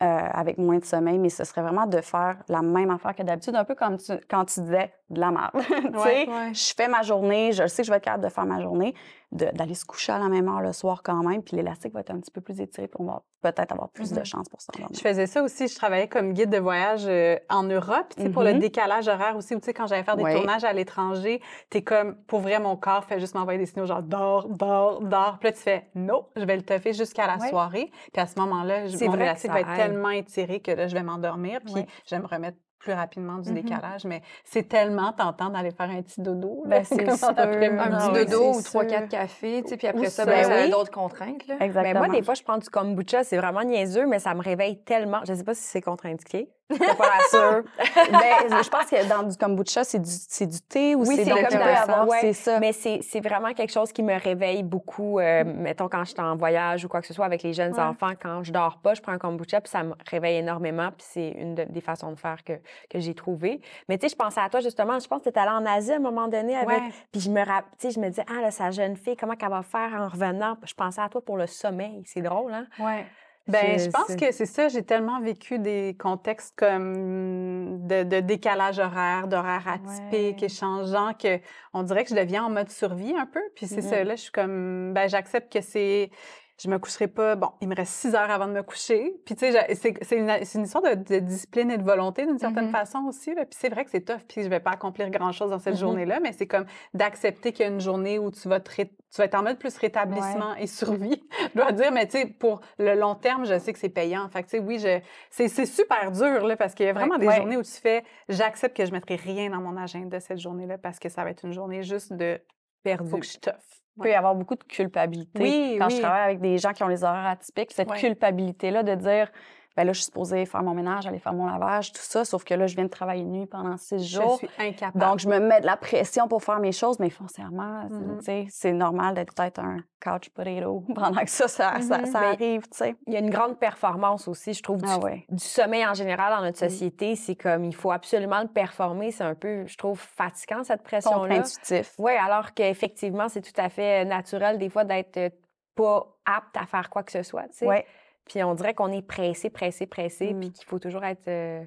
euh, 0.02 0.06
avec 0.06 0.58
moins 0.58 0.80
de 0.80 0.84
sommeil, 0.86 1.18
mais 1.20 1.30
ce 1.30 1.44
serait 1.46 1.62
vraiment 1.62 1.86
de 1.86 2.02
faire 2.02 2.38
la 2.50 2.62
même 2.62 2.90
affaire 2.90 3.16
que 3.16 3.24
d'habitude, 3.24 3.56
un 3.56 3.64
peu 3.64 3.76
comme 3.76 3.98
tu- 3.98 4.20
quand 4.30 4.44
tu 4.46 4.60
disais 4.62 4.92
de 5.10 5.20
la 5.20 5.32
merde. 5.32 5.52
tu 5.94 6.00
sais, 6.00 6.28
ouais. 6.28 6.54
je 6.54 6.74
fais 6.76 6.88
ma 6.90 7.02
journée, 7.04 7.52
je 7.54 7.68
sais 7.68 7.84
que 7.84 7.86
je 7.86 7.92
vais 7.92 7.98
être 7.98 8.04
capable 8.04 8.24
de 8.24 8.30
faire 8.30 8.46
ma 8.46 8.60
journée, 8.62 8.96
d'aller 9.32 9.74
se 9.76 9.86
coucher 9.86 10.12
à 10.14 10.20
la 10.20 10.30
même 10.30 10.48
heure 10.48 10.62
le 10.62 10.74
soir 10.74 11.02
quand 11.04 11.24
même, 11.24 11.42
puis 11.44 11.56
l'élastique 11.58 11.94
va 11.94 12.00
être 12.02 12.12
un 12.12 12.20
petit 12.20 12.32
peu 12.32 12.42
plus 12.42 12.60
étiré, 12.62 12.88
puis 12.88 12.98
on 13.00 13.06
va 13.06 13.24
peut-être 13.42 13.72
avoir 13.72 13.90
plus 13.90 14.12
de 14.12 14.20
Mhm. 14.20 14.26
chances 14.26 14.50
pour 14.50 14.60
s'endormir. 14.62 14.90
Je 14.98 15.02
faisais 15.02 15.28
ça 15.28 15.44
aussi. 15.44 15.68
Je 15.68 15.76
travaillais 15.76 16.08
comme 16.08 16.34
guide 16.34 16.50
de 16.50 16.58
voyage 16.58 17.04
euh, 17.06 17.38
en 17.50 17.64
Europe, 17.64 18.14
tu 18.16 18.24
sais, 18.24 18.30
pour 18.30 18.42
le 18.44 18.54
Mhm. 18.54 18.60
décalage 18.60 19.08
horaire 19.08 19.36
aussi. 19.36 19.54
ou 19.56 19.60
Tu 19.60 19.66
sais, 19.66 19.74
quand 19.74 19.86
j'allais 19.88 20.04
faire 20.04 20.16
des 20.18 20.24
tournages 20.38 20.64
à 20.64 20.74
l'étranger, 20.74 21.42
t'es 21.70 21.84
comme, 21.84 22.16
pour 22.26 22.40
vrai, 22.40 22.60
mon 22.60 22.76
corps 22.76 23.06
fait 23.06 23.20
juste 23.20 23.36
m'envoyer 23.36 23.60
des 23.60 23.66
signaux 23.68 23.86
genre 23.86 24.02
dors, 24.02 24.48
dors, 24.50 25.02
dors. 25.02 25.38
Puis 25.40 25.50
là, 25.50 25.54
tu 25.54 25.60
fais 25.60 25.90
non, 25.96 26.26
je 26.36 26.44
vais 26.44 26.56
le 26.56 26.64
toffer 26.64 26.94
jusqu'à 26.94 27.28
la 27.28 27.38
soirée. 27.50 27.92
Puis 28.14 28.22
à 28.22 28.26
ce 28.26 28.40
moment-là, 28.40 28.86
mon 29.06 29.14
élastique 29.22 29.52
va 29.52 29.62
être 29.62 29.68
tellement 29.76 30.10
étiré 30.10 30.60
que 30.62 30.72
là, 30.72 30.88
je 30.88 30.96
vais 30.96 31.04
m'endormir. 31.04 31.60
Puis 31.66 31.74
je 32.08 32.16
vais 32.16 32.22
me 32.22 32.28
remettre 32.28 32.58
plus 32.86 32.94
rapidement 32.94 33.40
du 33.40 33.50
Mhm. 33.50 33.56
décalage. 33.62 34.06
Mais 34.06 34.22
c'est 34.44 34.68
tellement 34.70 35.12
tentant 35.12 35.50
d'aller 35.50 35.72
faire 35.72 35.90
un 35.90 36.02
petit 36.04 36.22
dodo. 36.22 36.62
là, 36.66 36.78
Ben, 36.80 36.84
c'est 36.86 37.04
comme 37.04 37.14
en 37.14 37.18
sûr. 37.18 37.30
Un 37.30 38.14
petit 38.14 38.26
dodo 38.26 38.54
ou 38.54 38.62
trois, 38.62 38.86
quatre 38.86 39.10
cafés, 39.10 39.62
tu 39.64 39.70
sais, 39.70 39.78
puis 39.78 39.88
après 39.88 40.02
Ou 40.02 40.04
ça, 40.06 40.24
ça, 40.24 40.26
ben, 40.26 40.44
ça 40.44 40.54
a 40.56 40.64
oui. 40.66 40.70
d'autres 40.70 40.92
contraintes, 40.92 41.48
là. 41.48 41.56
Ben, 41.60 41.66
Exactement. 41.66 42.06
moi, 42.06 42.10
des 42.16 42.22
fois, 42.24 42.36
je 42.36 42.44
prends 42.44 42.58
du 42.60 42.70
kombucha, 42.70 43.24
c'est 43.24 43.38
vraiment 43.38 43.64
niaiseux, 43.64 44.06
mais 44.06 44.20
ça 44.20 44.34
me 44.36 44.42
réveille 44.42 44.78
tellement. 44.84 45.20
Je 45.26 45.32
ne 45.34 45.38
sais 45.38 45.44
pas 45.44 45.56
si 45.56 45.64
c'est 45.64 45.82
contre-indiqué. 45.82 46.48
Pas 46.70 47.20
sûre. 47.30 47.64
Ben, 48.12 48.64
je 48.64 48.70
pense 48.70 48.86
que 48.86 49.08
dans 49.10 49.24
du 49.24 49.36
kombucha, 49.38 49.84
c'est 49.84 50.00
du, 50.00 50.10
c'est 50.10 50.48
du 50.48 50.60
thé 50.62 50.96
ou 50.96 51.02
Oui, 51.06 51.16
c'est 51.16 51.26
donc 51.26 51.44
avoir, 51.52 52.08
Ouais, 52.08 52.18
c'est 52.22 52.34
ça. 52.34 52.60
Mais 52.60 52.72
c'est 52.74 53.00
c'est 53.02 53.20
vraiment 53.20 53.54
quelque 53.54 53.72
chose 53.72 53.92
qui 53.92 54.02
me 54.04 54.20
réveille 54.20 54.64
beaucoup. 54.64 55.20
euh, 55.20 55.44
mettons, 55.46 55.88
quand 55.90 56.04
je 56.06 56.12
suis 56.12 56.22
en 56.22 56.36
voyage 56.36 56.86
ou 56.86 56.88
quoi 56.88 57.02
que 57.02 57.08
ce 57.08 57.14
soit 57.14 57.26
avec 57.26 57.44
les 57.44 57.54
jeunes 57.54 57.74
Ouais. 57.74 57.80
enfants, 57.82 58.12
quand 58.22 58.44
je 58.44 58.52
dors 58.52 58.78
pas, 58.78 58.94
je 58.94 59.02
prends 59.02 59.12
un 59.12 59.18
kombucha, 59.18 59.62
puis 59.62 59.70
ça 59.70 59.84
me 59.84 59.94
réveille 60.10 60.38
énormément. 60.38 60.90
Puis 60.92 61.06
c'est 61.10 61.30
une 61.30 61.56
de- 61.56 61.66
des 61.66 61.82
façons 61.82 62.12
de 62.12 62.20
faire 62.20 62.44
que, 62.44 62.54
que 62.90 63.00
j'ai 63.00 63.14
trouvé. 63.14 63.62
Mais 63.90 63.98
tu 63.98 64.08
sais, 64.08 64.10
je 64.14 64.16
pensais 64.16 64.42
à 64.42 64.50
toi 64.50 64.60
justement, 64.60 65.00
je 65.00 65.08
pense 65.08 65.22
que 65.22 65.30
tu 65.30 65.36
es 65.36 65.40
allée 65.40 65.52
en 65.52 65.66
Asie 65.66 65.94
à 65.94 65.96
un 65.98 66.00
moment 66.00 66.28
donné 66.28 66.56
avec. 66.56 66.68
Ouais. 66.68 66.90
Puis 67.12 67.22
je 67.22 67.30
me, 67.30 67.44
tu 67.44 67.50
sais, 67.78 67.92
je 67.92 68.00
me 68.00 68.10
disais, 68.10 68.26
ah, 68.30 68.42
là, 68.42 68.52
sa 68.52 68.72
jeune 68.72 68.96
fille, 68.98 69.16
comment 69.16 69.36
qu'elle 69.36 69.50
va 69.50 69.62
faire 69.64 69.92
en 69.94 70.08
revenant? 70.08 70.58
Je 70.64 70.74
pensais 70.74 71.02
à 71.02 71.10
toi 71.10 71.22
pour 71.24 71.38
le 71.38 71.48
sommeil. 71.48 72.04
C'est 72.06 72.22
drôle, 72.22 72.54
hein? 72.54 72.66
Ouais. 72.80 73.06
Ben, 73.48 73.78
Je- 73.80 73.90
pense 73.92 74.16
que 74.16 74.32
c'est 74.32 74.46
ça. 74.48 74.70
J'ai 74.70 74.84
tellement 74.84 75.20
vécu 75.22 75.60
des 75.60 75.96
contextes 76.00 76.56
comme 76.58 77.86
de, 77.88 78.04
de 78.04 78.20
décalage 78.20 78.80
horaire, 78.80 79.28
d'horaire 79.28 79.68
atypique 79.68 80.40
Ouais. 80.42 80.46
et 80.46 80.50
changeant 80.50 81.14
que 81.14 81.40
on 81.74 81.84
dirait 81.84 82.04
que 82.04 82.10
je 82.10 82.16
deviens 82.16 82.46
en 82.46 82.50
mode 82.50 82.70
survie 82.72 83.14
un 83.16 83.28
peu. 83.28 83.42
Puis 83.56 83.68
c'est 83.68 83.82
ça, 83.82 84.04
là, 84.04 84.16
je 84.16 84.22
suis 84.22 84.32
comme, 84.32 84.94
ben, 84.94 85.08
j'accepte 85.08 85.54
que 85.54 85.62
c'est, 85.62 86.10
je 86.58 86.70
me 86.70 86.80
coucherai 86.80 87.08
pas, 87.08 87.36
bon, 87.36 87.50
il 87.60 87.68
me 87.68 87.76
reste 87.76 87.92
six 87.94 88.16
heures 88.16 88.32
avant 88.32 88.48
de 88.48 88.54
me 88.54 88.64
coucher. 88.64 89.14
Puis 89.26 89.36
tu 89.36 89.52
sais, 89.52 89.76
c'est 89.76 90.16
une, 90.16 90.30
une 90.30 90.64
histoire 90.64 90.84
de, 90.84 90.94
de 90.94 91.20
discipline 91.20 91.70
et 91.70 91.78
de 91.78 91.84
volonté 91.84 92.26
d'une 92.26 92.40
certaine 92.40 92.68
Mhm. 92.68 92.72
façon 92.72 93.00
aussi. 93.08 93.36
Là. 93.36 93.44
Puis 93.46 93.58
c'est 93.60 93.68
vrai 93.70 93.84
que 93.84 93.92
c'est 93.92 94.02
tough, 94.06 94.22
puis 94.28 94.42
je 94.44 94.48
vais 94.50 94.62
pas 94.62 94.72
accomplir 94.72 95.10
grand-chose 95.10 95.50
dans 95.50 95.60
cette 95.60 95.74
Mhm. 95.74 95.80
journée-là, 95.80 96.20
mais 96.22 96.32
c'est 96.32 96.48
comme 96.48 96.66
d'accepter 96.94 97.52
qu'il 97.52 97.66
y 97.66 97.70
a 97.70 97.72
une 97.72 97.82
journée 97.82 98.20
où 98.20 98.32
tu 98.32 98.48
vas, 98.48 98.60
te 98.62 98.72
ré- 98.74 98.88
tu 98.90 99.18
vas 99.18 99.26
être 99.26 99.36
en 99.36 99.44
mode 99.44 99.60
plus 99.60 99.78
rétablissement 99.78 100.56
et 100.56 100.68
survie, 100.68 101.22
je 101.54 101.60
dois 101.60 101.72
dire. 101.74 101.92
Mais 101.92 102.08
tu 102.08 102.20
sais, 102.20 102.26
pour 102.26 102.62
le 102.80 102.96
long 102.96 103.16
terme, 103.16 103.46
je 103.46 103.60
sais 103.60 103.74
que 103.74 103.80
c'est 103.80 103.90
payant. 103.90 104.28
Fait 104.30 104.44
que 104.44 104.48
tu 104.50 104.58
sais, 104.58 104.64
oui, 104.64 104.80
je, 104.80 105.00
c'est, 105.30 105.48
super 105.66 106.12
dur, 106.12 106.46
là, 106.48 106.56
parce 106.56 106.74
qu'il 106.74 106.86
y 106.86 106.90
a 106.90 106.94
vraiment 106.94 107.18
des 107.18 107.28
Ouais. 107.28 107.36
journées 107.36 107.58
où 107.58 107.64
tu 107.64 107.72
fais, 107.72 108.04
j'accepte 108.30 108.78
que 108.78 108.86
je 108.86 108.92
mettrai 108.92 109.16
rien 109.18 109.50
dans 109.50 109.60
mon 109.62 109.76
agenda 109.76 110.20
cette 110.22 110.38
journée-là 110.40 110.78
parce 110.78 111.00
que 111.00 111.10
ça 111.10 111.24
va 111.26 111.32
être 111.32 111.44
une 111.44 111.52
journée 111.54 111.84
juste 111.84 112.14
de, 112.14 112.40
Perdu. 112.84 113.10
faut 113.10 113.18
que 113.18 113.26
je 113.26 113.38
toffe. 113.40 113.82
Il 113.98 114.02
peut 114.04 114.10
y 114.10 114.14
avoir 114.14 114.36
beaucoup 114.36 114.56
de 114.56 114.64
culpabilité. 114.64 115.42
Oui, 115.42 115.76
Quand 115.80 115.88
oui. 115.88 115.96
je 115.96 116.02
travaille 116.02 116.24
avec 116.24 116.42
des 116.42 116.58
gens 116.58 116.74
qui 116.74 116.84
ont 116.84 116.88
les 116.88 117.04
horaires 117.04 117.28
atypiques, 117.28 117.72
cette 117.72 117.92
culpabilité-là 117.94 118.84
de 118.84 118.96
dire, 118.96 119.32
ben 119.78 119.84
là, 119.86 119.92
je 119.94 119.98
suis 120.00 120.06
supposée 120.06 120.46
faire 120.46 120.64
mon 120.64 120.74
ménage, 120.74 121.06
aller 121.06 121.20
faire 121.20 121.34
mon 121.34 121.48
lavage, 121.48 121.92
tout 121.92 122.02
ça, 122.02 122.24
sauf 122.24 122.44
que 122.44 122.54
là, 122.54 122.66
je 122.68 122.76
viens 122.76 122.86
de 122.86 122.90
travailler 122.90 123.24
de 123.24 123.30
nuit 123.30 123.46
pendant 123.46 123.76
six 123.78 124.00
Je 124.00 124.22
jours. 124.22 124.38
suis 124.38 124.50
incapable. 124.58 125.00
Donc, 125.04 125.20
je 125.20 125.28
me 125.28 125.40
mets 125.40 125.60
de 125.62 125.66
la 125.66 125.76
pression 125.78 126.28
pour 126.28 126.42
faire 126.44 126.60
mes 126.60 126.72
choses, 126.72 126.98
mais 127.00 127.10
foncièrement, 127.10 127.88
Mhm. 127.90 128.22
sais, 128.22 128.46
c'est 128.50 128.72
normal 128.72 129.16
d'être 129.16 129.34
peut-être 129.36 129.60
un 129.60 129.78
couch 130.02 130.30
potato 130.30 130.84
pendant 130.96 131.22
que 131.24 131.30
ça, 131.30 131.48
ça, 131.48 131.74
Mhm. 131.80 131.88
Mais- 132.14 132.16
arrive, 132.20 132.62
tu 132.64 132.78
sais. 132.78 132.96
Il 133.08 133.14
y 133.14 133.18
a 133.18 133.20
une 133.20 133.30
grande 133.30 133.60
performance 133.60 134.28
aussi, 134.28 134.54
je 134.54 134.64
trouve, 134.64 134.82
du, 134.82 134.88
Ah 134.90 135.00
ouais. 135.00 135.26
du 135.30 135.44
sommeil 135.44 135.86
en 135.86 135.94
général 135.94 136.34
dans 136.34 136.42
notre 136.44 136.58
société. 136.60 137.16
C'est 137.16 137.36
comme, 137.36 137.66
il 137.66 137.76
faut 137.76 137.92
absolument 137.92 138.42
le 138.42 138.48
performer. 138.48 139.12
C'est 139.12 139.24
un 139.24 139.36
peu, 139.36 139.66
je 139.66 139.78
trouve, 139.78 140.00
fatigant, 140.00 140.64
cette 140.64 140.84
pression-là. 140.84 141.18
Contre-intuitif. 141.36 141.94
Oui, 141.98 142.14
alors 142.14 142.54
qu'effectivement, 142.54 143.28
c'est 143.30 143.42
tout 143.42 143.60
à 143.60 143.70
fait 143.70 144.06
naturel, 144.06 144.58
des 144.58 144.70
fois, 144.70 144.84
d'être 144.86 145.18
euh, 145.18 145.30
pas 145.76 146.08
apte 146.26 146.56
à 146.56 146.66
faire 146.66 146.90
quoi 146.90 147.04
que 147.04 147.12
ce 147.12 147.22
soit, 147.24 147.44
tu 147.50 147.58
sais. 147.58 147.66
Ouais. 147.68 147.86
Puis 148.26 148.44
on 148.44 148.54
dirait 148.56 148.74
qu'on 148.74 148.92
est 148.92 149.02
pressé, 149.02 149.50
pressé, 149.50 149.86
pressé, 149.86 150.34
Mm. 150.34 150.40
puis 150.40 150.52
qu'il 150.52 150.66
faut 150.66 150.80
toujours 150.80 151.04
être 151.04 151.28
euh, 151.28 151.64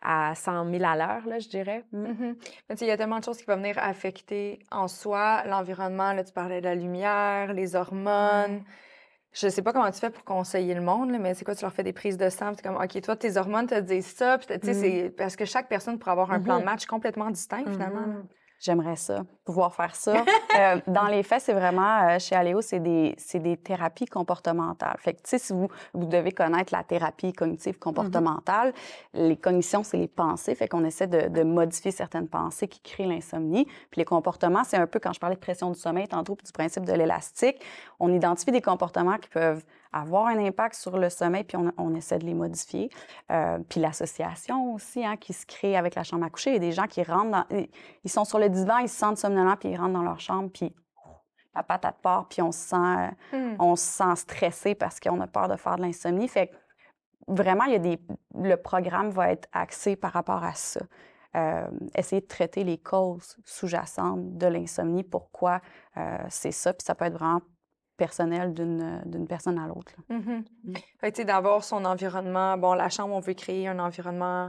à 0.00 0.34
100 0.34 0.70
000 0.70 0.84
à 0.84 0.96
l'heure, 0.96 1.26
là, 1.26 1.38
je 1.38 1.48
dirais. 1.48 1.84
Mm. 1.92 2.06
Mm-hmm. 2.06 2.34
Il 2.80 2.86
y 2.86 2.90
a 2.90 2.96
tellement 2.96 3.18
de 3.18 3.24
choses 3.24 3.38
qui 3.38 3.44
peuvent 3.44 3.58
venir 3.58 3.76
affecter 3.78 4.60
en 4.70 4.88
soi 4.88 5.42
l'environnement. 5.46 6.12
Là, 6.12 6.24
tu 6.24 6.32
parlais 6.32 6.60
de 6.60 6.66
la 6.66 6.74
lumière, 6.74 7.52
les 7.52 7.76
hormones. 7.76 8.62
Je 9.32 9.48
sais 9.48 9.62
pas 9.62 9.72
comment 9.72 9.90
tu 9.90 10.00
fais 10.00 10.10
pour 10.10 10.24
conseiller 10.24 10.74
le 10.74 10.80
monde, 10.80 11.16
mais 11.20 11.34
c'est 11.34 11.44
quoi, 11.44 11.54
tu 11.54 11.62
leur 11.62 11.72
fais 11.72 11.84
des 11.84 11.92
prises 11.92 12.16
de 12.16 12.28
sang, 12.30 12.52
tu 12.52 12.62
comme, 12.64 12.76
OK, 12.76 13.00
toi, 13.00 13.14
tes 13.14 13.36
hormones 13.36 13.68
te 13.68 13.78
disent 13.78 14.06
ça, 14.06 14.38
puis 14.38 14.48
tu 14.48 14.66
sais, 14.66 14.72
mm. 14.72 14.80
c'est 14.80 15.10
parce 15.16 15.36
que 15.36 15.44
chaque 15.44 15.68
personne 15.68 16.00
pourrait 16.00 16.12
avoir 16.12 16.32
un 16.32 16.40
plan 16.40 16.56
de 16.56 16.62
mm-hmm. 16.62 16.64
match 16.64 16.86
complètement 16.86 17.30
distinct, 17.30 17.64
finalement. 17.70 18.24
J'aimerais 18.60 18.96
ça, 18.96 19.24
pouvoir 19.44 19.74
faire 19.74 19.96
ça. 19.96 20.24
Euh, 20.58 20.80
dans 20.88 21.06
les 21.06 21.22
faits, 21.22 21.42
c'est 21.42 21.52
vraiment, 21.52 22.08
euh, 22.08 22.18
chez 22.18 22.34
Aléo, 22.34 22.60
c'est 22.60 22.80
des, 22.80 23.16
des, 23.34 23.56
thérapies 23.56 24.06
comportementales. 24.06 24.96
Fait 24.98 25.14
que, 25.14 25.18
tu 25.18 25.30
sais, 25.30 25.38
si 25.38 25.52
vous, 25.52 25.68
vous 25.94 26.06
devez 26.06 26.32
connaître 26.32 26.74
la 26.74 26.82
thérapie 26.82 27.32
cognitive 27.32 27.78
comportementale, 27.78 28.74
les 29.14 29.36
cognitions, 29.36 29.84
c'est 29.84 29.96
les 29.96 30.08
pensées. 30.08 30.56
Fait 30.56 30.66
qu'on 30.66 30.84
essaie 30.84 31.06
de, 31.06 31.28
de, 31.28 31.44
modifier 31.44 31.92
certaines 31.92 32.26
pensées 32.26 32.66
qui 32.66 32.80
créent 32.80 33.06
l'insomnie. 33.06 33.64
Puis 33.64 34.00
les 34.00 34.04
comportements, 34.04 34.64
c'est 34.64 34.76
un 34.76 34.88
peu, 34.88 34.98
quand 34.98 35.12
je 35.12 35.20
parlais 35.20 35.36
de 35.36 35.40
pression 35.40 35.70
du 35.70 35.78
sommeil 35.78 36.08
tantôt, 36.08 36.34
puis 36.34 36.44
du 36.44 36.52
principe 36.52 36.84
de 36.84 36.92
l'élastique, 36.92 37.60
on 38.00 38.12
identifie 38.12 38.50
des 38.50 38.60
comportements 38.60 39.18
qui 39.18 39.28
peuvent 39.28 39.62
avoir 39.92 40.26
un 40.26 40.38
impact 40.38 40.74
sur 40.74 40.96
le 40.98 41.10
sommeil, 41.10 41.44
puis 41.44 41.56
on, 41.76 41.94
essaie 41.94 42.18
de 42.18 42.26
les 42.26 42.34
modifier. 42.34 42.90
Euh, 43.30 43.58
puis 43.68 43.80
l'association 43.80 44.74
aussi, 44.74 45.04
hein, 45.04 45.16
qui 45.16 45.32
se 45.32 45.46
crée 45.46 45.76
avec 45.76 45.94
la 45.94 46.04
chambre 46.04 46.24
à 46.24 46.30
coucher. 46.30 46.50
Il 46.50 46.54
y 46.54 46.56
a 46.56 46.60
des 46.60 46.72
gens 46.72 46.86
qui 46.86 47.02
rentrent 47.02 47.30
dans... 47.30 47.44
Ils 48.04 48.10
sont 48.10 48.24
sur 48.24 48.38
le 48.38 48.48
divan, 48.48 48.78
ils 48.78 48.88
se 48.88 48.96
sentent 48.96 49.18
somnolents, 49.18 49.56
puis 49.56 49.70
ils 49.70 49.76
rentrent 49.76 49.94
dans 49.94 50.02
leur 50.02 50.20
chambre, 50.20 50.50
puis 50.52 50.74
la 51.54 51.62
patate 51.62 51.96
part, 52.00 52.28
puis 52.28 52.42
on 52.42 52.52
se 52.52 52.60
sent, 52.60 53.10
hmm. 53.32 53.56
on 53.58 53.74
se 53.74 53.84
sent 53.84 54.16
stressé 54.16 54.74
parce 54.74 55.00
qu'on 55.00 55.20
a 55.20 55.26
peur 55.26 55.48
de 55.48 55.56
faire 55.56 55.76
de 55.76 55.82
l'insomnie. 55.82 56.28
Fait 56.28 56.48
que 56.48 56.54
vraiment, 57.26 57.64
il 57.64 57.72
y 57.72 57.76
a 57.76 57.80
des... 57.80 57.98
le 58.34 58.56
programme 58.56 59.10
va 59.10 59.32
être 59.32 59.48
axé 59.52 59.96
par 59.96 60.12
rapport 60.12 60.44
à 60.44 60.54
ça. 60.54 60.80
Euh, 61.36 61.66
essayer 61.94 62.20
de 62.20 62.26
traiter 62.26 62.64
les 62.64 62.78
causes 62.78 63.36
sous-jacentes 63.44 64.36
de 64.36 64.46
l'insomnie, 64.48 65.04
pourquoi 65.04 65.60
euh, 65.96 66.18
c'est 66.28 66.50
ça, 66.50 66.72
puis 66.72 66.84
ça 66.84 66.96
peut 66.96 67.04
être 67.04 67.14
vraiment 67.14 67.40
personnel 68.04 68.46
d'une 68.54 69.26
personne 69.34 69.58
à 69.64 69.66
l'autre. 69.70 69.94
Mm 70.08 70.20
-hmm. 70.20 71.24
D'avoir 71.30 71.58
son 71.70 71.82
environnement, 71.84 72.50
bon, 72.62 72.72
la 72.84 72.88
chambre, 72.94 73.14
on 73.18 73.24
veut 73.28 73.38
créer 73.44 73.64
un 73.74 73.78
environnement 73.88 74.42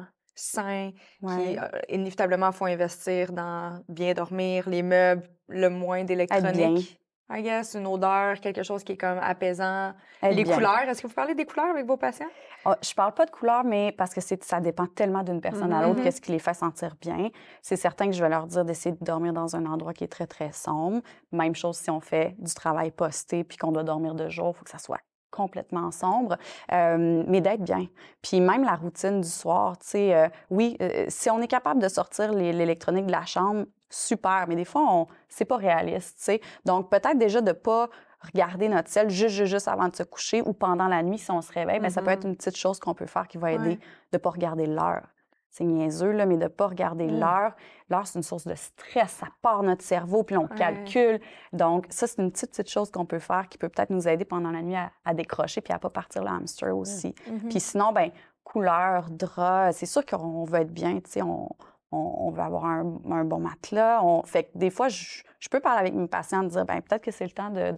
sain, 0.53 0.91
qui 1.31 1.47
euh, 1.57 1.97
inévitablement, 1.97 2.49
il 2.51 2.57
faut 2.59 2.69
investir 2.77 3.31
dans 3.41 3.83
bien 3.99 4.13
dormir, 4.21 4.69
les 4.73 4.83
meubles, 4.83 5.27
le 5.63 5.69
moins 5.69 6.03
d'électronique. 6.09 7.00
I 7.33 7.41
guess, 7.41 7.75
une 7.75 7.87
odeur, 7.87 8.39
quelque 8.39 8.63
chose 8.63 8.83
qui 8.83 8.93
est 8.93 8.97
comme 8.97 9.19
apaisant. 9.21 9.93
les 10.21 10.43
couleurs, 10.43 10.81
est-ce 10.87 11.01
que 11.01 11.07
vous 11.07 11.13
parlez 11.13 11.35
des 11.35 11.45
couleurs 11.45 11.69
avec 11.69 11.85
vos 11.85 11.97
patients? 11.97 12.29
Oh, 12.65 12.73
je 12.81 12.93
parle 12.93 13.13
pas 13.13 13.25
de 13.25 13.31
couleurs, 13.31 13.63
mais 13.63 13.91
parce 13.91 14.13
que 14.13 14.21
ça 14.21 14.59
dépend 14.59 14.85
tellement 14.85 15.23
d'une 15.23 15.41
personne 15.41 15.73
à 15.73 15.81
l'autre, 15.81 15.99
mm-hmm. 15.99 16.03
qu'est-ce 16.03 16.21
qui 16.21 16.31
les 16.31 16.39
fait 16.39 16.53
sentir 16.53 16.95
bien. 17.01 17.29
C'est 17.61 17.75
certain 17.75 18.07
que 18.07 18.13
je 18.13 18.21
vais 18.21 18.29
leur 18.29 18.45
dire 18.47 18.65
d'essayer 18.65 18.95
de 18.95 19.03
dormir 19.03 19.33
dans 19.33 19.55
un 19.55 19.65
endroit 19.65 19.93
qui 19.93 20.03
est 20.03 20.07
très, 20.07 20.27
très 20.27 20.51
sombre. 20.51 21.01
Même 21.31 21.55
chose 21.55 21.77
si 21.77 21.89
on 21.89 22.01
fait 22.01 22.35
du 22.37 22.53
travail 22.53 22.91
posté 22.91 23.43
puis 23.43 23.57
qu'on 23.57 23.71
doit 23.71 23.83
dormir 23.83 24.13
de 24.13 24.29
jour, 24.29 24.51
il 24.53 24.57
faut 24.57 24.63
que 24.63 24.69
ça 24.69 24.77
soit 24.77 24.99
complètement 25.31 25.91
sombre, 25.91 26.37
euh, 26.71 27.23
mais 27.25 27.41
d'être 27.41 27.63
bien. 27.63 27.87
Puis 28.21 28.41
même 28.41 28.63
la 28.63 28.75
routine 28.75 29.21
du 29.21 29.29
soir, 29.29 29.77
tu 29.79 29.87
sais, 29.87 30.13
euh, 30.13 30.27
oui, 30.49 30.77
euh, 30.81 31.05
si 31.07 31.29
on 31.29 31.41
est 31.41 31.47
capable 31.47 31.81
de 31.81 31.87
sortir 31.87 32.33
l'électronique 32.33 33.07
de 33.07 33.11
la 33.11 33.25
chambre, 33.25 33.65
super, 33.91 34.45
mais 34.47 34.56
des 34.56 34.65
fois, 34.65 34.82
on, 34.89 35.08
c'est 35.30 35.45
pas 35.45 35.58
réaliste, 35.58 36.17
tu 36.17 36.23
sais. 36.23 36.41
Donc, 36.65 36.89
peut-être 36.89 37.17
déjà 37.17 37.41
de 37.41 37.51
pas 37.51 37.89
regarder 38.21 38.69
notre 38.69 38.89
ciel 38.89 39.10
juste, 39.10 39.45
juste, 39.45 39.67
avant 39.67 39.88
de 39.88 39.95
se 39.95 40.04
coucher 40.04 40.41
ou 40.41 40.54
pendant 40.54 40.88
la 40.88 41.04
nuit 41.04 41.17
si 41.17 41.32
on 41.32 41.41
se 41.41 41.51
réveille, 41.51 41.80
mais 41.80 41.89
ça 41.89 42.01
peut 42.01 42.12
être 42.12 42.23
mm-hmm. 42.23 42.30
une 42.30 42.36
petite 42.36 42.58
chose 42.58 42.80
qu'on 42.80 42.93
peut 42.93 43.08
faire 43.08 43.27
qui 43.27 43.38
va 43.38 43.51
aider 43.51 43.80
de 44.12 44.17
pas 44.17 44.30
regarder 44.30 44.67
l'heure. 44.67 45.08
C'est 45.49 45.65
niaiseux, 45.65 46.12
là, 46.12 46.25
mais 46.25 46.38
de 46.38 46.43
ne 46.43 46.47
pas 46.47 46.67
regarder 46.67 47.08
mm. 47.08 47.19
l'heure. 47.19 47.54
L'heure, 47.89 48.08
c'est 48.08 48.17
une 48.17 48.23
source 48.23 48.47
de 48.47 48.56
stress. 48.56 49.12
Ça 49.12 49.27
part 49.41 49.63
notre 49.63 49.84
cerveau, 49.84 50.23
puis 50.23 50.38
on 50.38 50.47
calcule. 50.47 51.19
Donc, 51.51 51.88
ça, 51.89 52.08
c'est 52.08 52.21
une 52.21 52.32
petite, 52.32 52.51
petite 52.51 52.69
chose 52.69 52.89
qu'on 52.89 53.06
peut 53.06 53.19
faire 53.19 53.49
qui 53.49 53.58
peut 53.58 53.67
peut-être 53.67 53.89
nous 53.89 54.08
aider 54.08 54.23
pendant 54.23 54.51
la 54.51 54.62
nuit 54.62 54.77
à, 55.04 55.13
décrocher 55.13 55.60
puis 55.60 55.73
à 55.73 55.80
pas 55.80 55.89
partir 55.89 56.23
le 56.23 56.30
hamster 56.30 56.69
mm. 56.69 56.80
aussi. 56.80 57.10
Mm-hmm. 57.10 57.49
Puis 57.49 57.60
sinon, 57.60 57.91
ben 57.91 58.12
couleur, 58.45 59.10
drap, 59.10 59.71
c'est 59.73 59.86
sûr 59.86 60.06
qu'on 60.06 60.45
veut 60.45 60.62
être 60.62 60.73
bien, 60.73 60.95
tu 60.95 61.12
sais, 61.12 61.21
on, 61.21 61.49
on, 61.91 62.32
veut 62.32 62.41
avoir 62.41 62.65
un, 62.65 62.84
bon 62.84 63.39
matelas. 63.39 64.01
On... 64.04 64.23
Fait 64.23 64.45
que 64.45 64.49
des 64.56 64.69
fois, 64.69 64.88
je, 64.88 65.23
peux 65.49 65.60
parler 65.60 65.82
avec 65.82 65.93
mes 65.93 66.08
patients, 66.08 66.43
dire, 66.43 66.65
ben 66.65 66.82
peut-être 66.82 67.04
que 67.04 67.12
c'est 67.12 67.25
le 67.25 67.32
temps 67.32 67.49
de, 67.49 67.73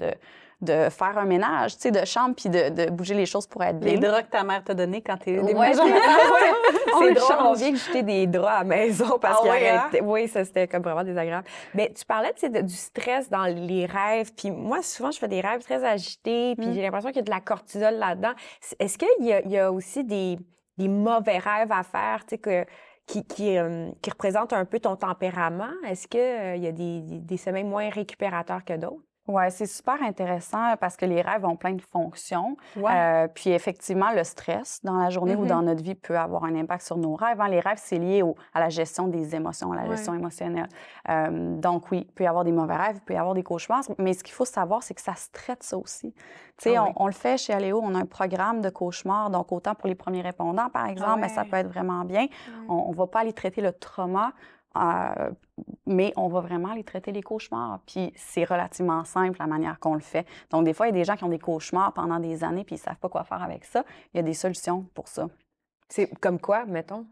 de, 0.62 0.90
faire 0.90 1.18
un 1.18 1.26
ménage, 1.26 1.76
tu 1.76 1.82
sais, 1.82 1.92
de 1.92 2.06
chambre, 2.06 2.36
puis 2.36 2.50
de, 2.50 2.90
bouger 2.92 3.16
les 3.16 3.26
choses 3.26 3.48
pour 3.48 3.64
être 3.64 3.80
bien. 3.80 3.94
Les 3.94 3.98
draps 3.98 4.26
que 4.26 4.32
ta 4.32 4.44
mère 4.44 4.64
t'a 4.64 4.76
donnés 4.76 5.02
quand 5.02 5.18
t'es 5.18 5.40
ouais, 5.40 5.54
ouais, 5.56 5.74
C'est 5.74 7.14
drôle, 7.14 7.36
on 7.40 7.54
vient 7.54 7.72
de 7.72 7.76
jeter 7.76 8.04
des 8.04 8.28
draps 8.28 8.48
à 8.48 8.60
la 8.60 8.64
maison 8.64 9.18
parce 9.20 9.40
ah, 9.44 9.58
qu'il 9.58 9.68
hein? 9.68 10.06
Oui, 10.06 10.28
ça, 10.28 10.46
c'était 10.46 10.68
comme 10.68 10.84
vraiment 10.84 11.04
désagréable. 11.04 11.48
Mais 11.74 11.92
tu 11.92 12.06
parlais, 12.06 12.34
tu 12.34 12.42
sais, 12.42 12.64
du 12.64 12.76
stress 12.76 13.30
dans 13.30 13.46
les 13.46 13.88
rêves, 13.88 14.32
puis 14.36 14.52
moi, 14.52 14.84
souvent, 14.84 15.10
je 15.10 15.18
fais 15.18 15.28
des 15.28 15.42
rêves 15.42 15.64
très 15.64 15.84
agités, 15.84 16.56
puis 16.56 16.68
mm. 16.68 16.74
j'ai 16.74 16.82
l'impression 16.84 17.10
qu'il 17.10 17.18
y 17.18 17.22
a 17.22 17.24
de 17.24 17.32
la 17.32 17.42
cortisol 17.42 17.96
là-dedans. 17.96 18.34
Est-ce 18.78 19.00
qu'il 19.00 19.08
y, 19.26 19.50
y, 19.50 19.58
a 19.58 19.72
aussi 19.72 20.04
des, 20.04 20.38
des 20.78 20.88
mauvais 20.88 21.40
rêves 21.40 21.72
à 21.72 21.82
faire, 21.82 22.20
tu 22.28 22.36
sais, 22.36 22.38
que 22.38 22.66
qui, 23.06 23.26
qui, 23.26 23.58
euh, 23.58 23.92
qui, 24.02 24.10
représente 24.10 24.54
un 24.54 24.66
peu 24.66 24.80
ton 24.80 24.96
tempérament? 24.96 25.74
Est-ce 25.86 26.08
qu'il 26.08 26.20
euh, 26.20 26.56
y 26.56 26.68
a 26.68 26.72
des, 26.72 27.02
des, 27.02 27.38
sommeils 27.38 27.64
moins 27.64 27.90
récupérateurs 27.90 28.64
que 28.64 28.78
d'autres? 28.78 29.04
Oui, 29.26 29.44
c'est 29.52 29.68
super 29.68 30.04
intéressant 30.04 30.76
parce 30.82 30.98
que 30.98 31.06
les 31.06 31.22
rêves 31.22 31.46
ont 31.46 31.56
plein 31.56 31.74
de 31.74 31.82
fonctions. 31.82 32.58
Euh, 32.78 33.28
puis 33.34 33.52
effectivement, 33.52 34.12
le 34.12 34.26
stress 34.26 34.82
dans 34.84 34.98
la 34.98 35.10
journée 35.10 35.36
ou 35.36 35.46
dans 35.46 35.62
mm-hmm. 35.62 35.66
notre 35.66 35.84
vie 35.84 35.96
peut 35.96 36.18
avoir 36.18 36.44
un 36.44 36.56
impact 36.56 36.86
sur 36.86 36.98
nos 36.98 37.16
rêves. 37.16 37.40
Hein. 37.40 37.48
Les 37.48 37.62
rêves, 37.62 37.80
c'est 37.82 38.00
lié 38.00 38.22
au, 38.22 38.36
à 38.54 38.60
la 38.60 38.68
gestion 38.68 39.08
des 39.08 39.34
émotions, 39.34 39.72
à 39.72 39.78
la 39.78 39.88
gestion 39.88 40.14
émotionnelle. 40.14 40.68
Euh, 41.10 41.56
donc 41.56 41.90
oui, 41.92 42.06
il 42.06 42.14
peut 42.14 42.26
y 42.26 42.28
avoir 42.28 42.44
des 42.44 42.52
mauvais 42.52 42.76
rêves, 42.76 42.98
il 42.98 43.02
peut 43.02 43.14
y 43.14 43.18
avoir 43.18 43.34
des 43.34 43.44
cauchemars, 43.44 43.84
mais 43.98 44.12
ce 44.12 44.26
qu'il 44.26 44.34
faut 44.34 44.46
savoir, 44.46 44.84
c'est 44.84 44.94
que 44.94 45.02
ça 45.02 45.16
se 45.16 45.30
traite 45.32 45.64
ça 45.64 45.78
aussi. 45.78 46.14
Tu 46.58 46.70
sais, 46.70 46.76
ah 46.76 46.88
on, 46.98 47.08
le 47.08 47.14
fait 47.14 47.38
chez 47.38 47.54
Aléo, 47.54 47.80
on 47.82 47.96
a 47.96 48.00
un 48.00 48.06
programme 48.06 48.62
de 48.62 48.70
cauchemars, 48.70 49.30
donc 49.30 49.52
autant 49.54 49.74
pour 49.74 49.88
les 49.88 49.96
premiers 49.96 50.22
répondants, 50.22 50.70
par 50.70 50.88
exemple, 50.88 51.22
mais 51.22 51.30
ça 51.30 51.46
peut 51.46 51.58
être 51.58 51.70
vraiment 51.70 52.04
bien. 52.04 52.28
On 52.68 52.92
ne 52.92 52.96
va 52.96 53.08
pas 53.08 53.22
aller 53.22 53.34
traiter 53.34 53.62
le 53.62 53.72
trauma 53.72 54.34
euh, 54.78 55.32
mais 55.86 56.14
on 56.16 56.28
va 56.28 56.40
aller 56.40 56.76
les 56.78 56.84
traiter 56.84 57.12
les 57.12 57.22
cauchemars. 57.22 57.80
Puis 57.86 58.12
c'est 58.16 58.44
relativement 58.44 59.04
simple 59.06 59.38
la 59.40 59.48
manière 59.48 59.80
qu'on 59.80 59.94
le 59.94 60.02
fait. 60.02 60.26
Donc, 60.50 60.66
des 60.66 60.74
fois, 60.74 60.88
il 60.88 60.90
y 60.90 60.94
a 60.96 61.00
des 61.00 61.06
gens 61.06 61.16
qui 61.16 61.24
ont 61.24 61.30
des 61.30 61.40
cauchemars 61.40 61.94
pendant 61.94 62.20
des 62.20 62.44
années 62.44 62.64
puis 62.64 62.76
ils 62.76 62.80
ne 62.80 62.84
savent 62.84 62.98
pas 62.98 63.10
quoi 63.10 63.24
faire 63.24 63.44
avec 63.44 63.66
ça. 63.66 63.84
Il 64.14 64.18
y 64.18 64.20
a 64.20 64.24
des 64.24 64.34
solutions 64.34 64.86
pour 64.94 65.08
ça. 65.08 65.28
C'est 65.90 66.08
comme 66.20 66.40
quoi, 66.40 66.66
mettons? 66.66 67.06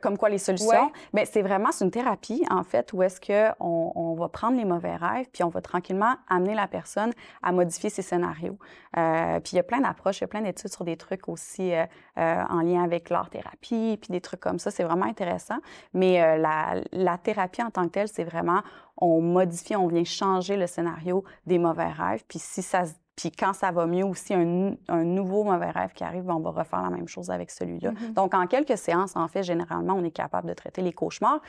Comme 0.00 0.18
quoi 0.18 0.28
les 0.28 0.38
solutions? 0.38 0.92
Mais 1.12 1.24
c'est 1.24 1.42
vraiment 1.42 1.70
une 1.80 1.90
thérapie, 1.90 2.44
en 2.50 2.64
fait, 2.64 2.92
où 2.92 3.02
est-ce 3.02 3.20
qu'on 3.20 3.92
on 3.94 4.14
va 4.14 4.28
prendre 4.28 4.56
les 4.56 4.64
mauvais 4.64 4.96
rêves, 4.96 5.26
puis 5.32 5.42
on 5.42 5.48
va 5.48 5.60
tranquillement 5.60 6.14
amener 6.28 6.54
la 6.54 6.68
personne 6.68 7.12
à 7.42 7.52
modifier 7.52 7.90
ses 7.90 8.02
scénarios. 8.02 8.58
Euh, 8.96 9.40
puis 9.40 9.52
il 9.52 9.56
y 9.56 9.60
a 9.60 9.62
plein 9.62 9.80
d'approches, 9.80 10.18
il 10.18 10.22
y 10.22 10.24
a 10.24 10.28
plein 10.28 10.42
d'études 10.42 10.72
sur 10.72 10.84
des 10.84 10.96
trucs 10.96 11.28
aussi 11.28 11.72
euh, 11.72 11.84
euh, 12.18 12.42
en 12.48 12.60
lien 12.62 12.82
avec 12.82 13.10
l'art-thérapie, 13.10 13.98
puis 14.00 14.10
des 14.10 14.20
trucs 14.20 14.40
comme 14.40 14.58
ça. 14.58 14.70
C'est 14.70 14.84
vraiment 14.84 15.06
intéressant. 15.06 15.58
Mais 15.94 16.38
la, 16.38 16.80
la 16.92 17.18
thérapie 17.18 17.62
en 17.62 17.70
tant 17.70 17.84
que 17.84 17.90
telle, 17.90 18.08
c'est 18.08 18.24
vraiment, 18.24 18.62
on 18.96 19.20
modifie, 19.20 19.76
on 19.76 19.86
vient 19.86 20.04
changer 20.04 20.56
le 20.56 20.66
scénario 20.66 21.24
des 21.46 21.58
mauvais 21.58 21.90
rêves. 21.90 22.24
Puis 22.28 22.38
si 22.38 22.62
ça 22.62 22.84
se 22.84 22.94
puis 23.20 23.30
quand 23.30 23.52
ça 23.52 23.70
va 23.70 23.86
mieux 23.86 24.04
aussi, 24.04 24.32
un, 24.32 24.72
un, 24.88 25.04
nouveau 25.04 25.44
mauvais 25.44 25.70
rêve 25.70 25.92
qui 25.92 26.04
arrive, 26.04 26.26
on 26.30 26.40
va 26.40 26.50
refaire 26.50 26.80
la 26.80 26.88
même 26.88 27.06
chose 27.06 27.28
avec 27.30 27.50
celui-là. 27.50 27.90
Mm-hmm. 27.90 28.14
Donc, 28.14 28.32
en 28.32 28.46
quelques 28.46 28.78
séances, 28.78 29.14
en 29.14 29.28
fait, 29.28 29.42
généralement, 29.42 29.92
on 29.92 30.04
est 30.04 30.10
capable 30.10 30.48
de 30.48 30.54
traiter 30.54 30.80
les 30.80 30.94
cauchemars. 30.94 31.40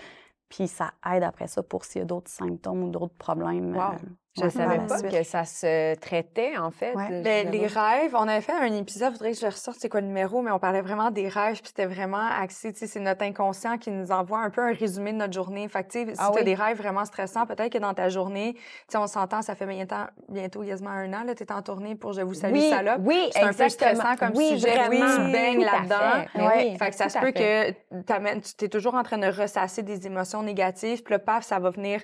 Puis 0.50 0.68
ça 0.68 0.92
aide 1.10 1.24
après 1.24 1.48
ça 1.48 1.64
pour 1.64 1.86
s'il 1.86 2.00
y 2.00 2.02
a 2.02 2.06
d'autres 2.06 2.30
symptômes 2.30 2.84
ou 2.84 2.90
d'autres 2.90 3.16
problèmes. 3.16 3.74
Wow. 3.74 3.82
Euh, 3.82 3.96
je 4.38 4.46
ne 4.46 4.50
savais 4.50 4.80
pas 4.88 5.02
que 5.02 5.24
ça 5.24 5.44
se 5.44 5.96
traitait, 5.96 6.58
en 6.58 6.72
fait. 6.72 6.94
Ben, 6.96 7.52
les 7.52 7.68
rêves, 7.68 8.16
on 8.16 8.28
avait 8.28 8.40
fait 8.40 8.54
un 8.54 8.74
épisode, 8.74 9.12
voudrais 9.12 9.34
que 9.34 9.38
je 9.38 9.46
ressorte 9.46 9.78
c'est 9.82 9.90
quoi 9.90 10.00
le 10.00 10.08
numéro, 10.08 10.42
mais 10.42 10.52
on 10.52 10.60
parlait 10.60 10.82
vraiment 10.82 11.12
des 11.12 11.28
rêves, 11.28 11.58
puis 11.58 11.68
c'était 11.68 11.86
vraiment 11.86 12.30
axé, 12.40 12.72
tu 12.72 12.80
sais, 12.80 12.88
c'est 12.88 13.02
notre 13.02 13.24
inconscient 13.26 13.78
qui 13.78 13.92
nous 13.92 14.12
envoie 14.12 14.40
un 14.40 14.50
peu 14.50 14.62
un 14.62 14.72
résumé 14.72 15.12
de 15.12 15.18
notre 15.18 15.34
journée. 15.34 15.68
Fait 15.68 15.84
que, 15.84 15.92
sais, 15.92 16.06
si 16.06 16.14
ah 16.18 16.32
tu 16.34 16.40
as 16.40 16.44
des 16.44 16.56
rêves 16.56 16.78
vraiment 16.78 17.04
stressants, 17.04 17.46
peut-être 17.46 17.74
que 17.74 17.78
dans 17.78 17.94
ta 17.94 18.08
journée, 18.08 18.54
tu 18.54 18.62
sais, 18.88 18.98
on 18.98 19.08
s'entend, 19.08 19.42
ça 19.42 19.54
fait 19.54 19.66
bientôt, 19.66 19.96
bientôt 20.30 20.62
quasiment 20.62 20.92
un 20.92 21.12
an, 21.14 21.24
là, 21.26 21.36
tu 21.36 21.44
es 21.44 21.52
en 21.52 21.62
tournée 21.62 21.96
pour 21.96 22.14
Je 22.14 22.22
vous 22.22 22.34
salue, 22.34 22.54
oui, 22.54 22.70
salope. 22.70 23.02
Oui, 23.04 23.30
C'est 23.34 23.42
un 23.42 23.54
peu 23.54 23.68
stressant 23.68 24.16
comme 24.16 24.32
oui, 24.36 24.50
sujet. 24.52 24.78
Vraiment, 24.78 25.26
tu 25.26 25.32
baignes 25.32 25.66
là-dedans. 25.66 26.26
Oui, 26.36 26.78
fait 26.78 26.90
que 26.90 26.96
ça 26.96 27.10
se 27.10 27.20
peut 27.20 27.32
que 27.32 27.72
tu 27.72 28.66
es 28.66 28.70
toujours 28.70 28.96
en 28.96 29.04
train 29.04 29.18
de 29.18 29.28
ressasser 29.28 29.84
des 29.84 30.08
émotions 30.08 30.42
négatives, 30.42 31.04
puis 31.04 31.16
le 31.16 31.20
paf, 31.20 31.44
ça 31.44 31.60
va 31.60 31.70
venir 31.70 32.02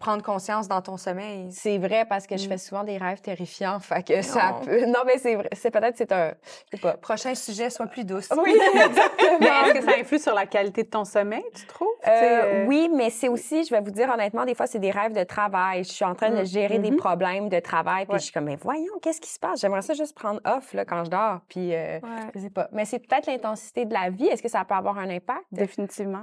prendre 0.00 0.22
conscience 0.22 0.66
dans 0.68 0.80
ton 0.80 0.96
sommeil. 0.96 1.48
C'est 1.52 1.78
vrai 1.78 2.04
parce 2.08 2.26
que 2.26 2.36
je 2.36 2.46
Mm. 2.46 2.48
fais 2.48 2.58
souvent 2.58 2.84
des 2.84 2.96
rêves 2.96 3.20
terrifiants. 3.20 3.78
Fait 3.80 4.02
que 4.06 4.22
ça 4.22 4.52
Non. 4.52 4.60
peut. 4.64 4.84
Non, 4.86 5.00
mais 5.06 5.18
c'est 5.18 5.34
vrai. 5.34 5.48
C'est 5.52 5.70
peut-être 5.70 5.96
c'est 5.96 6.10
un. 6.12 6.32
Je 6.72 6.76
sais 6.76 6.82
pas. 6.82 6.94
Prochain 6.96 7.34
sujet, 7.34 7.68
sois 7.70 7.86
plus 7.86 8.04
douce. 8.04 8.28
Oui, 8.42 8.54
Mais 9.40 9.46
est-ce 9.46 9.72
que 9.74 9.82
ça 9.84 9.98
influe 9.98 10.18
sur 10.18 10.34
la 10.34 10.46
qualité 10.46 10.82
de 10.84 10.88
ton 10.88 11.04
sommeil, 11.04 11.44
tu 11.54 11.66
trouves? 11.66 11.88
Euh, 12.06 12.10
euh, 12.10 12.64
Oui, 12.66 12.88
mais 12.94 13.10
c'est 13.10 13.28
aussi, 13.28 13.64
je 13.64 13.70
vais 13.70 13.80
vous 13.80 13.90
dire 13.90 14.08
honnêtement, 14.10 14.44
des 14.44 14.54
fois, 14.54 14.66
c'est 14.66 14.78
des 14.78 14.90
rêves 14.90 15.12
de 15.14 15.24
travail. 15.24 15.84
Je 15.84 15.90
suis 15.92 16.04
en 16.04 16.14
train 16.14 16.30
de 16.30 16.40
Mm. 16.42 16.46
gérer 16.46 16.78
des 16.78 16.90
Mhm. 16.90 16.96
problèmes 16.96 17.48
de 17.48 17.60
travail. 17.60 18.04
Puis 18.06 18.12
Ouais. 18.14 18.18
je 18.18 18.24
suis 18.24 18.32
comme, 18.32 18.44
mais 18.44 18.56
voyons, 18.56 18.94
qu'est-ce 19.02 19.20
qui 19.20 19.30
se 19.30 19.38
passe? 19.38 19.60
J'aimerais 19.60 19.82
ça 19.82 19.94
juste 19.94 20.14
prendre 20.16 20.40
off 20.46 20.72
là, 20.72 20.84
quand 20.84 21.04
je 21.04 21.10
dors. 21.10 21.40
Puis 21.48 21.74
euh, 21.74 21.98
je 22.34 22.40
sais 22.40 22.50
pas. 22.50 22.68
Mais 22.72 22.84
c'est 22.84 22.98
peut-être 23.00 23.26
l'intensité 23.26 23.84
de 23.84 23.92
la 23.92 24.08
vie. 24.10 24.26
Est-ce 24.26 24.42
que 24.42 24.48
ça 24.48 24.64
peut 24.64 24.74
avoir 24.74 24.98
un 24.98 25.10
impact? 25.10 25.44
Définitivement. 25.52 26.22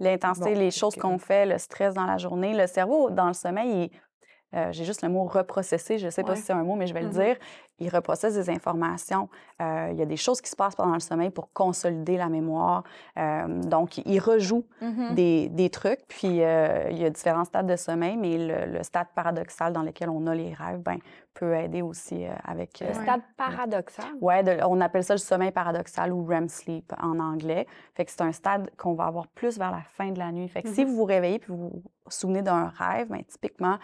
L'intensité, 0.00 0.54
Bon, 0.54 0.58
les 0.60 0.70
choses 0.70 0.94
qu'on 0.96 1.18
fait, 1.18 1.46
le 1.46 1.58
stress 1.58 1.94
dans 1.94 2.04
la 2.06 2.18
journée. 2.18 2.54
Le 2.54 2.66
cerveau, 2.66 3.10
dans 3.10 3.28
le 3.28 3.32
sommeil, 3.34 3.90
il- 3.92 4.58
euh, 4.58 4.72
j'ai 4.72 4.84
juste 4.84 5.02
le 5.02 5.08
mot 5.08 5.24
reprocesser, 5.24 5.98
je 5.98 6.06
ne 6.06 6.10
sais 6.10 6.22
pas 6.22 6.36
si 6.36 6.42
c'est 6.42 6.52
un 6.52 6.62
mot, 6.64 6.74
mais 6.76 6.86
je 6.86 6.94
vais 6.94 7.02
le 7.02 7.08
dire. 7.10 7.36
Il 7.80 7.88
reprocesse 7.88 8.34
des 8.34 8.50
informations. 8.50 9.28
Euh, 9.60 9.88
il 9.92 9.98
y 9.98 10.02
a 10.02 10.06
des 10.06 10.16
choses 10.16 10.40
qui 10.40 10.48
se 10.50 10.56
passent 10.56 10.76
pendant 10.76 10.94
le 10.94 11.00
sommeil 11.00 11.30
pour 11.30 11.52
consolider 11.52 12.16
la 12.16 12.28
mémoire. 12.28 12.84
Euh, 13.18 13.46
donc, 13.62 13.98
il 13.98 14.18
rejoue 14.20 14.64
Mhm. 14.80 15.14
des, 15.14 15.48
des 15.48 15.70
trucs. 15.70 16.00
Puis, 16.08 16.42
euh, 16.42 16.88
il 16.90 16.98
y 16.98 17.04
a 17.04 17.10
différents 17.10 17.44
stades 17.44 17.66
de 17.66 17.76
sommeil, 17.76 18.16
mais 18.16 18.38
le, 18.38 18.72
le 18.78 18.82
stade 18.82 19.08
paradoxal 19.14 19.72
dans 19.72 19.82
lequel 19.82 20.08
on 20.08 20.26
a 20.26 20.34
les 20.34 20.52
rêves 20.54 20.80
ben, 20.82 20.98
peut 21.34 21.54
aider 21.56 21.82
aussi 21.82 22.24
avec... 22.44 22.78
Le 22.78 22.94
stade 22.94 23.22
paradoxal? 23.36 24.04
De- 24.20 24.64
on 24.64 24.80
appelle 24.80 25.02
ça 25.02 25.14
le 25.14 25.18
sommeil 25.18 25.50
paradoxal 25.50 26.12
ou 26.12 26.24
REM 26.24 26.48
sleep 26.48 26.92
en 27.02 27.18
anglais. 27.18 27.66
Fait 27.94 28.04
que 28.04 28.10
c'est 28.12 28.20
un 28.22 28.30
stade 28.30 28.70
qu'on 28.76 28.94
va 28.94 29.06
avoir 29.06 29.26
plus 29.26 29.58
vers 29.58 29.72
la 29.72 29.82
fin 29.82 30.10
de 30.12 30.18
la 30.20 30.30
nuit. 30.30 30.48
Fait 30.48 30.62
que 30.62 30.68
si 30.72 30.84
vous 30.84 30.94
vous 30.94 31.04
réveillez 31.04 31.40
puis 31.40 31.52
vous 31.52 31.70
vous 31.70 32.10
souvenez 32.10 32.42
d'un 32.42 32.68
rêve, 32.68 33.08
ben, 33.08 33.24
typiquement, 33.24 33.78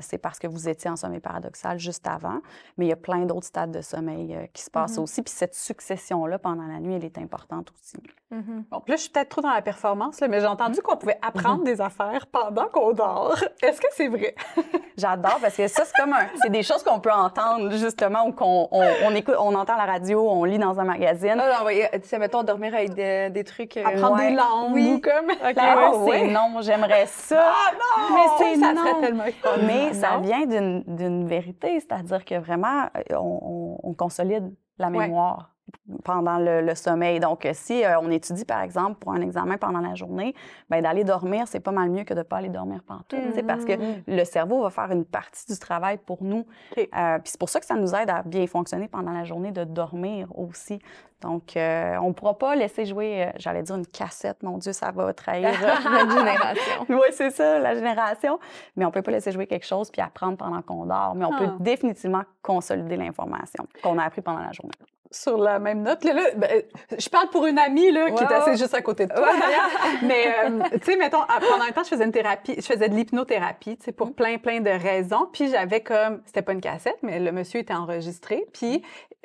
c'est 0.00 0.18
parce 0.18 0.38
que 0.40 0.46
vous 0.48 0.68
étiez 0.68 0.90
en 0.90 0.96
sommeil 0.96 1.20
paradoxal 1.20 1.78
juste 1.78 2.06
avant. 2.06 2.40
Mais 2.76 2.86
il 2.86 2.88
y 2.88 2.92
a 2.92 2.96
plein 2.96 3.24
d'autres 3.30 3.46
stades 3.46 3.70
de 3.70 3.80
sommeil 3.80 4.34
euh, 4.34 4.46
qui 4.52 4.62
se 4.62 4.70
passent 4.70 4.98
aussi. 4.98 5.22
Puis 5.22 5.32
cette 5.32 5.54
succession-là 5.54 6.38
pendant 6.38 6.66
la 6.66 6.80
nuit, 6.80 6.94
elle 6.94 7.04
est 7.04 7.18
importante 7.18 7.68
aussi. 7.74 7.96
Mhm. 8.30 8.64
Bon, 8.70 8.80
puis 8.80 8.92
là, 8.92 8.96
je 8.96 9.02
suis 9.02 9.10
peut-être 9.10 9.28
trop 9.28 9.40
dans 9.40 9.50
la 9.52 9.62
performance, 9.62 10.20
là, 10.20 10.28
mais 10.28 10.40
j'ai 10.40 10.46
entendu 10.46 10.80
qu'on 10.82 10.96
pouvait 10.96 11.18
apprendre 11.20 11.64
des 11.64 11.80
affaires 11.80 12.26
pendant 12.26 12.66
qu'on 12.68 12.92
dort. 12.92 13.36
Est-ce 13.62 13.80
que 13.80 13.88
c'est 13.92 14.08
vrai? 14.08 14.34
J'adore 14.96 15.38
parce 15.40 15.56
que 15.56 15.66
ça, 15.68 15.84
c'est 15.84 15.96
comme 16.00 16.12
un... 16.12 16.26
C'est 16.42 16.50
des 16.50 16.62
choses 16.62 16.82
qu'on 16.82 17.00
peut 17.00 17.10
entendre, 17.10 17.70
justement, 17.72 18.26
ou 18.26 18.32
qu'on 18.32 18.68
on, 18.70 18.84
on 19.04 19.14
écoute, 19.14 19.34
on 19.38 19.54
entend 19.54 19.76
la 19.76 19.86
radio, 19.86 20.28
on 20.28 20.44
lit 20.44 20.58
dans 20.58 20.78
un 20.78 20.84
magazine. 20.84 21.36
Ah, 21.40 21.58
non, 21.60 21.66
ouais, 21.66 21.88
tu 21.94 22.08
sais, 22.08 22.18
mettons, 22.18 22.42
dormir 22.42 22.74
avec 22.74 22.94
des, 22.94 23.30
des 23.30 23.44
trucs. 23.44 23.76
euh, 23.76 23.84
Apprendre 23.84 24.16
ouais. 24.18 24.30
des 24.30 24.36
langues 24.36 24.74
Oui. 24.74 24.92
ou 24.94 25.00
comme... 25.00 25.30
Ah, 25.56 25.94
ouais, 25.96 26.26
non, 26.28 26.60
j'aimerais 26.60 27.06
ça. 27.06 27.52
Mais 28.12 28.26
c'est 28.38 28.60
ça 28.60 28.72
non. 28.72 28.80
serait 28.86 29.00
tellement. 29.00 29.24
Mais 29.66 29.92
ça 29.94 30.12
Non? 30.16 30.20
vient 30.20 30.46
d'une 30.46 30.82
d'une 30.86 31.26
vérité, 31.26 31.80
c'est-à-dire 31.80 32.24
que 32.24 32.34
vraiment, 32.38 32.84
euh, 33.10 33.16
on, 33.20 33.38
on- 33.42 33.78
on 33.82 33.94
consolide 33.94 34.54
la 34.78 34.90
mémoire 35.06 35.54
pendant 36.04 36.38
le, 36.38 36.60
le 36.62 36.74
sommeil. 36.74 37.20
Donc, 37.20 37.44
euh, 37.46 37.50
si 37.54 37.84
euh, 37.84 37.98
on 38.00 38.10
étudie, 38.10 38.44
par 38.44 38.60
exemple, 38.62 38.94
pour 39.00 39.12
un 39.12 39.20
examen 39.20 39.56
pendant 39.56 39.80
la 39.80 39.94
journée, 39.94 40.34
ben, 40.68 40.82
d'aller 40.82 41.04
dormir, 41.04 41.44
c'est 41.48 41.60
pas 41.60 41.72
mal 41.72 41.90
mieux 41.90 42.04
que 42.04 42.14
de 42.14 42.18
ne 42.20 42.24
pas 42.24 42.38
aller 42.38 42.48
dormir 42.48 42.80
tu 43.08 43.16
sais, 43.34 43.42
parce 43.42 43.64
que 43.64 43.72
Mhm. 43.76 44.02
le 44.06 44.24
cerveau 44.24 44.62
va 44.62 44.70
faire 44.70 44.90
une 44.90 45.04
partie 45.04 45.46
du 45.52 45.58
travail 45.58 45.98
pour 45.98 46.22
nous. 46.22 46.44
Euh, 46.78 47.18
Puis 47.18 47.30
c'est 47.32 47.38
pour 47.38 47.48
ça 47.48 47.60
que 47.60 47.66
ça 47.66 47.74
nous 47.74 47.94
aide 47.94 48.10
à 48.10 48.22
bien 48.22 48.46
fonctionner 48.46 48.88
pendant 48.88 49.12
la 49.12 49.24
journée, 49.24 49.50
de 49.52 49.64
dormir 49.64 50.26
aussi. 50.36 50.78
Donc, 51.20 51.54
euh, 51.56 51.96
on 52.00 52.08
ne 52.08 52.12
pourra 52.14 52.38
pas 52.38 52.54
laisser 52.56 52.86
jouer, 52.86 53.24
euh, 53.26 53.30
j'allais 53.36 53.62
dire 53.62 53.76
une 53.76 53.86
cassette, 53.86 54.42
mon 54.42 54.56
Dieu, 54.56 54.72
ça 54.72 54.90
va 54.90 55.12
trahir 55.12 55.50
Notre 55.84 56.10
génération. 56.18 56.86
oui, 56.88 57.08
c'est 57.12 57.30
ça, 57.30 57.58
la 57.58 57.74
génération. 57.74 58.38
Mais 58.76 58.84
on 58.86 58.90
peut 58.90 59.02
pas 59.02 59.10
laisser 59.10 59.30
jouer 59.30 59.46
quelque 59.46 59.66
chose 59.66 59.90
puis 59.90 60.00
apprendre 60.00 60.38
pendant 60.38 60.62
qu'on 60.62 60.86
dort. 60.86 61.14
Mais 61.14 61.26
on 61.26 61.32
Ah. 61.34 61.38
peut 61.38 61.50
définitivement 61.62 62.22
consolider 62.42 62.96
l'information 62.96 63.66
qu'on 63.82 63.98
a 63.98 64.04
appris 64.04 64.22
pendant 64.22 64.40
la 64.40 64.52
journée. 64.52 64.72
Sur 65.12 65.38
la 65.38 65.58
même 65.58 65.82
note, 65.82 66.04
là, 66.04 66.12
là, 66.12 66.22
ben, 66.36 66.62
je 66.96 67.08
parle 67.08 67.28
pour 67.30 67.44
une 67.46 67.58
amie 67.58 67.90
là, 67.90 68.12
qui 68.12 68.22
est 68.22 68.32
assise 68.32 68.60
juste 68.60 68.74
à 68.74 68.80
côté 68.80 69.06
de 69.06 69.12
toi. 69.12 69.28
Mais, 70.02 70.26
euh, 70.44 70.60
tu 70.80 70.92
sais, 70.92 70.96
mettons, 70.96 71.22
à- 71.22 71.40
pendant 71.40 71.64
un 71.64 71.72
temps, 71.72 71.82
je 71.82 71.88
faisais 71.88 72.04
une 72.04 72.12
thérapie, 72.12 72.54
je 72.56 72.62
faisais 72.66 72.88
de 72.88 72.94
l'hypnothérapie, 72.94 73.76
tu 73.76 73.86
sais, 73.86 73.92
pour 73.92 74.12
plein, 74.14 74.38
plein 74.38 74.60
de 74.60 74.70
raisons. 74.70 75.28
Puis 75.32 75.50
j'avais 75.50 75.80
comme, 75.80 76.20
c'était 76.26 76.42
pas 76.42 76.52
une 76.52 76.60
cassette, 76.60 76.98
mais 77.02 77.18
le 77.18 77.32
monsieur 77.32 77.58
était 77.60 77.74
enregistré. 77.74 78.46
Puis 78.52 78.82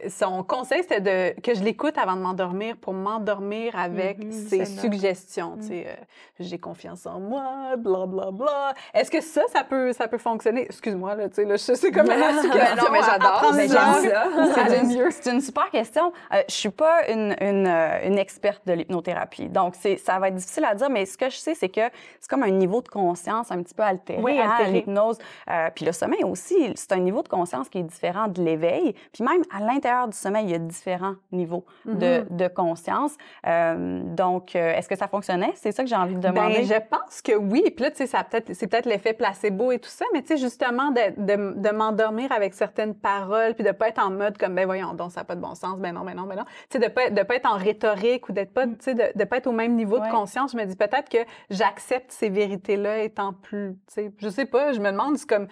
son 0.10 0.44
conseil, 0.44 0.82
c'était 0.82 1.02
de, 1.36 1.40
que 1.42 1.54
je 1.54 1.64
l'écoute 1.64 1.98
avant 1.98 2.16
de 2.16 2.22
m'endormir 2.22 2.76
pour 2.78 2.94
m'endormir 2.94 3.78
avec 3.78 4.18
Mhm, 4.26 4.32
ses 4.32 4.66
c'est 4.66 4.82
suggestions. 4.82 5.58
Tu 5.62 5.68
sais, 5.68 5.86
euh, 5.88 5.94
j'ai 6.40 6.58
confiance 6.58 7.06
en 7.06 7.20
moi, 7.20 7.76
bla, 7.78 8.06
bla, 8.08 8.32
bla. 8.32 8.74
Est-ce 8.94 9.10
que 9.12 9.22
ça, 9.22 9.44
ça 9.54 9.64
peut, 9.64 9.94
ça 9.94 10.08
peut 10.08 10.18
fonctionner? 10.18 10.64
Excuse-moi, 10.64 11.16
là, 11.16 11.30
tu 11.30 11.36
sais, 11.36 11.46
là, 11.46 11.58
sais 11.58 11.92
comme 11.92 12.08
la 12.08 12.16
Ben 12.18 12.42
suggestion 12.42 12.76
non, 12.86 12.92
mais 12.92 13.02
j'adore, 13.04 13.54
mais 13.54 13.68
ça. 13.68 14.02
j'aime 14.02 14.12
ça. 14.12 14.28
C'est 14.54 14.70
c'est 15.12 15.32
une 15.32 15.42
super 15.42 15.70
question. 15.76 16.12
Euh, 16.34 16.42
je 16.48 16.54
suis 16.54 16.70
pas 16.70 17.08
une, 17.10 17.36
une, 17.42 17.68
euh, 17.68 18.08
une 18.08 18.18
experte 18.18 18.62
de 18.66 18.74
l'hypnothérapie. 18.74 19.50
Donc, 19.50 19.76
ça 19.76 20.20
va 20.20 20.30
être 20.30 20.36
difficile 20.36 20.66
à 20.66 20.74
dire, 20.76 20.90
mais 20.90 21.06
ce 21.06 21.18
que 21.18 21.30
je 21.30 21.36
sais, 21.38 21.54
c'est 21.56 21.70
que 21.70 21.82
c'est 22.20 22.30
comme 22.30 22.44
un 22.44 22.50
niveau 22.52 22.82
de 22.82 22.88
conscience 22.88 23.52
un 23.52 23.62
petit 23.62 23.74
peu 23.74 23.84
altéré, 23.84 24.22
Oui, 24.22 24.40
hein, 24.40 24.50
altéré. 24.52 24.72
l'hypnose. 24.72 25.18
Euh, 25.50 25.70
puis 25.76 25.86
le 25.86 25.92
sommeil 25.92 26.24
aussi, 26.24 26.72
c'est 26.76 26.92
un 26.94 27.00
niveau 27.00 27.22
de 27.22 27.28
conscience 27.28 27.70
qui 27.70 27.80
est 27.80 27.84
différent 27.84 28.28
de 28.28 28.42
l'éveil. 28.42 28.96
Puis 29.14 29.24
même 29.24 29.44
à 29.56 29.60
l'intérieur 29.60 30.08
du 30.08 30.18
sommeil, 30.18 30.46
il 30.46 30.52
y 30.52 30.56
a 30.56 30.60
différents 30.60 31.16
niveaux 31.32 31.66
de, 31.86 32.22
Mhm. 32.22 32.38
de 32.38 32.48
conscience. 32.48 33.14
Euh, 33.46 34.02
donc, 34.04 34.56
est-ce 34.56 34.88
que 34.88 34.96
ça 34.96 35.08
fonctionnait? 35.08 35.52
C'est 35.56 35.72
ça 35.72 35.84
que 35.84 35.90
j'ai 35.90 35.96
envie 35.96 36.16
de 36.16 36.20
demander. 36.22 36.56
Ben, 36.56 36.66
je 36.66 36.80
pense 36.90 37.22
que 37.22 37.34
oui. 37.36 37.64
Puis 37.76 37.84
là, 37.84 37.92
tu 37.92 38.06
sais, 38.06 38.18
c'est 38.54 38.68
peut-être 38.68 38.86
l'effet 38.86 39.14
placebo 39.14 39.72
et 39.72 39.80
tout 39.80 39.90
ça, 39.90 40.06
mais 40.14 40.22
tu 40.22 40.30
sais, 40.30 40.38
justement, 40.38 40.92
de, 40.92 41.02
de, 41.18 41.54
de 41.60 41.70
m'endormir 41.72 42.32
avec 42.32 42.54
certaines 42.54 42.96
paroles, 42.96 43.54
puis 43.56 43.64
de 43.64 43.72
pas 43.72 43.90
être 43.90 44.00
en 44.04 44.10
mode 44.12 44.38
comme, 44.38 44.56
ben 44.56 44.66
voyons, 44.66 44.94
donc 44.94 45.12
ça 45.12 45.22
n'a 45.22 45.26
pas 45.26 45.36
de 45.36 45.42
bon 45.42 45.56
sens, 45.56 45.65
ben 45.74 45.94
non, 45.94 46.04
ben 46.06 46.16
non, 46.16 46.24
ben 46.24 46.36
non. 46.38 46.46
Tu 46.70 46.80
sais, 46.80 46.80
de 46.80 46.88
pas, 46.92 47.10
de 47.10 47.24
pas 47.24 47.36
être 47.36 47.50
en 47.52 47.58
rhétorique 47.58 48.30
ou 48.30 48.32
d'être 48.34 48.54
pas, 48.54 48.66
tu 48.68 48.76
sais, 48.80 48.94
de, 48.96 49.04
de 49.18 49.24
pas 49.26 49.38
être 49.38 49.48
au 49.48 49.52
même 49.52 49.76
niveau 49.76 50.00
Ouais. 50.00 50.08
de 50.08 50.12
conscience. 50.12 50.52
Je 50.52 50.58
me 50.58 50.66
dis 50.66 50.76
peut-être 50.76 51.10
que 51.10 51.18
j'accepte 51.50 52.12
ces 52.12 52.30
vérités-là 52.30 53.00
étant 53.04 53.34
plus, 53.34 53.74
tu 53.88 53.94
sais, 53.94 54.12
je 54.18 54.30
sais 54.30 54.46
pas, 54.46 54.74
je 54.74 54.80
me 54.80 54.92
demande, 54.92 55.18
c'est 55.18 55.28
comme, 55.28 55.48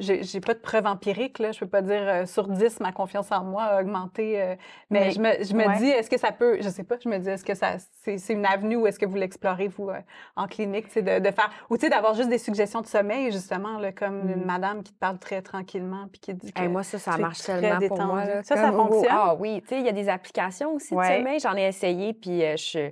j'ai 0.00 0.40
pas 0.40 0.54
de 0.54 0.60
preuve 0.60 0.86
empirique, 0.86 1.38
là. 1.40 1.50
Je 1.52 1.58
peux 1.60 1.66
pas 1.66 1.82
dire 1.82 2.00
euh, 2.02 2.24
sur 2.26 2.46
10, 2.46 2.78
ma 2.80 2.92
confiance 2.92 3.32
en 3.32 3.42
moi 3.42 3.64
a 3.64 3.80
augmenté. 3.80 4.40
euh, 4.40 4.54
mais, 4.90 5.00
Mais- 5.00 5.10
je 5.10 5.20
me, 5.20 5.44
je 5.44 5.54
me 5.54 5.66
ouais. 5.66 5.76
dis, 5.78 5.88
est-ce 5.88 6.08
que 6.08 6.18
ça 6.18 6.30
peut, 6.30 6.58
je 6.60 6.68
sais 6.68 6.84
pas, 6.84 6.96
je 7.02 7.08
me 7.08 7.18
dis, 7.18 7.28
est-ce 7.28 7.44
que 7.44 7.54
ça, 7.54 7.76
c'est 8.04 8.16
c'est 8.18 8.32
une 8.34 8.46
avenue 8.46 8.76
ou 8.76 8.86
est-ce 8.86 8.98
que 8.98 9.06
vous 9.06 9.16
l'explorez, 9.16 9.68
vous, 9.68 9.90
euh, 9.90 9.98
en 10.36 10.46
clinique, 10.46 10.86
de, 10.94 11.18
de 11.18 11.30
faire, 11.32 11.50
ou 11.68 11.76
tu 11.76 11.86
sais, 11.86 11.90
d'avoir 11.90 12.14
juste 12.14 12.28
des 12.28 12.38
suggestions 12.38 12.80
de 12.80 12.86
sommeil, 12.86 13.32
justement, 13.32 13.78
là, 13.78 13.90
comme 13.92 14.24
Mm. 14.26 14.32
une 14.32 14.44
madame 14.44 14.82
qui 14.82 14.92
te 14.92 14.98
parle 14.98 15.18
très 15.18 15.42
tranquillement 15.42 16.06
puis 16.12 16.20
qui 16.20 16.34
dit 16.34 16.52
que. 16.52 16.62
Hey, 16.62 16.68
moi, 16.68 16.82
ça, 16.84 16.98
ça 16.98 17.18
marche 17.18 17.40
tellement 17.42 17.78
pour 17.88 18.00
moi. 18.02 18.24
là. 18.24 18.42
Ça, 18.44 18.54
ça 18.56 18.70
Comme, 18.70 18.88
fonctionne? 18.88 19.06
Ah 19.10 19.34
oui, 19.38 19.60
tu 19.62 19.68
sais, 19.68 19.80
il 19.80 19.84
y 19.86 19.88
a 19.88 19.92
des 19.92 20.08
applications 20.08 20.74
aussi 20.74 20.94
Ouais. 20.94 21.08
de 21.10 21.16
sommeil. 21.16 21.40
J'en 21.40 21.56
ai 21.56 21.66
essayé, 21.66 22.12
puis 22.14 22.44
euh, 22.44 22.56
je... 22.56 22.90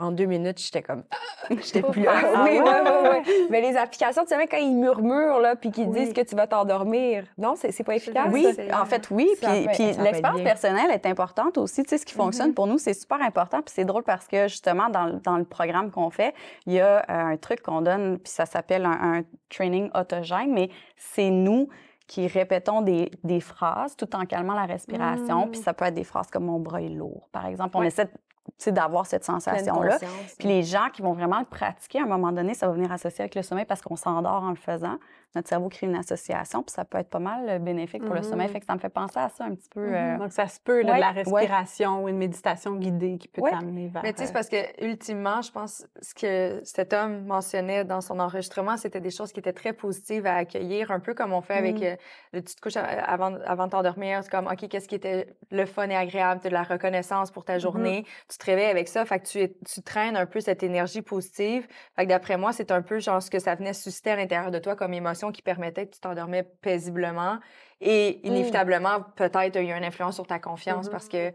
en 0.00 0.10
deux 0.12 0.24
minutes, 0.26 0.58
j'étais 0.60 0.82
comme... 0.82 1.02
J'étais 1.50 1.82
plus... 1.82 2.06
Ah, 2.08 2.44
oui, 2.44 2.60
oui, 2.62 2.70
oui, 2.84 3.08
oui. 3.26 3.46
Mais 3.50 3.60
les 3.60 3.76
applications 3.76 4.22
de 4.24 4.28
sommeil, 4.28 4.46
quand 4.48 4.56
ils 4.58 4.74
murmurent, 4.76 5.40
là, 5.40 5.56
puis 5.56 5.70
qu'ils 5.70 5.88
Oui. 5.88 6.00
disent 6.04 6.12
que 6.12 6.20
tu 6.20 6.34
vas 6.36 6.46
t'endormir, 6.46 7.24
non, 7.38 7.54
c'est 7.56 7.82
pas 7.84 7.96
efficace. 7.96 8.28
Oui, 8.32 8.46
en 8.72 8.84
fait, 8.86 9.08
oui. 9.10 9.28
Ça 9.40 9.50
Puis, 9.50 9.66
puis 9.72 9.92
l'expérience 10.02 10.42
personnelle 10.42 10.90
est 10.90 11.06
importante 11.06 11.58
aussi. 11.58 11.82
Tu 11.82 11.90
sais, 11.90 11.98
ce 11.98 12.06
qui 12.06 12.14
fonctionne 12.14 12.54
pour 12.54 12.66
nous, 12.66 12.78
c'est 12.78 12.94
super 12.94 13.20
important. 13.22 13.60
Puis 13.62 13.72
c'est 13.74 13.84
drôle 13.84 14.04
parce 14.04 14.26
que, 14.28 14.48
justement, 14.48 14.88
dans, 14.88 15.06
le- 15.06 15.20
dans 15.20 15.36
le 15.36 15.44
programme 15.44 15.90
qu'on 15.90 16.10
fait, 16.10 16.34
il 16.66 16.74
y 16.74 16.80
a 16.80 16.98
euh, 16.98 17.02
un 17.08 17.36
truc 17.36 17.62
qu'on 17.62 17.80
donne, 17.82 18.18
puis 18.18 18.32
ça 18.32 18.46
s'appelle 18.46 18.84
un, 18.86 19.18
un 19.18 19.22
training 19.50 19.90
autogène, 19.94 20.52
mais 20.52 20.70
c'est 20.96 21.30
nous 21.30 21.68
qui 22.06 22.26
répétons 22.26 22.82
des, 22.82 23.10
des 23.24 23.40
phrases 23.40 23.96
tout 23.96 24.14
en 24.14 24.26
calmant 24.26 24.54
la 24.54 24.66
respiration. 24.66 25.46
Mm. 25.46 25.50
Puis 25.52 25.60
ça 25.60 25.72
peut 25.72 25.84
être 25.86 25.94
des 25.94 26.04
phrases 26.04 26.28
comme 26.28 26.44
«mon 26.46 26.58
bras 26.58 26.82
est 26.82 26.88
lourd», 26.88 27.28
par 27.32 27.46
exemple. 27.46 27.76
On 27.76 27.80
Ouais. 27.80 27.86
essaie 27.86 28.04
de- 28.04 28.10
tu 28.10 28.16
sais, 28.16 28.20
d'avoir 28.66 29.06
cette 29.06 29.24
sensation-là. 29.24 29.98
Puis 30.38 30.48
les 30.48 30.62
gens 30.62 30.88
qui 30.92 31.02
vont 31.02 31.12
vraiment 31.12 31.38
le 31.38 31.44
pratiquer, 31.44 32.00
à 32.00 32.02
un 32.02 32.06
moment 32.06 32.32
donné, 32.32 32.54
ça 32.54 32.66
va 32.66 32.72
venir 32.72 32.92
associer 32.92 33.22
avec 33.22 33.34
le 33.34 33.42
sommeil 33.42 33.64
parce 33.64 33.82
qu'on 33.82 33.96
s'endort 33.96 34.42
en 34.42 34.50
le 34.50 34.56
faisant. 34.56 34.98
Notre 35.34 35.48
cerveau 35.48 35.68
crée 35.68 35.86
une 35.86 35.96
association, 35.96 36.62
puis 36.62 36.72
ça 36.72 36.84
peut 36.84 36.98
être 36.98 37.08
pas 37.08 37.18
mal 37.18 37.48
euh, 37.48 37.58
bénéfique 37.58 38.04
pour 38.04 38.14
le 38.14 38.22
sommeil. 38.22 38.48
Fait 38.48 38.60
que 38.60 38.66
ça 38.66 38.74
me 38.74 38.78
fait 38.78 38.88
penser 38.90 39.18
à 39.18 39.28
ça 39.30 39.44
un 39.44 39.54
petit 39.54 39.68
peu. 39.70 39.80
euh, 39.80 40.18
Donc, 40.18 40.32
ça 40.32 40.46
se 40.46 40.60
peut, 40.60 40.82
là, 40.82 40.90
ouais, 40.90 40.96
de 40.96 41.00
la 41.00 41.08
ouais. 41.12 41.22
respiration 41.22 42.04
ou 42.04 42.08
une 42.08 42.18
méditation 42.18 42.74
guidée 42.76 43.16
qui 43.18 43.28
peut 43.28 43.40
Ouais. 43.40 43.50
t'amener 43.50 43.88
vers. 43.88 44.02
Mais 44.02 44.12
tu 44.12 44.18
sais, 44.18 44.26
c'est 44.26 44.30
euh, 44.30 44.34
parce 44.34 44.48
que 44.48 44.84
ultimement, 44.84 45.40
je 45.42 45.50
pense 45.50 45.86
ce 46.00 46.14
que 46.14 46.60
cet 46.64 46.92
homme 46.92 47.24
mentionnait 47.24 47.84
dans 47.84 48.00
son 48.00 48.20
enregistrement, 48.20 48.76
c'était 48.76 49.00
des 49.00 49.10
choses 49.10 49.32
qui 49.32 49.40
étaient 49.40 49.52
très 49.52 49.72
positives 49.72 50.26
à 50.26 50.34
accueillir, 50.36 50.90
un 50.90 51.00
peu 51.00 51.14
comme 51.14 51.32
on 51.32 51.40
fait 51.40 51.54
avec 51.54 51.76
Mm. 51.80 51.84
euh, 51.84 51.96
le 52.34 52.42
tu 52.42 52.54
te 52.54 52.60
couches 52.60 52.76
a- 52.76 52.84
avant, 52.84 53.34
avant 53.46 53.66
de 53.66 53.70
t'endormir. 53.70 54.22
C'est 54.22 54.30
comme, 54.30 54.46
OK, 54.48 54.68
qu'est-ce 54.68 54.88
qui 54.88 54.94
était 54.96 55.28
le 55.50 55.64
fun 55.66 55.88
et 55.88 55.96
agréable, 55.96 56.40
tu 56.40 56.48
as 56.48 56.50
de 56.50 56.54
la 56.54 56.62
reconnaissance 56.62 57.30
pour 57.30 57.44
ta 57.44 57.58
journée. 57.58 58.04
Tu 58.28 58.36
te 58.38 58.44
réveilles 58.44 58.66
avec 58.70 58.88
ça, 58.88 59.04
fait 59.04 59.20
que 59.20 59.26
tu, 59.26 59.48
tu 59.66 59.82
traînes 59.82 60.16
un 60.16 60.26
peu 60.26 60.40
cette 60.40 60.62
énergie 60.62 61.02
positive. 61.02 61.66
Fait 61.96 62.04
que 62.04 62.08
d'après 62.10 62.36
moi, 62.36 62.52
c'est 62.52 62.70
un 62.70 62.82
peu 62.82 62.98
genre 62.98 63.22
ce 63.22 63.30
que 63.30 63.38
ça 63.38 63.54
venait 63.54 63.72
susciter 63.72 64.10
à 64.10 64.16
l'intérieur 64.16 64.50
de 64.50 64.58
toi 64.58 64.76
comme 64.76 64.92
émotion 64.92 65.21
qui 65.30 65.42
permettait 65.42 65.86
que 65.86 65.94
tu 65.94 66.00
t'endormais 66.00 66.42
paisiblement. 66.42 67.38
Et 67.80 68.26
inévitablement, 68.26 69.02
peut-être, 69.16 69.56
il 69.60 69.66
y 69.66 69.72
a 69.72 69.76
une 69.78 69.84
influence 69.84 70.14
sur 70.16 70.26
ta 70.26 70.38
confiance 70.38 70.88
parce 70.88 71.08
que, 71.08 71.32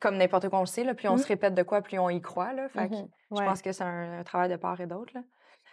comme 0.00 0.16
n'importe 0.16 0.48
quoi, 0.48 0.58
on 0.58 0.62
le 0.62 0.66
sait, 0.66 0.84
là, 0.84 0.94
plus 0.94 1.08
on 1.08 1.12
Mhm. 1.12 1.18
se 1.18 1.26
répète 1.26 1.54
de 1.54 1.62
quoi, 1.62 1.80
plus 1.82 1.98
on 1.98 2.08
y 2.10 2.20
croit. 2.20 2.52
Là, 2.52 2.68
fait 2.68 2.88
que 2.88 2.94
je 3.38 3.42
pense 3.44 3.62
que 3.62 3.72
c'est 3.72 3.84
un, 3.84 4.18
un 4.20 4.24
travail 4.24 4.48
de 4.50 4.56
part 4.56 4.80
et 4.80 4.86
d'autre. 4.86 5.12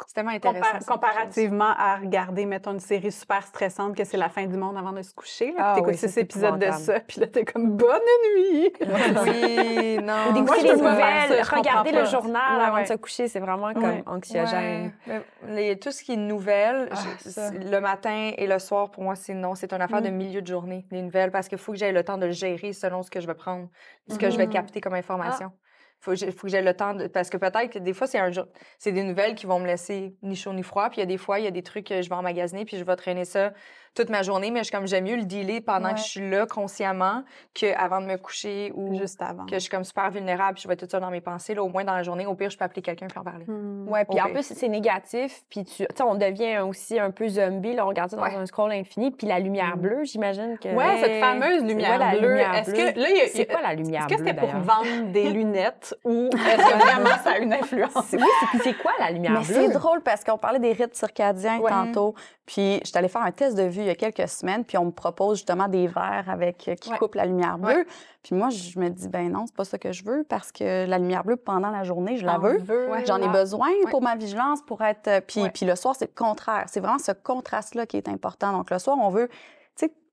C'est 0.05 0.13
tellement 0.13 0.31
intéressant. 0.31 0.77
comparativement 0.93 1.73
à 1.77 1.95
regarder, 1.97 2.45
mettons, 2.45 2.73
une 2.73 2.79
série 2.79 3.11
super 3.11 3.41
stressante 3.43 3.95
que 3.95 4.03
c'est 4.03 4.17
la 4.17 4.29
fin 4.29 4.45
du 4.45 4.55
monde 4.57 4.77
avant 4.77 4.91
de 4.91 5.01
se 5.01 5.13
coucher. 5.13 5.53
Ah 5.57 5.73
t'écoutes 5.75 5.93
oui, 5.93 5.97
six 5.97 6.17
épisodes 6.17 6.59
de 6.59 6.71
ça, 6.71 6.99
puis 6.99 7.19
là, 7.21 7.27
t'es 7.27 7.45
comme 7.45 7.71
«Bonne 7.77 7.99
nuit! 8.35 8.71
oui, 8.81 9.99
non. 10.03 10.29
Ou 10.29 10.33
d'écouter 10.33 10.63
les 10.63 10.75
nouvelles, 10.75 11.41
regarder 11.51 11.91
le 11.91 12.05
journal 12.05 12.57
Ouais, 12.57 12.63
avant 12.63 12.75
ouais. 12.75 12.83
de 12.83 12.87
se 12.89 12.93
coucher, 12.93 13.27
c'est 13.27 13.39
vraiment 13.39 13.73
comme 13.73 13.83
Ouais. 13.83 14.03
anxiogène. 14.05 14.93
Ouais, 15.07 15.21
mais 15.47 15.55
les- 15.55 15.79
tout 15.79 15.91
ce 15.91 16.03
qui 16.03 16.13
est 16.13 16.17
nouvelles, 16.17 16.89
Ah, 16.91 16.95
je- 17.25 17.69
le 17.69 17.79
matin 17.79 18.31
et 18.37 18.47
le 18.47 18.59
soir, 18.59 18.91
pour 18.91 19.03
moi, 19.03 19.15
c'est 19.15 19.33
non. 19.33 19.55
C'est 19.55 19.73
une 19.73 19.81
affaire 19.81 20.01
de 20.01 20.09
Mm. 20.09 20.15
milieu 20.15 20.41
de 20.41 20.47
journée, 20.47 20.85
les 20.91 21.01
nouvelles, 21.01 21.31
parce 21.31 21.47
qu'il 21.47 21.57
faut 21.57 21.71
que 21.71 21.77
j'aie 21.77 21.91
le 21.91 22.03
temps 22.03 22.17
de 22.17 22.25
le 22.27 22.31
gérer 22.31 22.73
selon 22.73 23.03
ce 23.03 23.09
que 23.09 23.19
je 23.19 23.27
vais 23.27 23.33
prendre, 23.35 23.67
ce 24.09 24.17
que 24.17 24.29
je 24.29 24.37
vais 24.37 24.45
Mhm. 24.47 24.53
capter 24.53 24.81
comme 24.81 24.93
information. 24.93 25.51
Faut 25.99 26.11
que 26.11 26.17
j'ai- 26.17 26.31
faut 26.31 26.43
que 26.47 26.49
j'aie 26.49 26.61
le 26.61 26.73
temps 26.75 26.93
de. 26.93 27.07
Parce 27.07 27.29
que 27.29 27.37
peut-être 27.37 27.69
que 27.71 27.79
des 27.79 27.93
fois, 27.93 28.07
c'est 28.07 28.19
un 28.19 28.31
jour. 28.31 28.45
C'est 28.77 28.91
des 28.91 29.03
nouvelles 29.03 29.35
qui 29.35 29.45
vont 29.45 29.59
me 29.59 29.65
laisser 29.67 30.15
ni 30.21 30.35
chaud 30.35 30.53
ni 30.53 30.63
froid. 30.63 30.89
Puis 30.89 30.97
il 30.97 30.99
y 30.99 31.03
a 31.03 31.07
des 31.07 31.17
fois, 31.17 31.39
il 31.39 31.45
y 31.45 31.47
a 31.47 31.51
des 31.51 31.63
trucs 31.63 31.87
que 31.87 32.01
je 32.01 32.09
vais 32.09 32.15
emmagasiner, 32.15 32.65
puis 32.65 32.77
je 32.77 32.83
vais 32.83 32.95
traîner 32.95 33.25
ça 33.25 33.51
toute 33.95 34.09
ma 34.11 34.21
journée. 34.21 34.51
Mais 34.51 34.63
je, 34.63 34.71
comme 34.71 34.85
j'aime 34.87 35.05
mieux 35.05 35.15
le 35.15 35.23
dealer 35.25 35.59
pendant 35.59 35.87
Ouais. 35.87 35.93
que 35.95 35.99
je 35.99 36.03
suis 36.05 36.29
là 36.29 36.45
consciemment 36.45 37.23
qu'avant 37.55 37.99
de 37.99 38.05
me 38.05 38.17
coucher 38.17 38.71
ou 38.75 38.95
Juste 38.95 39.19
avant. 39.23 39.45
que 39.47 39.55
je 39.55 39.59
suis 39.59 39.69
comme 39.71 39.83
super 39.83 40.11
vulnérable, 40.11 40.53
puis 40.53 40.63
je 40.63 40.67
vais 40.67 40.75
tout 40.75 40.85
ça 40.89 40.99
dans 40.99 41.09
mes 41.09 41.19
pensées. 41.21 41.55
Là, 41.55 41.63
au 41.63 41.69
moins 41.69 41.83
dans 41.83 41.95
la 41.95 42.03
journée, 42.03 42.27
au 42.27 42.35
pire, 42.35 42.51
je 42.51 42.57
peux 42.59 42.65
appeler 42.65 42.83
quelqu'un 42.83 43.07
puis 43.07 43.17
en 43.17 43.23
parler. 43.23 43.45
Hmm. 43.47 43.87
Ouais, 43.89 44.05
puis 44.05 44.21
en 44.21 44.29
plus, 44.29 44.43
c'est 44.43 44.67
négatif, 44.67 45.41
puis 45.49 45.63
tu 45.65 45.77
tu 45.77 45.95
sais, 45.95 46.03
on 46.03 46.13
devient 46.15 46.59
aussi 46.59 46.99
un 46.99 47.09
peu 47.09 47.27
zombie, 47.27 47.73
là, 47.73 47.85
on 47.85 47.89
regarde 47.89 48.11
ça 48.11 48.17
dans 48.17 48.23
Ouais. 48.23 48.35
un 48.35 48.45
scroll 48.45 48.71
infini, 48.71 49.09
puis 49.09 49.25
la 49.25 49.39
lumière 49.39 49.75
Mm. 49.77 49.81
bleue, 49.81 50.03
j'imagine 50.03 50.57
que... 50.59 50.69
Ouais, 50.69 50.99
cette 51.01 51.19
fameuse 51.19 51.63
lumière 51.63 51.97
bleue? 52.11 52.19
lumière 52.29 52.53
Est-ce 52.53 52.71
bleue? 52.71 52.91
que 52.91 52.99
là, 52.99 53.09
il 53.09 53.17
y 53.17 53.21
a- 53.21 53.27
C'est 53.29 53.45
quoi 53.47 53.61
la 53.61 53.73
lumière 53.73 54.05
Est-ce 54.05 54.13
que 54.17 54.21
bleue, 54.21 54.27
c'était 54.27 54.39
pour 54.39 54.59
vendre 54.59 55.11
des 55.11 55.29
lunettes? 55.31 55.86
Ou 56.03 56.25
est-ce 56.27 56.57
que 56.57 56.79
vraiment 56.79 57.17
ça 57.23 57.31
a 57.31 57.37
une 57.39 57.53
influence? 57.53 57.91
C'est- 58.07 58.17
Oui, 58.17 58.23
c'est 58.39 58.45
puis 58.47 58.59
c'est 58.63 58.73
quoi 58.81 58.91
la 58.99 59.11
lumière 59.11 59.31
Mais 59.33 59.45
bleue? 59.45 59.53
c'est 59.55 59.69
drôle 59.69 60.01
parce 60.01 60.23
qu'on 60.23 60.37
parlait 60.37 60.59
des 60.59 60.71
rythmes 60.73 60.93
circadiens 60.93 61.59
Ouais. 61.59 61.69
tantôt. 61.71 62.15
Puis, 62.45 62.79
je 62.81 62.87
suis 62.87 62.97
allée 62.97 63.09
faire 63.09 63.23
un 63.23 63.31
test 63.31 63.57
de 63.57 63.63
vue 63.63 63.81
il 63.81 63.87
y 63.87 63.89
a 63.89 63.95
quelques 63.95 64.27
semaines, 64.29 64.63
puis 64.63 64.77
on 64.77 64.85
me 64.85 64.91
propose 64.91 65.37
justement 65.37 65.67
des 65.67 65.87
verres 65.87 66.25
avec, 66.29 66.65
euh, 66.69 66.75
qui 66.75 66.89
Ouais. 66.91 66.97
coupent 66.97 67.15
la 67.15 67.25
lumière 67.25 67.57
Ouais. 67.61 67.73
bleue. 67.75 67.85
Puis 68.23 68.35
moi, 68.35 68.49
je 68.49 68.79
me 68.79 68.89
dis, 68.89 69.09
ben 69.09 69.29
non, 69.31 69.45
c'est 69.47 69.55
pas 69.55 69.65
ça 69.65 69.77
que 69.77 69.91
je 69.91 70.03
veux 70.05 70.23
parce 70.27 70.51
que 70.53 70.85
la 70.85 70.97
lumière 70.97 71.23
bleue, 71.25 71.35
pendant 71.35 71.69
la 71.71 71.83
journée, 71.83 72.15
je 72.17 72.25
la 72.25 72.35
On 72.37 72.39
veux. 72.39 72.57
veut. 72.59 72.89
Ouais. 72.89 73.05
J'en 73.05 73.21
ai 73.21 73.27
besoin 73.27 73.67
pour 73.89 74.01
ma 74.01 74.15
vigilance, 74.15 74.61
pour 74.61 74.81
être. 74.81 75.07
euh, 75.07 75.21
Puis, 75.25 75.41
Ouais. 75.43 75.49
puis 75.49 75.65
le 75.65 75.75
soir, 75.75 75.95
c'est 75.97 76.05
le 76.09 76.15
contraire. 76.15 76.65
C'est 76.67 76.79
vraiment 76.79 76.99
ce 76.99 77.11
contraste-là 77.11 77.85
qui 77.85 77.97
est 77.97 78.07
important. 78.07 78.51
Donc, 78.53 78.69
le 78.71 78.79
soir, 78.79 78.97
on 78.99 79.09
veut. 79.09 79.29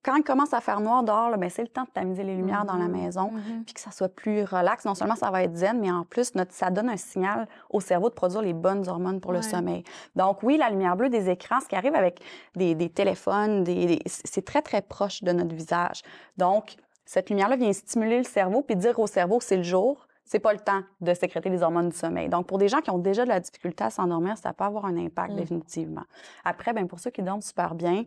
Quand 0.05 0.17
il 0.17 0.23
commence 0.23 0.53
à 0.53 0.61
faire 0.61 0.81
noir 0.81 1.03
dehors, 1.03 1.37
ben, 1.39 1.49
c'est 1.49 1.63
le 1.63 1.69
temps 1.69 1.85
de 1.85 1.89
tamiser 1.91 2.23
les 2.25 2.35
lumières 2.37 2.65
dans 2.65 2.75
la 2.77 2.85
Mhm. 2.89 2.93
maison, 2.93 3.31
Mhm. 3.31 3.65
puis 3.65 3.75
que 3.75 3.81
ça 3.81 3.91
soit 3.91 4.09
plus 4.09 4.43
relax. 4.45 4.85
Non 4.85 4.95
seulement 4.95 5.17
ça 5.17 5.31
va 5.31 5.43
être 5.43 5.55
zen, 5.57 5.81
mais 5.81 5.91
en 5.91 6.05
plus, 6.05 6.35
notre, 6.35 6.53
ça 6.53 6.71
donne 6.71 6.91
un 6.91 6.97
signal 6.97 7.49
au 7.71 7.81
cerveau 7.81 8.11
de 8.11 8.15
produire 8.15 8.43
les 8.43 8.53
bonnes 8.53 8.87
hormones 8.89 9.21
pour 9.21 9.33
le 9.33 9.39
Ouais. 9.39 9.43
sommeil. 9.43 9.83
Donc, 10.15 10.43
oui, 10.43 10.57
la 10.59 10.69
lumière 10.69 10.97
bleue 10.97 11.09
des 11.09 11.31
écrans, 11.31 11.61
ce 11.61 11.69
qui 11.69 11.75
arrive 11.77 11.95
avec 11.95 12.21
des, 12.55 12.75
des 12.75 12.91
téléphones, 12.91 13.65
des, 13.65 13.87
des- 13.87 14.03
c'est 14.07 14.45
très, 14.45 14.61
très 14.63 14.83
proche 14.83 15.23
de 15.23 15.33
notre 15.33 15.55
visage. 15.55 16.03
Donc, 16.37 16.77
cette 17.07 17.31
lumière-là 17.31 17.57
vient 17.57 17.73
stimuler 17.73 18.19
le 18.19 18.25
cerveau 18.25 18.63
puis 18.63 18.77
dire 18.77 18.99
au 18.99 19.07
cerveau 19.07 19.39
c'est 19.41 19.57
le 19.57 19.63
jour, 19.63 20.07
c'est 20.27 20.39
pas 20.39 20.55
le 20.55 20.59
temps 20.59 20.81
de 21.03 21.13
sécréter 21.13 21.51
les 21.51 21.63
hormones 21.63 21.91
du 21.91 21.97
sommeil. 21.97 22.29
Donc, 22.31 22.47
pour 22.47 22.57
des 22.57 22.69
gens 22.69 22.81
qui 22.81 22.91
ont 22.91 22.99
déjà 22.99 23.25
de 23.25 23.29
la 23.29 23.41
difficulté 23.41 23.85
à 23.85 23.91
s'endormir, 23.91 24.39
ça 24.39 24.53
peut 24.55 24.65
avoir 24.65 24.87
un 24.87 24.97
impact 24.97 25.33
Mm. 25.33 25.37
définitivement. 25.37 26.05
Après, 26.45 26.73
ben 26.73 26.87
pour 26.89 26.99
ceux 26.99 27.11
qui 27.11 27.23
dorment 27.23 27.43
super 27.43 27.75
bien, 27.75 28.05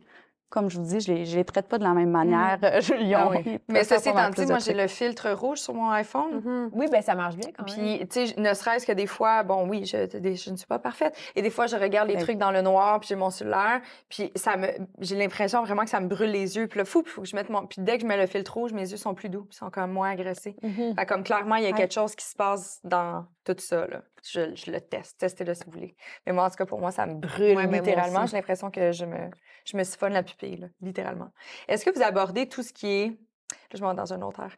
comme 0.49 0.69
je 0.69 0.77
vous 0.79 0.85
dis, 0.85 0.99
je 1.01 1.11
les, 1.11 1.25
je 1.25 1.35
les 1.37 1.43
traite 1.43 1.67
pas 1.67 1.77
de 1.77 1.83
la 1.83 1.93
même 1.93 2.09
manière. 2.09 2.57
Je, 2.81 2.93
ils 2.95 3.13
Ah 3.13 3.27
ont- 3.27 3.31
oui. 3.31 3.41
ils 3.45 3.59
Mais 3.67 3.83
ceci 3.83 4.09
étant 4.09 4.31
plus 4.31 4.45
dit, 4.45 4.49
moi, 4.49 4.59
j'ai 4.59 4.73
le 4.73 4.87
filtre 4.87 5.29
rouge 5.31 5.57
sur 5.59 5.73
mon 5.73 5.89
iPhone. 5.91 6.41
Mhm. 6.43 6.69
Oui, 6.73 6.87
ben 6.91 7.01
ça 7.01 7.15
marche 7.15 7.35
bien 7.35 7.49
quand 7.57 7.65
même. 7.65 7.97
Puis, 7.99 8.07
tu 8.07 8.27
sais, 8.27 8.39
ne 8.39 8.53
serait-ce 8.53 8.85
que 8.85 8.91
des 8.93 9.07
fois, 9.07 9.43
bon, 9.43 9.67
oui, 9.67 9.85
je, 9.85 10.05
des- 10.17 10.35
je 10.35 10.49
ne 10.51 10.55
suis 10.55 10.65
pas 10.67 10.79
parfaite. 10.79 11.15
Et 11.35 11.41
des 11.41 11.49
fois, 11.49 11.67
je 11.67 11.75
regarde 11.75 12.07
les 12.07 12.15
Ben- 12.15 12.23
trucs 12.23 12.37
dans 12.37 12.51
le 12.51 12.61
noir, 12.61 12.99
puis 12.99 13.09
j'ai 13.09 13.15
mon 13.15 13.29
cellulaire, 13.29 13.81
puis 14.09 14.31
ça 14.35 14.55
me, 14.57 14.67
j'ai 14.99 15.17
l'impression 15.17 15.63
vraiment 15.63 15.83
que 15.83 15.89
ça 15.89 15.99
me 15.99 16.07
brûle 16.07 16.31
les 16.31 16.55
yeux. 16.55 16.67
Puis 16.67 16.79
là, 16.79 16.85
fou, 16.85 17.03
faut 17.05 17.21
que 17.23 17.27
je 17.27 17.35
mette 17.35 17.49
mon. 17.49 17.65
Puis 17.65 17.81
dès 17.81 17.97
que 17.97 18.03
je 18.03 18.07
mets 18.07 18.17
le 18.17 18.27
filtre 18.27 18.53
rouge, 18.53 18.71
mes 18.73 18.89
yeux 18.89 18.97
sont 18.97 19.13
plus 19.13 19.29
doux, 19.29 19.47
ils 19.51 19.55
sont 19.55 19.69
comme 19.69 19.91
moins 19.91 20.11
agressés. 20.11 20.55
Mhm. 20.63 20.95
Fait 20.95 21.05
comme 21.05 21.23
clairement, 21.23 21.55
il 21.55 21.63
y 21.63 21.67
a 21.67 21.71
Ouais. 21.71 21.75
quelque 21.77 21.93
chose 21.93 22.15
qui 22.15 22.25
se 22.25 22.35
passe 22.35 22.79
dans 22.83 23.25
tout 23.43 23.55
ça. 23.59 23.85
Là. 23.87 24.01
Je, 24.31 24.55
je 24.55 24.71
le 24.71 24.81
teste. 24.81 25.19
Testez-le 25.19 25.53
si 25.53 25.63
vous 25.65 25.71
voulez. 25.71 25.95
Mais 26.25 26.33
moi, 26.33 26.45
en 26.45 26.49
tout 26.49 26.55
cas, 26.55 26.65
pour 26.65 26.79
moi, 26.79 26.91
ça 26.91 27.05
me 27.05 27.15
brûle 27.15 27.55
Ouais, 27.57 27.67
littéralement. 27.67 28.25
J'ai 28.25 28.37
l'impression 28.37 28.71
que 28.71 28.91
je 28.91 29.05
me, 29.05 29.29
je 29.65 29.77
me 29.77 29.83
siphonne 29.83 30.13
la 30.13 30.23
pupille, 30.23 30.57
là, 30.57 30.67
littéralement. 30.81 31.29
Est-ce 31.67 31.85
que 31.85 31.91
vous 31.91 32.01
abordez 32.01 32.47
tout 32.47 32.63
ce 32.63 32.73
qui 32.73 32.87
est. 32.87 33.07
Là, 33.07 33.75
je 33.75 33.81
m'en 33.83 33.93
dans 33.93 34.13
un 34.13 34.21
autre 34.21 34.41
air. 34.41 34.55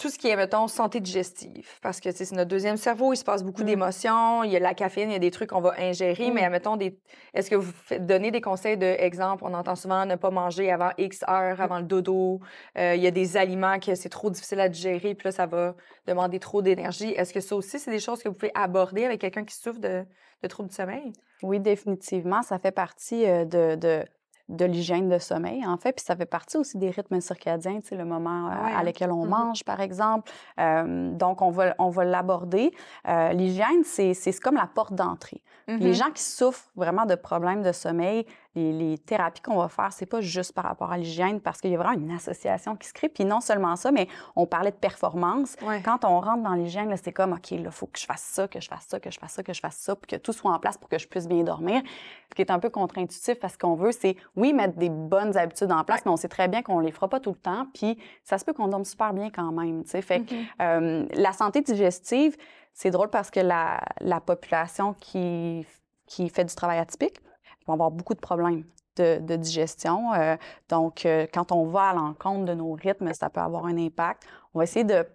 Tout 0.00 0.08
ce 0.08 0.16
qui 0.18 0.28
est, 0.28 0.36
mettons, 0.36 0.66
santé 0.66 0.98
digestive. 0.98 1.68
Parce 1.82 2.00
que 2.00 2.10
c'est 2.10 2.32
notre 2.32 2.48
deuxième 2.48 2.78
cerveau, 2.78 3.12
il 3.12 3.18
se 3.18 3.24
passe 3.24 3.42
beaucoup 3.44 3.62
Mm. 3.62 3.66
d'émotions, 3.66 4.42
il 4.44 4.50
y 4.50 4.56
a 4.56 4.58
de 4.58 4.64
la 4.64 4.72
caféine, 4.72 5.10
il 5.10 5.12
y 5.12 5.16
a 5.16 5.18
des 5.20 5.30
trucs 5.30 5.50
qu'on 5.50 5.60
va 5.60 5.74
ingérer, 5.78 6.30
Mm. 6.30 6.32
mais 6.34 6.44
admettons, 6.44 6.76
des... 6.76 6.98
est-ce 7.34 7.50
que 7.50 7.56
vous 7.56 7.72
donner 7.98 8.30
des 8.30 8.40
conseils 8.40 8.78
de, 8.78 8.86
exemple, 8.86 9.44
on 9.46 9.52
entend 9.52 9.76
souvent 9.76 10.06
ne 10.06 10.16
pas 10.16 10.30
manger 10.30 10.72
avant 10.72 10.90
X 10.96 11.22
heures, 11.28 11.60
avant 11.60 11.78
le 11.78 11.84
dodo, 11.84 12.40
euh, 12.78 12.94
il 12.94 13.02
y 13.02 13.06
a 13.06 13.10
des 13.10 13.36
aliments 13.36 13.78
que 13.78 13.94
c'est 13.94 14.08
trop 14.08 14.30
difficile 14.30 14.60
à 14.60 14.68
digérer, 14.70 15.14
puis 15.14 15.26
là, 15.26 15.32
ça 15.32 15.46
va 15.46 15.74
demander 16.06 16.38
trop 16.38 16.62
d'énergie. 16.62 17.10
Est-ce 17.10 17.34
que 17.34 17.40
ça 17.40 17.54
aussi, 17.54 17.78
c'est 17.78 17.90
des 17.90 18.00
choses 18.00 18.22
que 18.22 18.28
vous 18.30 18.34
pouvez 18.34 18.52
aborder 18.54 19.04
avec 19.04 19.20
quelqu'un 19.20 19.44
qui 19.44 19.54
souffre 19.54 19.80
de, 19.80 20.04
de 20.42 20.48
troubles 20.48 20.70
du 20.70 20.74
sommeil? 20.74 21.12
Oui, 21.42 21.60
définitivement. 21.60 22.42
Ça 22.42 22.58
fait 22.58 22.72
partie 22.72 23.26
euh, 23.26 23.44
de, 23.44 23.74
de, 23.74 24.04
de 24.50 24.64
l'hygiène 24.64 25.08
de 25.08 25.18
sommeil, 25.18 25.64
en 25.66 25.76
fait. 25.76 25.92
Puis 25.92 26.04
ça 26.04 26.14
fait 26.16 26.26
partie 26.26 26.56
aussi 26.56 26.76
des 26.78 26.90
rythmes 26.90 27.20
circadiens, 27.20 27.80
tu 27.80 27.88
sais, 27.88 27.96
le 27.96 28.04
moment 28.04 28.48
euh, 28.48 28.50
Ouais, 28.50 28.72
à 28.74 28.78
hein. 28.78 28.82
lequel 28.82 29.10
on 29.12 29.24
Mhm. 29.24 29.30
mange, 29.30 29.64
par 29.64 29.80
exemple. 29.80 30.30
Euh, 30.58 31.10
donc, 31.12 31.40
on 31.42 31.50
va, 31.50 31.74
on 31.78 31.88
va 31.88 32.04
l'aborder. 32.04 32.72
Euh, 33.08 33.32
l'hygiène, 33.32 33.84
c'est 33.84 34.14
c'est 34.14 34.38
comme 34.40 34.56
la 34.56 34.66
porte 34.66 34.94
d'entrée. 34.94 35.40
Les 35.68 35.94
gens 35.94 36.10
qui 36.12 36.22
souffrent 36.22 36.68
vraiment 36.74 37.06
de 37.06 37.14
problèmes 37.14 37.62
de 37.62 37.70
sommeil, 37.70 38.26
les, 38.54 38.72
les 38.72 38.98
thérapies 38.98 39.40
qu'on 39.42 39.56
va 39.56 39.68
faire, 39.68 39.92
c'est 39.92 40.06
pas 40.06 40.20
juste 40.20 40.52
par 40.52 40.64
rapport 40.64 40.90
à 40.90 40.98
l'hygiène, 40.98 41.40
parce 41.40 41.60
qu'il 41.60 41.70
y 41.70 41.74
a 41.74 41.78
vraiment 41.78 41.94
une 41.98 42.10
association 42.10 42.74
qui 42.76 42.88
se 42.88 42.92
crée. 42.92 43.08
Puis 43.08 43.24
non 43.24 43.40
seulement 43.40 43.76
ça, 43.76 43.92
mais 43.92 44.08
on 44.34 44.46
parlait 44.46 44.72
de 44.72 44.76
performance. 44.76 45.56
Ouais. 45.62 45.80
Quand 45.82 46.04
on 46.04 46.20
rentre 46.20 46.42
dans 46.42 46.54
l'hygiène, 46.54 46.94
c'est 46.96 47.12
comme, 47.12 47.32
OK, 47.32 47.52
il 47.52 47.70
faut 47.70 47.86
que 47.86 47.98
je 47.98 48.06
fasse 48.06 48.22
ça, 48.22 48.48
que 48.48 48.60
je 48.60 48.68
fasse 48.68 48.86
ça, 48.88 48.98
que 48.98 49.10
je 49.10 49.18
fasse 49.18 49.32
ça, 49.32 49.42
que 49.42 49.52
je 49.52 49.60
fasse 49.60 49.76
ça, 49.76 49.94
que 50.08 50.16
tout 50.16 50.32
soit 50.32 50.52
en 50.52 50.58
place 50.58 50.76
pour 50.78 50.88
que 50.88 50.98
je 50.98 51.06
puisse 51.06 51.28
bien 51.28 51.42
dormir. 51.44 51.82
Ce 52.30 52.34
qui 52.34 52.42
est 52.42 52.50
un 52.50 52.58
peu 52.58 52.70
contre-intuitif 52.70 53.38
parce 53.38 53.56
qu'on 53.56 53.74
veut, 53.74 53.92
c'est, 53.92 54.16
oui, 54.36 54.52
mettre 54.52 54.76
des 54.76 54.90
bonnes 54.90 55.36
habitudes 55.36 55.70
en 55.72 55.84
place, 55.84 56.00
mais 56.04 56.10
on 56.10 56.16
sait 56.16 56.28
très 56.28 56.48
bien 56.48 56.62
qu'on 56.62 56.80
les 56.80 56.90
fera 56.92 57.08
pas 57.08 57.20
tout 57.20 57.30
le 57.30 57.36
temps, 57.40 57.66
puis 57.74 57.98
ça 58.24 58.38
se 58.38 58.44
peut 58.44 58.52
qu'on 58.52 58.68
dorme 58.68 58.84
super 58.84 59.12
bien 59.12 59.30
quand 59.30 59.52
même, 59.52 59.84
tu 59.84 59.90
sais. 59.90 60.02
Fait 60.02 60.18
Mhm. 60.20 60.26
euh, 60.60 61.06
la 61.14 61.32
santé 61.32 61.60
digestive, 61.60 62.36
c'est 62.72 62.90
drôle 62.90 63.10
parce 63.10 63.30
que 63.30 63.40
la, 63.40 63.80
la 64.00 64.20
population 64.20 64.94
qui, 64.94 65.66
qui 66.06 66.28
fait 66.28 66.44
du 66.44 66.54
travail 66.54 66.78
atypique 66.78 67.16
va 67.70 67.74
avoir 67.74 67.90
beaucoup 67.90 68.14
de 68.14 68.20
problèmes 68.20 68.64
de, 68.96 69.18
de 69.18 69.36
digestion. 69.36 70.12
Euh, 70.14 70.36
donc, 70.68 71.06
euh, 71.06 71.26
quand 71.32 71.52
on 71.52 71.66
va 71.66 71.90
à 71.90 71.94
l'encontre 71.94 72.44
de 72.44 72.54
nos 72.54 72.72
rythmes, 72.72 73.12
ça 73.14 73.30
peut 73.30 73.40
avoir 73.40 73.66
un 73.66 73.78
impact. 73.78 74.24
On 74.54 74.58
va 74.58 74.64
essayer 74.64 74.84
de 74.84 75.06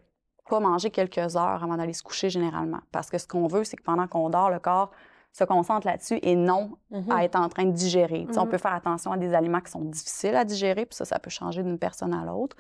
pas 0.50 0.60
manger 0.60 0.90
quelques 0.92 1.36
heures 1.36 1.64
avant 1.64 1.76
d'aller 1.76 1.94
se 1.94 2.04
coucher 2.04 2.30
généralement. 2.30 2.80
Parce 2.92 3.10
que 3.10 3.18
ce 3.18 3.28
qu'on 3.28 3.48
veut, 3.48 3.64
c'est 3.64 3.78
que 3.78 3.84
pendant 3.84 4.08
qu'on 4.08 4.30
dort, 4.30 4.50
le 4.50 4.60
corps 4.60 4.92
se 5.34 5.44
concentre 5.44 5.86
là-dessus 5.86 6.18
et 6.22 6.34
non 6.36 6.78
Mhm. 6.92 7.12
à 7.12 7.26
être 7.26 7.36
en 7.36 7.50
train 7.50 7.66
de 7.66 7.72
digérer. 7.72 8.26
On 8.38 8.44
Mhm. 8.44 8.50
peut 8.50 8.58
faire 8.58 8.74
attention 8.74 9.12
à 9.12 9.18
des 9.18 9.34
aliments 9.34 9.60
qui 9.60 9.70
sont 9.72 9.82
difficiles 9.84 10.36
à 10.36 10.46
digérer, 10.46 10.86
puis 10.86 10.96
ça, 10.96 11.04
ça 11.04 11.20
peut 11.20 11.30
changer 11.30 11.62
d'une 11.62 11.78
personne 11.78 12.14
à 12.14 12.24
l'autre. 12.24 12.56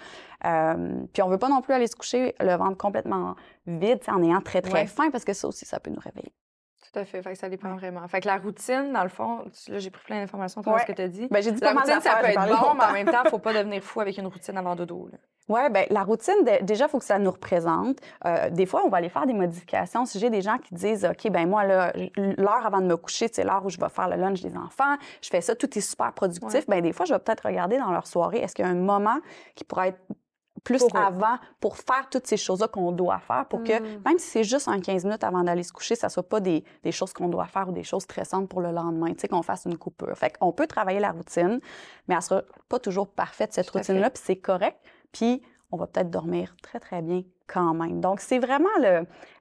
Euh, 0.46 1.06
puis 1.14 1.22
on 1.24 1.30
veut 1.30 1.38
pas 1.38 1.48
non 1.48 1.62
plus 1.62 1.74
aller 1.74 1.88
se 1.88 1.96
coucher 1.96 2.36
le 2.42 2.54
ventre 2.58 2.76
complètement 2.78 3.36
vide, 3.66 4.00
en 4.10 4.22
ayant 4.22 4.42
très, 4.42 4.62
très 4.62 4.74
Ouais. 4.74 4.88
faim, 4.88 5.10
parce 5.10 5.24
que 5.24 5.32
ça 5.32 5.48
aussi, 5.48 5.64
ça 5.66 5.80
peut 5.80 5.90
nous 5.92 6.02
réveiller. 6.02 6.34
Tout 6.96 7.02
à 7.02 7.06
fait. 7.06 7.22
Fait 7.22 7.34
que 7.34 7.38
ça 7.38 7.50
dépend 7.50 7.76
vraiment. 7.76 8.08
Fait 8.08 8.22
que 8.22 8.28
la 8.28 8.38
routine, 8.38 8.94
dans 8.94 9.04
le 9.04 9.10
fond, 9.10 9.40
là, 9.68 9.80
j'ai 9.80 9.90
pris 9.90 10.04
plein 10.06 10.22
d'informations 10.22 10.64
sur 10.64 10.72
ce 10.72 10.78
Ouais. 10.78 10.86
que 10.86 10.94
tu 10.94 11.02
as 11.02 11.08
dit. 11.10 11.28
Ben, 11.30 11.44
j'ai 11.44 11.52
dit 11.52 11.60
La 11.62 11.74
routine, 11.74 12.00
ça 12.02 12.16
peut 12.22 12.28
être 12.28 12.40
bon, 12.48 12.74
mais 12.76 12.84
en 12.86 12.94
même 12.94 13.06
temps, 13.08 13.22
il 13.24 13.26
ne 13.26 13.30
faut 13.30 13.40
pas 13.40 13.54
devenir 13.54 13.84
fou 13.84 14.00
avec 14.00 14.18
une 14.18 14.28
routine 14.28 14.58
avant 14.58 14.76
dodo. 14.76 15.10
là. 15.12 15.18
Oui, 15.48 15.60
bien, 15.70 15.84
la 15.92 16.02
routine, 16.04 16.34
déjà, 16.64 16.86
il 16.86 16.90
faut 16.90 16.98
que 16.98 17.06
ça 17.06 17.20
nous 17.20 17.30
représente. 17.30 18.00
Euh, 18.26 18.50
des 18.50 18.66
fois, 18.66 18.82
on 18.84 18.90
va 18.90 18.98
aller 18.98 19.10
faire 19.10 19.28
des 19.28 19.34
modifications. 19.34 20.04
Si 20.06 20.18
j'ai 20.20 20.32
des 20.32 20.42
gens 20.42 20.58
qui 20.58 20.74
disent, 20.74 21.06
OK, 21.06 21.30
ben 21.32 21.48
moi, 21.48 21.64
là, 21.66 21.94
l'heure 22.18 22.66
avant 22.66 22.80
de 22.82 22.88
me 22.88 22.98
coucher, 22.98 23.28
c'est 23.32 23.44
l'heure 23.44 23.64
où 23.64 23.70
je 23.70 23.78
vais 23.80 23.90
faire 23.90 24.08
le 24.10 24.16
lunch 24.16 24.42
des 24.42 24.58
enfants, 24.58 24.96
je 25.22 25.30
fais 25.30 25.42
ça, 25.42 25.54
tout 25.56 25.78
est 25.78 25.82
super 25.82 26.14
productif. 26.14 26.52
Ouais. 26.52 26.66
Ben 26.68 26.82
des 26.82 26.94
fois, 26.94 27.06
je 27.06 27.14
vais 27.14 27.20
peut-être 27.20 27.46
regarder 27.46 27.78
dans 27.78 27.92
leur 27.92 28.08
soirée, 28.08 28.40
est-ce 28.40 28.56
qu'il 28.56 28.66
y 28.66 28.68
a 28.68 28.72
un 28.72 28.76
moment 28.76 29.18
qui 29.54 29.64
pourrait 29.66 29.90
être 29.90 30.00
plus 30.66 30.80
Pour 30.80 30.98
avant 30.98 31.38
pour 31.62 31.78
faire 31.78 32.10
toutes 32.12 32.28
ces 32.28 32.36
choses-là 32.38 32.68
qu'on 32.68 32.92
doit 32.92 33.20
faire 33.20 33.46
pour 33.48 33.64
que, 33.64 33.80
Mm. 33.80 34.02
même 34.04 34.18
si 34.20 34.28
c'est 34.28 34.44
juste 34.44 34.68
en 34.68 34.82
15 34.82 35.06
minutes 35.06 35.24
avant 35.24 35.44
d'aller 35.44 35.64
se 35.64 35.72
coucher, 35.72 35.96
ça 35.96 36.10
soit 36.10 36.28
pas 36.28 36.42
des, 36.42 36.66
des 36.84 36.92
choses 36.92 37.14
qu'on 37.14 37.30
doit 37.30 37.46
faire 37.46 37.70
ou 37.70 37.72
des 37.72 37.84
choses 37.84 38.04
stressantes 38.04 38.50
pour 38.50 38.60
le 38.62 38.72
lendemain, 38.72 39.14
tu 39.14 39.20
sais, 39.22 39.28
qu'on 39.30 39.44
fasse 39.44 39.66
une 39.66 39.78
coupure. 39.78 40.18
Fait 40.18 40.36
qu'on 40.38 40.52
peut 40.52 40.68
travailler 40.68 41.00
la 41.00 41.12
routine, 41.12 41.62
mais 42.08 42.16
elle 42.16 42.22
sera 42.22 42.42
pas 42.68 42.80
toujours 42.80 43.08
parfaite, 43.08 43.54
cette 43.54 43.70
routine-là, 43.70 44.10
puis 44.10 44.22
c'est 44.26 44.36
correct. 44.38 44.78
Puis 45.14 45.42
on 45.72 45.78
va 45.78 45.88
peut-être 45.88 46.10
dormir 46.10 46.56
très, 46.62 46.80
très 46.80 47.02
bien 47.02 47.22
quand 47.48 47.74
même. 47.76 48.02
Donc, 48.02 48.20
c'est 48.20 48.40
vraiment 48.40 48.70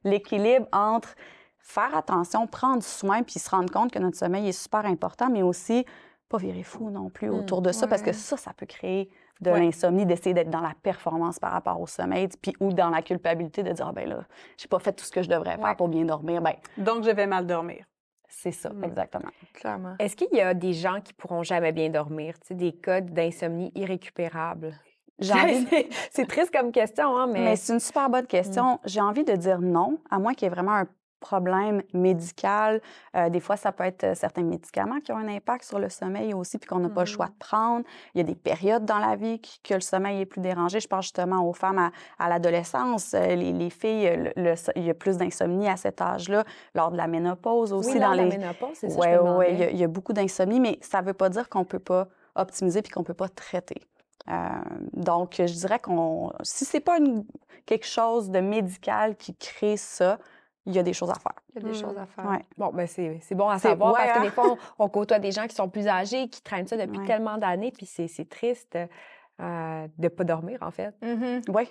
l'équilibre 0.04 0.66
entre 0.72 1.14
faire 1.58 1.96
attention, 1.96 2.46
prendre 2.46 2.82
soin, 2.82 3.22
puis 3.22 3.38
se 3.40 3.48
rendre 3.48 3.72
compte 3.72 3.90
que 3.92 3.98
notre 3.98 4.18
sommeil 4.18 4.48
est 4.48 4.52
super 4.52 4.84
important, 4.84 5.30
mais 5.30 5.42
aussi 5.42 5.86
pas 6.28 6.36
virer 6.38 6.62
fou 6.62 6.90
non 6.90 7.08
plus 7.10 7.30
Mm, 7.30 7.34
autour 7.38 7.62
de 7.62 7.72
ça, 7.72 7.86
parce 7.86 8.02
que 8.02 8.12
ça, 8.12 8.36
ça 8.36 8.52
peut 8.52 8.66
créer 8.66 9.10
de 9.40 9.50
Ouais. 9.50 9.60
l'insomnie, 9.60 10.06
d'essayer 10.06 10.32
d'être 10.34 10.50
dans 10.50 10.60
la 10.60 10.72
performance 10.82 11.38
par 11.38 11.52
rapport 11.52 11.80
au 11.80 11.86
sommeil, 11.86 12.28
puis 12.40 12.54
ou 12.60 12.72
dans 12.72 12.90
la 12.90 13.02
culpabilité 13.02 13.62
de 13.62 13.72
dire, 13.72 13.86
ah 13.88 13.92
ben 13.92 14.08
là, 14.08 14.24
j'ai 14.56 14.68
pas 14.68 14.78
fait 14.78 14.92
tout 14.92 15.04
ce 15.04 15.10
que 15.10 15.22
je 15.22 15.28
devrais 15.28 15.56
faire 15.56 15.64
Ouais. 15.64 15.74
pour 15.76 15.88
bien 15.88 16.04
dormir. 16.04 16.40
Ben, 16.40 16.54
Donc, 16.78 17.04
je 17.04 17.10
vais 17.10 17.26
mal 17.26 17.46
dormir. 17.46 17.84
C'est 18.28 18.52
ça, 18.52 18.70
Mm. 18.70 18.84
exactement. 18.84 19.28
Clairement. 19.54 19.94
Est-ce 19.98 20.16
qu'il 20.16 20.28
y 20.32 20.40
a 20.40 20.54
des 20.54 20.72
gens 20.72 21.00
qui 21.00 21.12
pourront 21.12 21.42
jamais 21.42 21.72
bien 21.72 21.88
dormir, 21.90 22.34
tu 22.40 22.48
sais, 22.48 22.54
des 22.54 22.72
cas 22.72 23.00
d'insomnie 23.00 23.70
envie 25.34 25.66
C'est- 26.10 26.26
triste 26.26 26.50
comme 26.52 26.72
question, 26.72 27.16
hein, 27.16 27.28
mais... 27.28 27.40
Mais 27.40 27.56
c'est 27.56 27.72
une 27.74 27.80
super 27.80 28.10
bonne 28.10 28.26
question. 28.26 28.80
J'ai 28.84 29.00
envie 29.00 29.24
de 29.24 29.34
dire 29.36 29.60
non, 29.60 29.98
à 30.10 30.18
moins 30.18 30.34
qu'il 30.34 30.46
y 30.46 30.50
ait 30.50 30.54
vraiment 30.54 30.74
un 30.74 30.86
problème 31.28 31.82
médical. 31.94 32.80
Euh, 33.16 33.30
des 33.30 33.40
fois, 33.40 33.56
ça 33.56 33.72
peut 33.72 33.84
être 33.84 34.04
euh, 34.04 34.14
certains 34.14 34.42
médicaments 34.42 35.00
qui 35.00 35.10
ont 35.12 35.16
un 35.16 35.28
impact 35.28 35.64
sur 35.64 35.78
le 35.78 35.88
sommeil 35.88 36.34
aussi, 36.34 36.58
puis 36.58 36.68
qu'on 36.68 36.80
n'a 36.80 36.90
pas 36.90 37.00
le 37.02 37.06
choix 37.06 37.26
de 37.26 37.38
prendre. 37.38 37.84
Il 38.14 38.18
y 38.18 38.20
a 38.20 38.24
des 38.24 38.34
périodes 38.34 38.84
dans 38.84 38.98
la 38.98 39.16
vie 39.16 39.38
qui- 39.40 39.58
que 39.62 39.74
le 39.74 39.80
sommeil 39.80 40.20
est 40.20 40.26
plus 40.26 40.40
dérangé. 40.42 40.80
Je 40.80 40.86
pense 40.88 41.04
justement 41.06 41.48
aux 41.48 41.54
femmes 41.54 41.78
à, 41.78 41.90
à 42.18 42.28
l'adolescence. 42.28 43.14
Euh, 43.14 43.34
Les, 43.34 43.52
les 43.52 43.70
filles, 43.70 44.14
le- 44.16 44.32
le 44.50 44.54
so- 44.56 44.72
il 44.76 44.84
y 44.84 44.90
a 44.90 44.94
plus 44.94 45.16
d'insomnie 45.16 45.68
à 45.68 45.76
cet 45.76 46.00
âge-là, 46.02 46.44
lors 46.74 46.90
de 46.90 46.96
la 46.98 47.06
ménopause 47.06 47.72
aussi. 47.72 47.94
oui, 47.94 48.00
dans 48.00 48.12
les... 48.12 48.28
la 48.28 48.36
ménopause, 48.38 48.76
c'est 48.80 48.90
ça, 48.90 49.00
Oui, 49.00 49.06
oui, 49.06 49.12
il 49.12 49.12
y, 49.12 49.14
a- 49.14 49.18
demandais. 49.18 49.70
il 49.72 49.78
y 49.78 49.84
a 49.84 49.88
beaucoup 49.88 50.12
d'insomnie, 50.12 50.60
mais 50.60 50.78
ça 50.82 51.00
ne 51.00 51.06
veut 51.06 51.14
pas 51.14 51.30
dire 51.30 51.48
qu'on 51.48 51.60
ne 51.60 51.64
peut 51.74 51.78
pas 51.78 52.06
optimiser 52.34 52.82
puis 52.82 52.90
qu'on 52.92 53.00
ne 53.00 53.06
peut 53.06 53.14
pas 53.14 53.28
traiter. 53.28 53.80
Euh, 54.28 54.32
donc, 54.94 55.34
je 55.38 55.44
dirais 55.62 55.78
qu'on, 55.78 56.32
si 56.42 56.64
c'est 56.64 56.80
pas 56.80 56.98
une- 56.98 57.24
quelque 57.66 57.86
chose 57.86 58.30
de 58.30 58.40
médical 58.40 59.16
qui 59.16 59.34
crée 59.34 59.76
ça, 59.78 60.18
il 60.66 60.72
y 60.74 60.78
a 60.78 60.82
des 60.82 60.92
choses 60.92 61.10
à 61.10 61.14
faire. 61.14 61.32
Il 61.54 61.62
y 61.62 61.64
a 61.66 61.68
des 61.72 61.76
Mm. 61.78 61.80
choses 61.80 61.98
à 61.98 62.06
faire. 62.06 62.26
Ouais. 62.30 62.42
Bon, 62.56 62.70
ben 62.72 62.86
c'est 62.86 63.18
c'est 63.22 63.34
bon 63.34 63.48
à 63.48 63.58
C'est- 63.58 63.68
savoir 63.68 63.92
ouais, 63.94 64.00
parce 64.00 64.12
que 64.12 64.18
hein? 64.18 64.22
des 64.22 64.30
fois, 64.30 64.52
on, 64.78 64.84
on 64.84 64.88
côtoie 64.88 65.18
des 65.18 65.30
gens 65.32 65.46
qui 65.46 65.54
sont 65.54 65.68
plus 65.68 65.86
âgés, 65.88 66.28
qui 66.28 66.42
traînent 66.42 66.66
ça 66.66 66.76
depuis 66.76 66.98
Ouais. 66.98 67.06
tellement 67.06 67.36
d'années, 67.38 67.70
puis 67.72 67.86
c'est 67.86 68.08
c'est 68.08 68.28
triste 68.28 68.76
euh, 69.40 69.86
de 69.98 70.02
ne 70.04 70.08
pas 70.08 70.24
dormir, 70.24 70.58
en 70.62 70.70
fait. 70.70 70.94
Mhm. 71.02 71.42
Oui. 71.48 71.68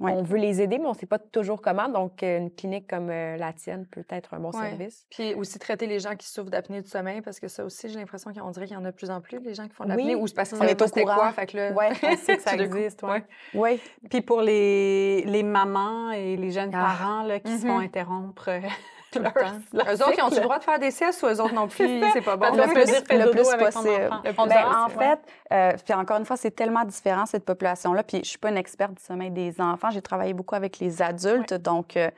Ouais. 0.00 0.12
On 0.12 0.22
veut 0.22 0.38
les 0.38 0.60
aider, 0.60 0.78
mais 0.78 0.86
on 0.86 0.92
ne 0.92 0.96
sait 0.96 1.06
pas 1.06 1.18
toujours 1.18 1.60
comment. 1.62 1.88
Donc, 1.88 2.22
euh, 2.22 2.38
une 2.38 2.50
clinique 2.50 2.88
comme 2.88 3.08
euh, 3.10 3.36
la 3.36 3.52
tienne 3.52 3.86
peut 3.86 4.04
être 4.10 4.34
un 4.34 4.40
bon 4.40 4.50
Ouais. 4.50 4.70
service. 4.70 5.06
Puis 5.10 5.34
aussi 5.34 5.58
traiter 5.60 5.86
les 5.86 6.00
gens 6.00 6.16
qui 6.16 6.26
souffrent 6.26 6.50
d'apnée 6.50 6.80
du 6.82 6.88
sommeil, 6.88 7.20
parce 7.20 7.38
que 7.38 7.46
ça 7.46 7.64
aussi, 7.64 7.88
j'ai 7.88 7.98
l'impression 8.00 8.32
qu'on 8.32 8.50
dirait 8.50 8.66
qu'il 8.66 8.74
y 8.76 8.78
en 8.80 8.84
a 8.84 8.90
de 8.90 8.96
plus 8.96 9.10
en 9.10 9.20
plus, 9.20 9.38
les 9.40 9.54
gens 9.54 9.68
qui 9.68 9.74
font 9.74 9.84
de 9.84 9.90
l'apnée, 9.90 10.14
Oui. 10.16 10.20
ou 10.20 10.26
c'est 10.26 10.34
parce 10.34 10.50
qu'on 10.50 10.58
On 10.60 10.62
est 10.66 10.80
au 10.82 10.88
courant. 10.88 11.14
Quoi, 11.14 11.32
fait 11.32 11.46
que 11.46 11.56
là, 11.56 11.72
Ouais. 11.72 11.90
On 12.02 12.16
sait 12.16 12.36
que 12.36 12.42
ça 12.42 12.54
existe, 12.56 13.02
ouais. 13.04 13.10
Ouais. 13.10 13.24
Oui. 13.54 13.80
Puis 14.10 14.22
pour 14.22 14.40
les, 14.40 15.22
les 15.22 15.42
mamans 15.44 16.10
et 16.10 16.36
les 16.36 16.50
jeunes 16.50 16.70
Ah. 16.74 16.96
parents 16.98 17.22
là, 17.22 17.38
qui 17.38 17.56
se 17.58 17.66
font 17.66 17.78
Mhm. 17.78 17.84
interrompre 17.84 18.50
tout 19.12 19.18
le 19.18 19.24
Leur- 19.24 19.32
temps. 19.34 19.58
leur 19.72 19.86
Eux 19.88 20.02
autres, 20.02 20.14
ils 20.18 20.22
ont 20.22 20.28
le 20.30 20.40
droit 20.40 20.58
de 20.58 20.64
faire 20.64 20.78
des 20.78 20.90
siestes 20.90 21.22
ou 21.22 21.26
eux 21.26 21.40
autres 21.40 21.54
non 21.54 21.68
plus, 21.68 22.02
c'est 22.12 22.20
pas 22.22 22.36
bon. 22.36 22.46
Le 22.54 22.62
plus- 22.72 23.16
le 23.16 23.30
plus 23.30 23.48
avec 23.50 23.66
possible. 23.66 24.10
Le 24.24 24.32
plus 24.32 24.48
Ben, 24.48 24.64
en 24.84 24.88
fait, 24.88 25.18
euh, 25.52 25.72
puis 25.84 25.94
encore 25.94 26.16
une 26.18 26.24
fois, 26.24 26.36
c'est 26.36 26.50
tellement 26.50 26.84
différent 26.84 27.26
cette 27.26 27.44
population-là. 27.44 28.02
Puis 28.02 28.20
je 28.24 28.28
suis 28.30 28.38
pas 28.38 28.48
une 28.50 28.56
experte 28.56 28.94
du 28.94 29.02
sommeil 29.02 29.30
des 29.30 29.60
enfants. 29.60 29.90
J'ai 29.90 30.02
travaillé 30.02 30.32
beaucoup 30.34 30.54
avec 30.54 30.78
les 30.78 31.00
adultes, 31.02 31.54
donc 31.54 31.96
euh, 31.96 32.10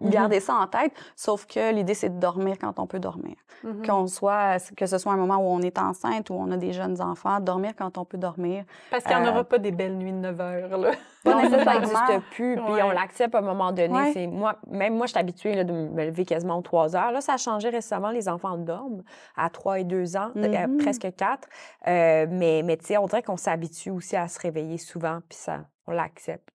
gardez 0.00 0.40
ça 0.40 0.54
en 0.54 0.66
tête. 0.66 0.92
Sauf 1.16 1.46
que 1.46 1.72
l'idée, 1.72 1.94
c'est 1.94 2.08
de 2.10 2.18
dormir 2.20 2.56
quand 2.60 2.78
on 2.78 2.86
peut 2.86 2.98
dormir. 3.00 3.34
Mhm. 3.64 3.86
Qu'on 3.86 4.06
soit, 4.06 4.58
que 4.76 4.86
ce 4.86 4.98
soit 4.98 5.12
un 5.12 5.16
moment 5.16 5.36
où 5.36 5.46
on 5.54 5.60
est 5.60 5.78
enceinte 5.78 6.30
ou 6.30 6.34
on 6.34 6.50
a 6.50 6.56
des 6.56 6.72
jeunes 6.72 7.00
enfants, 7.00 7.40
dormir 7.40 7.72
quand 7.76 7.98
on 7.98 8.04
peut 8.04 8.18
dormir. 8.18 8.64
Parce 8.90 9.04
qu'il 9.04 9.16
n'y 9.16 9.22
en 9.22 9.26
Euh, 9.26 9.30
aura 9.30 9.44
pas 9.44 9.58
des 9.58 9.70
belles 9.72 9.96
nuits 9.96 10.12
de 10.12 10.18
9 10.18 10.40
heures. 10.40 10.78
Là. 10.78 10.90
Non, 11.24 11.40
ça, 11.48 11.62
ça 11.62 11.74
n'existe 11.78 12.20
plus. 12.32 12.56
Puis 12.56 12.72
Ouais. 12.74 12.82
on 12.82 12.90
l'accepte 12.90 13.32
à 13.36 13.38
un 13.38 13.42
moment 13.42 13.70
donné. 13.70 13.94
Ouais. 13.94 14.10
C'est 14.12 14.26
moi, 14.26 14.56
même 14.68 14.96
moi, 14.96 15.06
je 15.06 15.12
suis 15.12 15.20
habituée 15.20 15.54
là, 15.54 15.62
de 15.62 15.70
me 15.72 16.04
lever 16.06 16.24
quasiment 16.24 16.58
aux 16.58 16.62
3 16.62 16.96
heures. 16.96 17.12
Là, 17.12 17.20
ça 17.20 17.34
a 17.34 17.36
changé 17.36 17.68
récemment. 17.68 18.10
Les 18.10 18.28
enfants 18.28 18.56
dorment 18.58 19.04
à 19.36 19.48
3 19.48 19.78
et 19.78 19.84
2 19.84 20.16
ans, 20.16 20.30
euh, 20.34 20.66
Mhm. 20.66 20.78
presque 20.78 21.14
4. 21.16 21.46
Euh, 21.86 22.26
mais 22.28 22.62
mais 22.64 22.76
tu 22.76 22.86
sais, 22.86 22.96
on 22.98 23.06
dirait 23.06 23.22
qu'on 23.22 23.36
s'habitue 23.36 23.90
aussi 23.90 24.16
à 24.16 24.26
se 24.26 24.40
réveiller 24.40 24.78
souvent. 24.78 25.20
Puis 25.28 25.38
ça, 25.38 25.60
on 25.86 25.92
l'accepte. 25.92 26.48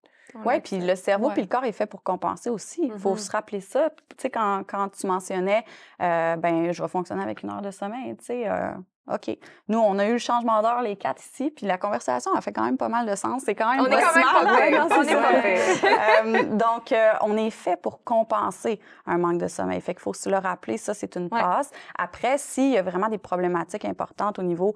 Oui, 0.45 0.59
puis 0.61 0.79
le 0.79 0.95
cerveau 0.95 1.29
puis 1.31 1.41
le 1.41 1.47
corps 1.47 1.65
est 1.65 1.71
fait 1.71 1.85
pour 1.88 2.03
compenser 2.03 2.49
aussi. 2.49 2.81
Il 2.93 2.99
faut 2.99 3.11
Mhm. 3.11 3.17
se 3.17 3.31
rappeler 3.31 3.61
ça. 3.61 3.89
Tu 4.09 4.15
sais, 4.17 4.29
quand, 4.29 4.63
quand 4.67 4.89
tu 4.89 5.07
mentionnais, 5.07 5.63
euh, 6.01 6.35
ben 6.35 6.71
je 6.71 6.81
vais 6.81 6.89
fonctionner 6.89 7.23
avec 7.23 7.43
une 7.43 7.49
heure 7.49 7.61
de 7.61 7.71
sommeil, 7.71 8.15
tu 8.17 8.25
sais, 8.25 8.47
euh, 8.49 8.71
OK. 9.13 9.38
Nous, 9.69 9.79
on 9.79 9.97
a 9.99 10.05
eu 10.07 10.11
le 10.13 10.17
changement 10.17 10.61
d'heure, 10.61 10.81
les 10.81 10.97
quatre 10.97 11.21
ici, 11.21 11.49
puis 11.49 11.65
la 11.65 11.77
conversation 11.77 12.33
a 12.35 12.41
fait 12.41 12.51
quand 12.51 12.65
même 12.65 12.75
pas 12.77 12.89
mal 12.89 13.05
de 13.09 13.15
sens. 13.15 13.43
C'est 13.45 13.55
quand 13.55 13.71
même 13.71 13.79
On 13.79 13.85
est 13.85 14.01
quand 14.01 14.15
même 14.15 14.25
pas 14.25 14.43
On 14.99 15.45
est. 15.45 16.41
Euh, 16.41 16.43
donc, 16.57 16.93
on 17.21 17.38
est 17.38 17.49
fait 17.49 17.77
pour 17.81 18.03
compenser 18.03 18.81
un 19.05 19.17
manque 19.17 19.38
de 19.38 19.47
sommeil. 19.47 19.79
Fait 19.79 19.93
qu'il 19.93 20.01
faut 20.01 20.13
se 20.13 20.29
le 20.29 20.38
rappeler, 20.38 20.77
ça, 20.77 20.93
c'est 20.93 21.15
une 21.15 21.29
Ouais. 21.31 21.39
passe. 21.39 21.71
Après, 21.97 22.38
s'il 22.38 22.71
y 22.71 22.77
a 22.77 22.81
vraiment 22.81 23.07
des 23.07 23.17
problématiques 23.17 23.85
importantes 23.85 24.39
au 24.39 24.43
niveau 24.43 24.75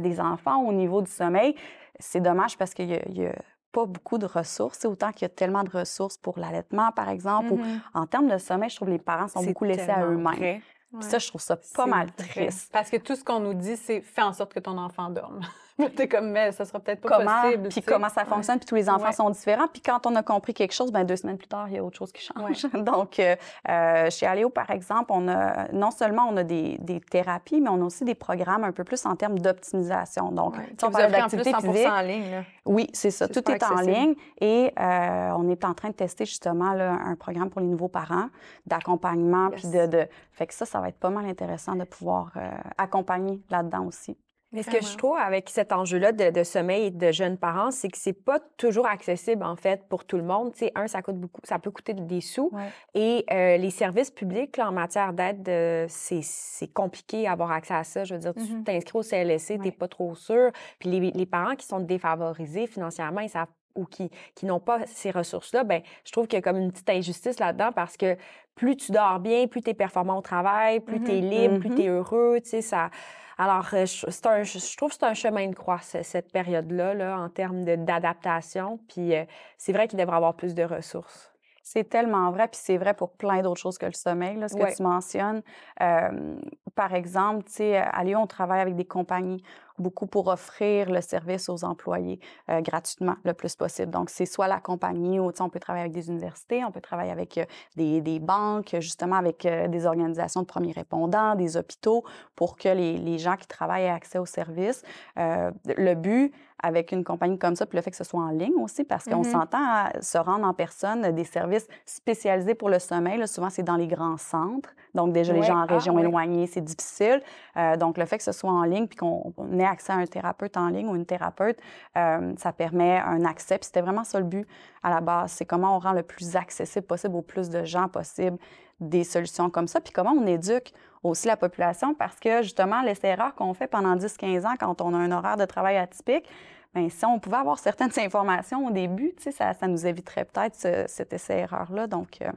des 0.00 0.20
enfants, 0.20 0.58
au 0.58 0.72
niveau 0.72 1.00
du 1.00 1.10
sommeil, 1.10 1.54
c'est 1.98 2.20
dommage 2.20 2.58
parce 2.58 2.74
qu'il 2.74 2.90
y 2.90 3.18
y 3.20 3.26
a 3.26 3.32
pas 3.72 3.86
beaucoup 3.86 4.18
de 4.18 4.26
ressources. 4.26 4.78
C'est 4.80 4.88
autant 4.88 5.12
qu'il 5.12 5.22
y 5.22 5.24
a 5.26 5.28
tellement 5.30 5.62
de 5.64 5.70
ressources 5.70 6.16
pour 6.16 6.38
l'allaitement, 6.38 6.90
par 6.92 7.08
exemple, 7.08 7.52
ou 7.52 7.56
Mhm. 7.56 7.80
en 7.94 8.06
termes 8.06 8.28
de 8.28 8.38
sommeil, 8.38 8.70
je 8.70 8.76
trouve 8.76 8.88
que 8.88 8.92
les 8.92 8.98
parents 8.98 9.28
sont 9.28 9.42
beaucoup 9.44 9.64
laissés 9.64 9.90
à 9.90 10.04
eux-mêmes. 10.06 10.60
Ça, 11.00 11.18
je 11.18 11.28
trouve 11.28 11.40
ça 11.40 11.56
pas 11.76 11.86
mal 11.86 12.08
vrai. 12.18 12.26
triste. 12.28 12.70
Parce 12.72 12.90
que 12.90 12.96
tout 12.96 13.14
ce 13.14 13.22
qu'on 13.22 13.38
nous 13.38 13.54
dit, 13.54 13.76
c'est 13.76 14.00
fais 14.00 14.22
en 14.22 14.32
sorte 14.32 14.52
que 14.52 14.58
ton 14.58 14.76
enfant 14.76 15.08
dorme. 15.08 15.40
T'es 15.96 16.08
comme, 16.08 16.30
mais 16.30 16.52
ça 16.52 16.64
sera 16.64 16.80
peut-être 16.80 17.00
pas 17.00 17.08
Comment, 17.18 17.42
possible. 17.42 17.68
puis 17.68 17.82
comment 17.82 18.08
ça 18.08 18.24
fonctionne, 18.24 18.58
puis 18.58 18.66
tous 18.66 18.74
les 18.74 18.88
enfants 18.88 19.06
Ouais. 19.06 19.12
sont 19.12 19.30
différents. 19.30 19.66
Puis 19.68 19.82
quand 19.82 20.06
on 20.06 20.14
a 20.16 20.22
compris 20.22 20.54
quelque 20.54 20.72
chose, 20.72 20.92
ben 20.92 21.04
deux 21.04 21.16
semaines 21.16 21.38
plus 21.38 21.48
tard, 21.48 21.66
il 21.68 21.74
y 21.74 21.78
a 21.78 21.84
autre 21.84 21.96
chose 21.98 22.12
qui 22.12 22.22
change. 22.22 22.64
Ouais. 22.72 22.80
Donc, 22.82 23.18
euh, 23.18 23.36
euh, 23.68 24.10
chez 24.10 24.26
Aléo, 24.26 24.50
par 24.50 24.70
exemple, 24.70 25.10
on 25.10 25.28
a 25.28 25.70
non 25.72 25.90
seulement 25.90 26.26
on 26.28 26.36
a 26.36 26.42
des, 26.44 26.76
des 26.80 27.00
thérapies, 27.00 27.60
mais 27.60 27.68
on 27.70 27.80
a 27.80 27.84
aussi 27.84 28.04
des 28.04 28.14
programmes 28.14 28.64
un 28.64 28.72
peu 28.72 28.84
plus 28.84 29.04
en 29.06 29.16
termes 29.16 29.38
d'optimisation. 29.38 30.30
Donc, 30.32 30.56
Ouais. 30.56 30.68
on 30.82 30.90
parle 30.90 31.10
d'activité 31.12 31.50
100 31.52 31.60
physique. 31.60 31.86
en 31.88 32.00
ligne. 32.02 32.30
Là. 32.30 32.42
Oui, 32.66 32.88
c'est 32.92 33.10
ça. 33.10 33.28
Tout 33.28 33.50
est 33.50 33.62
en 33.62 33.80
ligne 33.80 34.14
et 34.40 34.72
euh, 34.78 35.30
on 35.36 35.48
est 35.48 35.64
en 35.64 35.74
train 35.74 35.88
de 35.88 35.94
tester 35.94 36.24
justement 36.26 36.72
là, 36.74 36.92
un 37.04 37.16
programme 37.16 37.50
pour 37.50 37.60
les 37.60 37.66
nouveaux 37.66 37.88
parents 37.88 38.28
d'accompagnement. 38.66 39.50
Puis 39.50 39.68
de, 39.68 39.86
de... 39.86 40.06
Fait 40.32 40.46
que 40.46 40.54
ça, 40.54 40.66
ça 40.66 40.80
va 40.80 40.88
être 40.88 40.98
pas 40.98 41.10
mal 41.10 41.26
intéressant 41.26 41.74
de 41.74 41.84
pouvoir 41.84 42.30
euh, 42.36 42.50
accompagner 42.78 43.40
là-dedans 43.50 43.84
aussi. 43.86 44.16
Mais 44.52 44.62
ce 44.62 44.66
que 44.66 44.72
Vraiment. 44.78 44.88
je 44.88 44.96
trouve 44.98 45.16
avec 45.16 45.48
cet 45.48 45.72
enjeu-là 45.72 46.12
de, 46.12 46.30
de 46.30 46.42
sommeil 46.42 46.86
et 46.86 46.90
de 46.90 47.12
jeunes 47.12 47.38
parents, 47.38 47.70
c'est 47.70 47.88
que 47.88 47.96
c'est 47.98 48.12
pas 48.12 48.40
toujours 48.56 48.86
accessible, 48.86 49.44
en 49.44 49.54
fait, 49.56 49.88
pour 49.88 50.04
tout 50.04 50.16
le 50.16 50.24
monde. 50.24 50.52
Tu 50.52 50.58
sais, 50.60 50.72
un, 50.74 50.88
ça 50.88 51.02
coûte 51.02 51.16
beaucoup, 51.20 51.40
ça 51.44 51.58
peut 51.58 51.70
coûter 51.70 51.94
des 51.94 52.20
sous. 52.20 52.50
Ouais. 52.52 52.68
Et 52.94 53.24
euh, 53.32 53.56
les 53.58 53.70
services 53.70 54.10
publics, 54.10 54.56
là, 54.56 54.68
en 54.68 54.72
matière 54.72 55.12
d'aide, 55.12 55.48
euh, 55.48 55.86
c'est 55.88 56.20
c'est 56.22 56.66
compliqué 56.72 57.24
d'avoir 57.24 57.52
accès 57.52 57.74
à 57.74 57.84
ça. 57.84 58.04
Je 58.04 58.14
veux 58.14 58.20
dire, 58.20 58.34
tu 58.34 58.40
Mhm. 58.52 58.64
t'inscris 58.64 58.98
au 58.98 59.02
CLSC, 59.02 59.58
t'es 59.58 59.64
Ouais. 59.66 59.70
pas 59.70 59.88
trop 59.88 60.14
sûr. 60.16 60.50
Puis 60.78 60.88
les, 60.90 61.10
les 61.12 61.26
parents 61.26 61.54
qui 61.54 61.66
sont 61.66 61.80
défavorisés 61.80 62.66
financièrement, 62.66 63.20
ils 63.20 63.28
savent 63.30 63.46
ou 63.74 63.84
qui, 63.84 64.10
qui 64.34 64.46
n'ont 64.46 64.60
pas 64.60 64.86
ces 64.86 65.10
ressources-là, 65.10 65.64
ben 65.64 65.82
je 66.04 66.12
trouve 66.12 66.26
qu'il 66.26 66.36
y 66.36 66.38
a 66.38 66.42
comme 66.42 66.56
une 66.58 66.72
petite 66.72 66.90
injustice 66.90 67.38
là-dedans 67.38 67.70
parce 67.72 67.96
que 67.96 68.16
plus 68.54 68.76
tu 68.76 68.92
dors 68.92 69.20
bien, 69.20 69.46
plus 69.46 69.62
tu 69.62 69.70
es 69.70 69.74
performant 69.74 70.18
au 70.18 70.22
travail, 70.22 70.80
plus 70.80 71.02
tu 71.02 71.12
es 71.12 71.20
libre, 71.20 71.58
plus 71.60 71.70
Mhm. 71.70 71.76
tu 71.76 71.82
es 71.82 71.88
heureux, 71.88 72.40
tu 72.42 72.50
sais, 72.50 72.62
ça... 72.62 72.90
Alors, 73.38 73.68
euh, 73.72 73.86
je, 73.86 74.04
c'est 74.10 74.26
un- 74.26 74.42
je- 74.42 74.76
trouve 74.76 74.90
que 74.90 74.96
c'est 75.00 75.06
un 75.06 75.14
chemin 75.14 75.48
de 75.48 75.54
croix, 75.54 75.78
ce- 75.80 76.02
cette 76.02 76.30
période-là, 76.30 76.92
là, 76.92 77.18
en 77.18 77.30
termes 77.30 77.64
d'adaptation. 77.64 78.78
Puis 78.88 79.14
euh, 79.14 79.24
c'est 79.56 79.72
vrai 79.72 79.88
qu'il 79.88 79.98
devrait 79.98 80.16
avoir 80.16 80.34
plus 80.34 80.54
de 80.54 80.62
ressources. 80.62 81.32
C'est 81.72 81.88
tellement 81.88 82.32
vrai, 82.32 82.48
puis 82.48 82.58
c'est 82.60 82.78
vrai 82.78 82.94
pour 82.94 83.12
plein 83.12 83.42
d'autres 83.42 83.60
choses 83.60 83.78
que 83.78 83.86
le 83.86 83.92
sommeil, 83.92 84.36
là, 84.36 84.48
ce 84.48 84.56
que 84.56 84.62
Ouais. 84.62 84.74
tu 84.74 84.82
mentionnes. 84.82 85.40
Euh, 85.80 86.34
par 86.74 86.94
exemple, 86.94 87.44
tu 87.44 87.52
sais, 87.52 87.76
à 87.76 88.02
Lyon, 88.02 88.22
on 88.22 88.26
travaille 88.26 88.60
avec 88.60 88.74
des 88.74 88.84
compagnies 88.84 89.40
beaucoup 89.78 90.08
pour 90.08 90.26
offrir 90.26 90.90
le 90.90 91.00
service 91.00 91.48
aux 91.48 91.64
employés 91.64 92.18
euh, 92.50 92.60
gratuitement 92.60 93.14
le 93.24 93.34
plus 93.34 93.54
possible. 93.54 93.90
Donc, 93.92 94.10
c'est 94.10 94.26
soit 94.26 94.48
la 94.48 94.58
compagnie 94.60 95.20
ou, 95.20 95.30
on 95.38 95.48
peut 95.48 95.60
travailler 95.60 95.84
avec 95.84 95.92
des 95.92 96.08
universités, 96.08 96.64
on 96.64 96.72
peut 96.72 96.80
travailler 96.80 97.12
avec 97.12 97.38
euh, 97.38 97.44
des, 97.76 98.00
des 98.00 98.18
banques, 98.18 98.76
justement 98.80 99.16
avec 99.16 99.46
euh, 99.46 99.68
des 99.68 99.86
organisations 99.86 100.42
de 100.42 100.46
premiers 100.46 100.72
répondants, 100.72 101.36
des 101.36 101.56
hôpitaux, 101.56 102.04
pour 102.34 102.56
que 102.56 102.68
les, 102.68 102.98
les 102.98 103.18
gens 103.18 103.36
qui 103.36 103.46
travaillent 103.46 103.84
aient 103.84 103.90
accès 103.90 104.18
au 104.18 104.26
service. 104.26 104.82
Euh, 105.18 105.52
le 105.64 105.94
but 105.94 106.34
avec 106.62 106.92
une 106.92 107.04
compagnie 107.04 107.38
comme 107.38 107.56
ça, 107.56 107.66
puis 107.66 107.76
le 107.76 107.82
fait 107.82 107.90
que 107.90 107.96
ce 107.96 108.04
soit 108.04 108.20
en 108.20 108.30
ligne 108.30 108.54
aussi, 108.62 108.84
parce 108.84 109.04
qu'on 109.04 109.18
Mhm. 109.18 109.24
s'entend 109.24 109.58
à 109.62 109.90
se 110.00 110.18
rendre 110.18 110.46
en 110.46 110.54
personne, 110.54 111.10
des 111.12 111.24
services 111.24 111.66
spécialisés 111.86 112.54
pour 112.54 112.68
le 112.70 112.78
sommeil. 112.78 113.18
là, 113.18 113.26
souvent, 113.26 113.50
c'est 113.50 113.62
dans 113.62 113.76
les 113.76 113.86
grands 113.86 114.16
centres. 114.16 114.70
Donc, 114.94 115.12
déjà, 115.12 115.32
les 115.32 115.42
gens 115.42 115.58
en 115.58 115.62
Ah, 115.68 115.74
région 115.74 115.98
éloignée, 115.98 116.46
c'est 116.46 116.60
difficile. 116.60 117.22
Euh, 117.56 117.76
donc, 117.76 117.96
le 117.98 118.04
fait 118.06 118.18
que 118.18 118.24
ce 118.24 118.32
soit 118.32 118.50
en 118.50 118.62
ligne, 118.64 118.86
puis 118.86 118.96
qu'on 118.96 119.32
on 119.36 119.58
ait 119.58 119.64
accès 119.64 119.92
à 119.92 119.96
un 119.96 120.06
thérapeute 120.06 120.56
en 120.56 120.68
ligne 120.68 120.88
ou 120.88 120.96
une 120.96 121.06
thérapeute, 121.06 121.58
euh, 121.96 122.32
ça 122.36 122.52
permet 122.52 122.98
un 122.98 123.24
accès. 123.24 123.58
Puis 123.58 123.66
c'était 123.66 123.80
vraiment 123.82 124.04
ça 124.04 124.18
le 124.18 124.24
but 124.26 124.46
à 124.82 124.90
la 124.90 125.00
base. 125.00 125.32
C'est 125.32 125.44
comment 125.46 125.76
on 125.76 125.78
rend 125.78 125.92
le 125.92 126.02
plus 126.02 126.36
accessible 126.36 126.86
possible 126.86 127.14
au 127.16 127.22
plus 127.22 127.48
de 127.50 127.64
gens 127.64 127.88
possible 127.88 128.36
des 128.80 129.04
solutions 129.04 129.50
comme 129.50 129.68
ça, 129.68 129.80
puis 129.80 129.92
comment 129.92 130.12
on 130.12 130.26
éduque 130.26 130.72
aussi 131.02 131.26
la 131.28 131.36
population, 131.36 131.94
parce 131.94 132.18
que 132.20 132.42
justement, 132.42 132.82
l'essai-erreur 132.82 133.34
qu'on 133.34 133.54
fait 133.54 133.66
pendant 133.66 133.94
10-15 133.96 134.46
ans 134.46 134.54
quand 134.58 134.80
on 134.80 134.92
a 134.94 134.98
un 134.98 135.12
horaire 135.12 135.36
de 135.36 135.44
travail 135.46 135.76
atypique, 135.78 136.28
bien, 136.74 136.88
si 136.88 137.04
on 137.04 137.18
pouvait 137.18 137.38
avoir 137.38 137.58
certaines 137.58 137.90
informations 137.98 138.66
au 138.66 138.70
début, 138.70 139.14
tu 139.16 139.24
sais, 139.24 139.32
ça, 139.32 139.54
ça 139.54 139.66
nous 139.66 139.86
éviterait 139.86 140.24
peut-être 140.24 140.54
ce- 140.56 140.84
cet 140.88 141.12
essai-erreur-là. 141.12 141.86
Donc, 141.86 142.18
euh, 142.22 142.30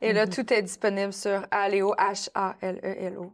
Et 0.00 0.12
là, 0.12 0.26
tout 0.26 0.50
est 0.52 0.62
disponible 0.62 1.12
sur 1.12 1.42
aleo, 1.50 1.94
H-A-L-E-L-O. 1.94 3.32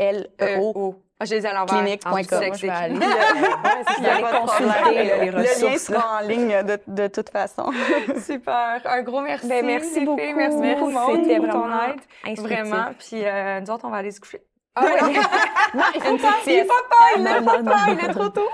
H-A-L-E-O. 0.00 0.94
Ah, 1.22 1.24
je 1.24 1.34
les 1.36 1.46
ai 1.46 1.48
à 1.48 1.52
l'envers. 1.54 1.78
Clinique.com. 1.78 2.18
Je 2.54 2.66
vais 2.66 2.70
aller, 2.70 2.98
consulter 4.40 4.90
les 5.20 5.30
Le 5.30 5.36
lien 5.36 5.42
ressources. 5.42 5.82
sera 5.82 6.18
en 6.18 6.26
ligne 6.26 6.62
de, 6.64 6.80
de 6.88 7.06
toute 7.06 7.30
façon. 7.30 7.70
Super. 8.26 8.80
Un 8.84 9.02
gros 9.02 9.20
merci. 9.20 9.46
Ben, 9.46 9.64
merci 9.64 9.94
filles. 9.94 10.04
beaucoup. 10.04 10.20
Merci 10.36 10.56
beaucoup, 10.74 10.90
Maud, 10.90 11.20
C'était 11.22 11.36
pour 11.38 11.48
ton 11.50 11.58
vraiment 11.60 11.82
aide. 11.84 12.00
instructif. 12.32 12.58
Vraiment. 12.58 12.86
Puis 12.98 13.20
euh, 13.24 13.60
nous 13.60 13.70
autres, 13.70 13.84
on 13.84 13.90
va 13.90 13.98
aller 13.98 14.10
se 14.10 14.18
coucher. 14.20 14.42
Ah 14.74 14.84
ouais. 14.84 15.00
non, 15.74 15.82
il 15.94 16.00
faut 16.02 16.16
pas, 16.16 16.34
Il 16.46 16.60
faut 16.62 16.66
pas, 16.88 17.10
il 17.16 17.44
pas 17.44 17.76
il 17.88 18.04
est 18.04 18.12
trop 18.12 18.28
tôt. 18.30 18.48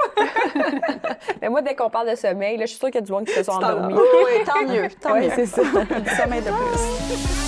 Mais 1.41 1.49
moi, 1.49 1.63
dès 1.63 1.75
qu'on 1.75 1.89
parle 1.89 2.11
de 2.11 2.17
sommeil, 2.17 2.59
là, 2.59 2.65
je 2.67 2.71
suis 2.71 2.79
sûre 2.79 2.89
qu'il 2.89 2.97
y 2.97 2.99
a 2.99 3.07
du 3.07 3.13
monde 3.13 3.25
qui 3.25 3.33
se 3.33 3.45
sont 3.45 3.53
endormis. 3.53 3.95
Oui, 3.95 4.45
tant 4.45 4.67
mieux, 4.67 4.89
tant 5.01 5.13
Ouais, 5.13 5.23
mieux. 5.29 5.33
c'est 5.35 5.47
ça. 5.47 5.63
Du 5.63 6.11
sommeil 6.11 6.43
de 6.43 6.51
plus. 6.51 7.48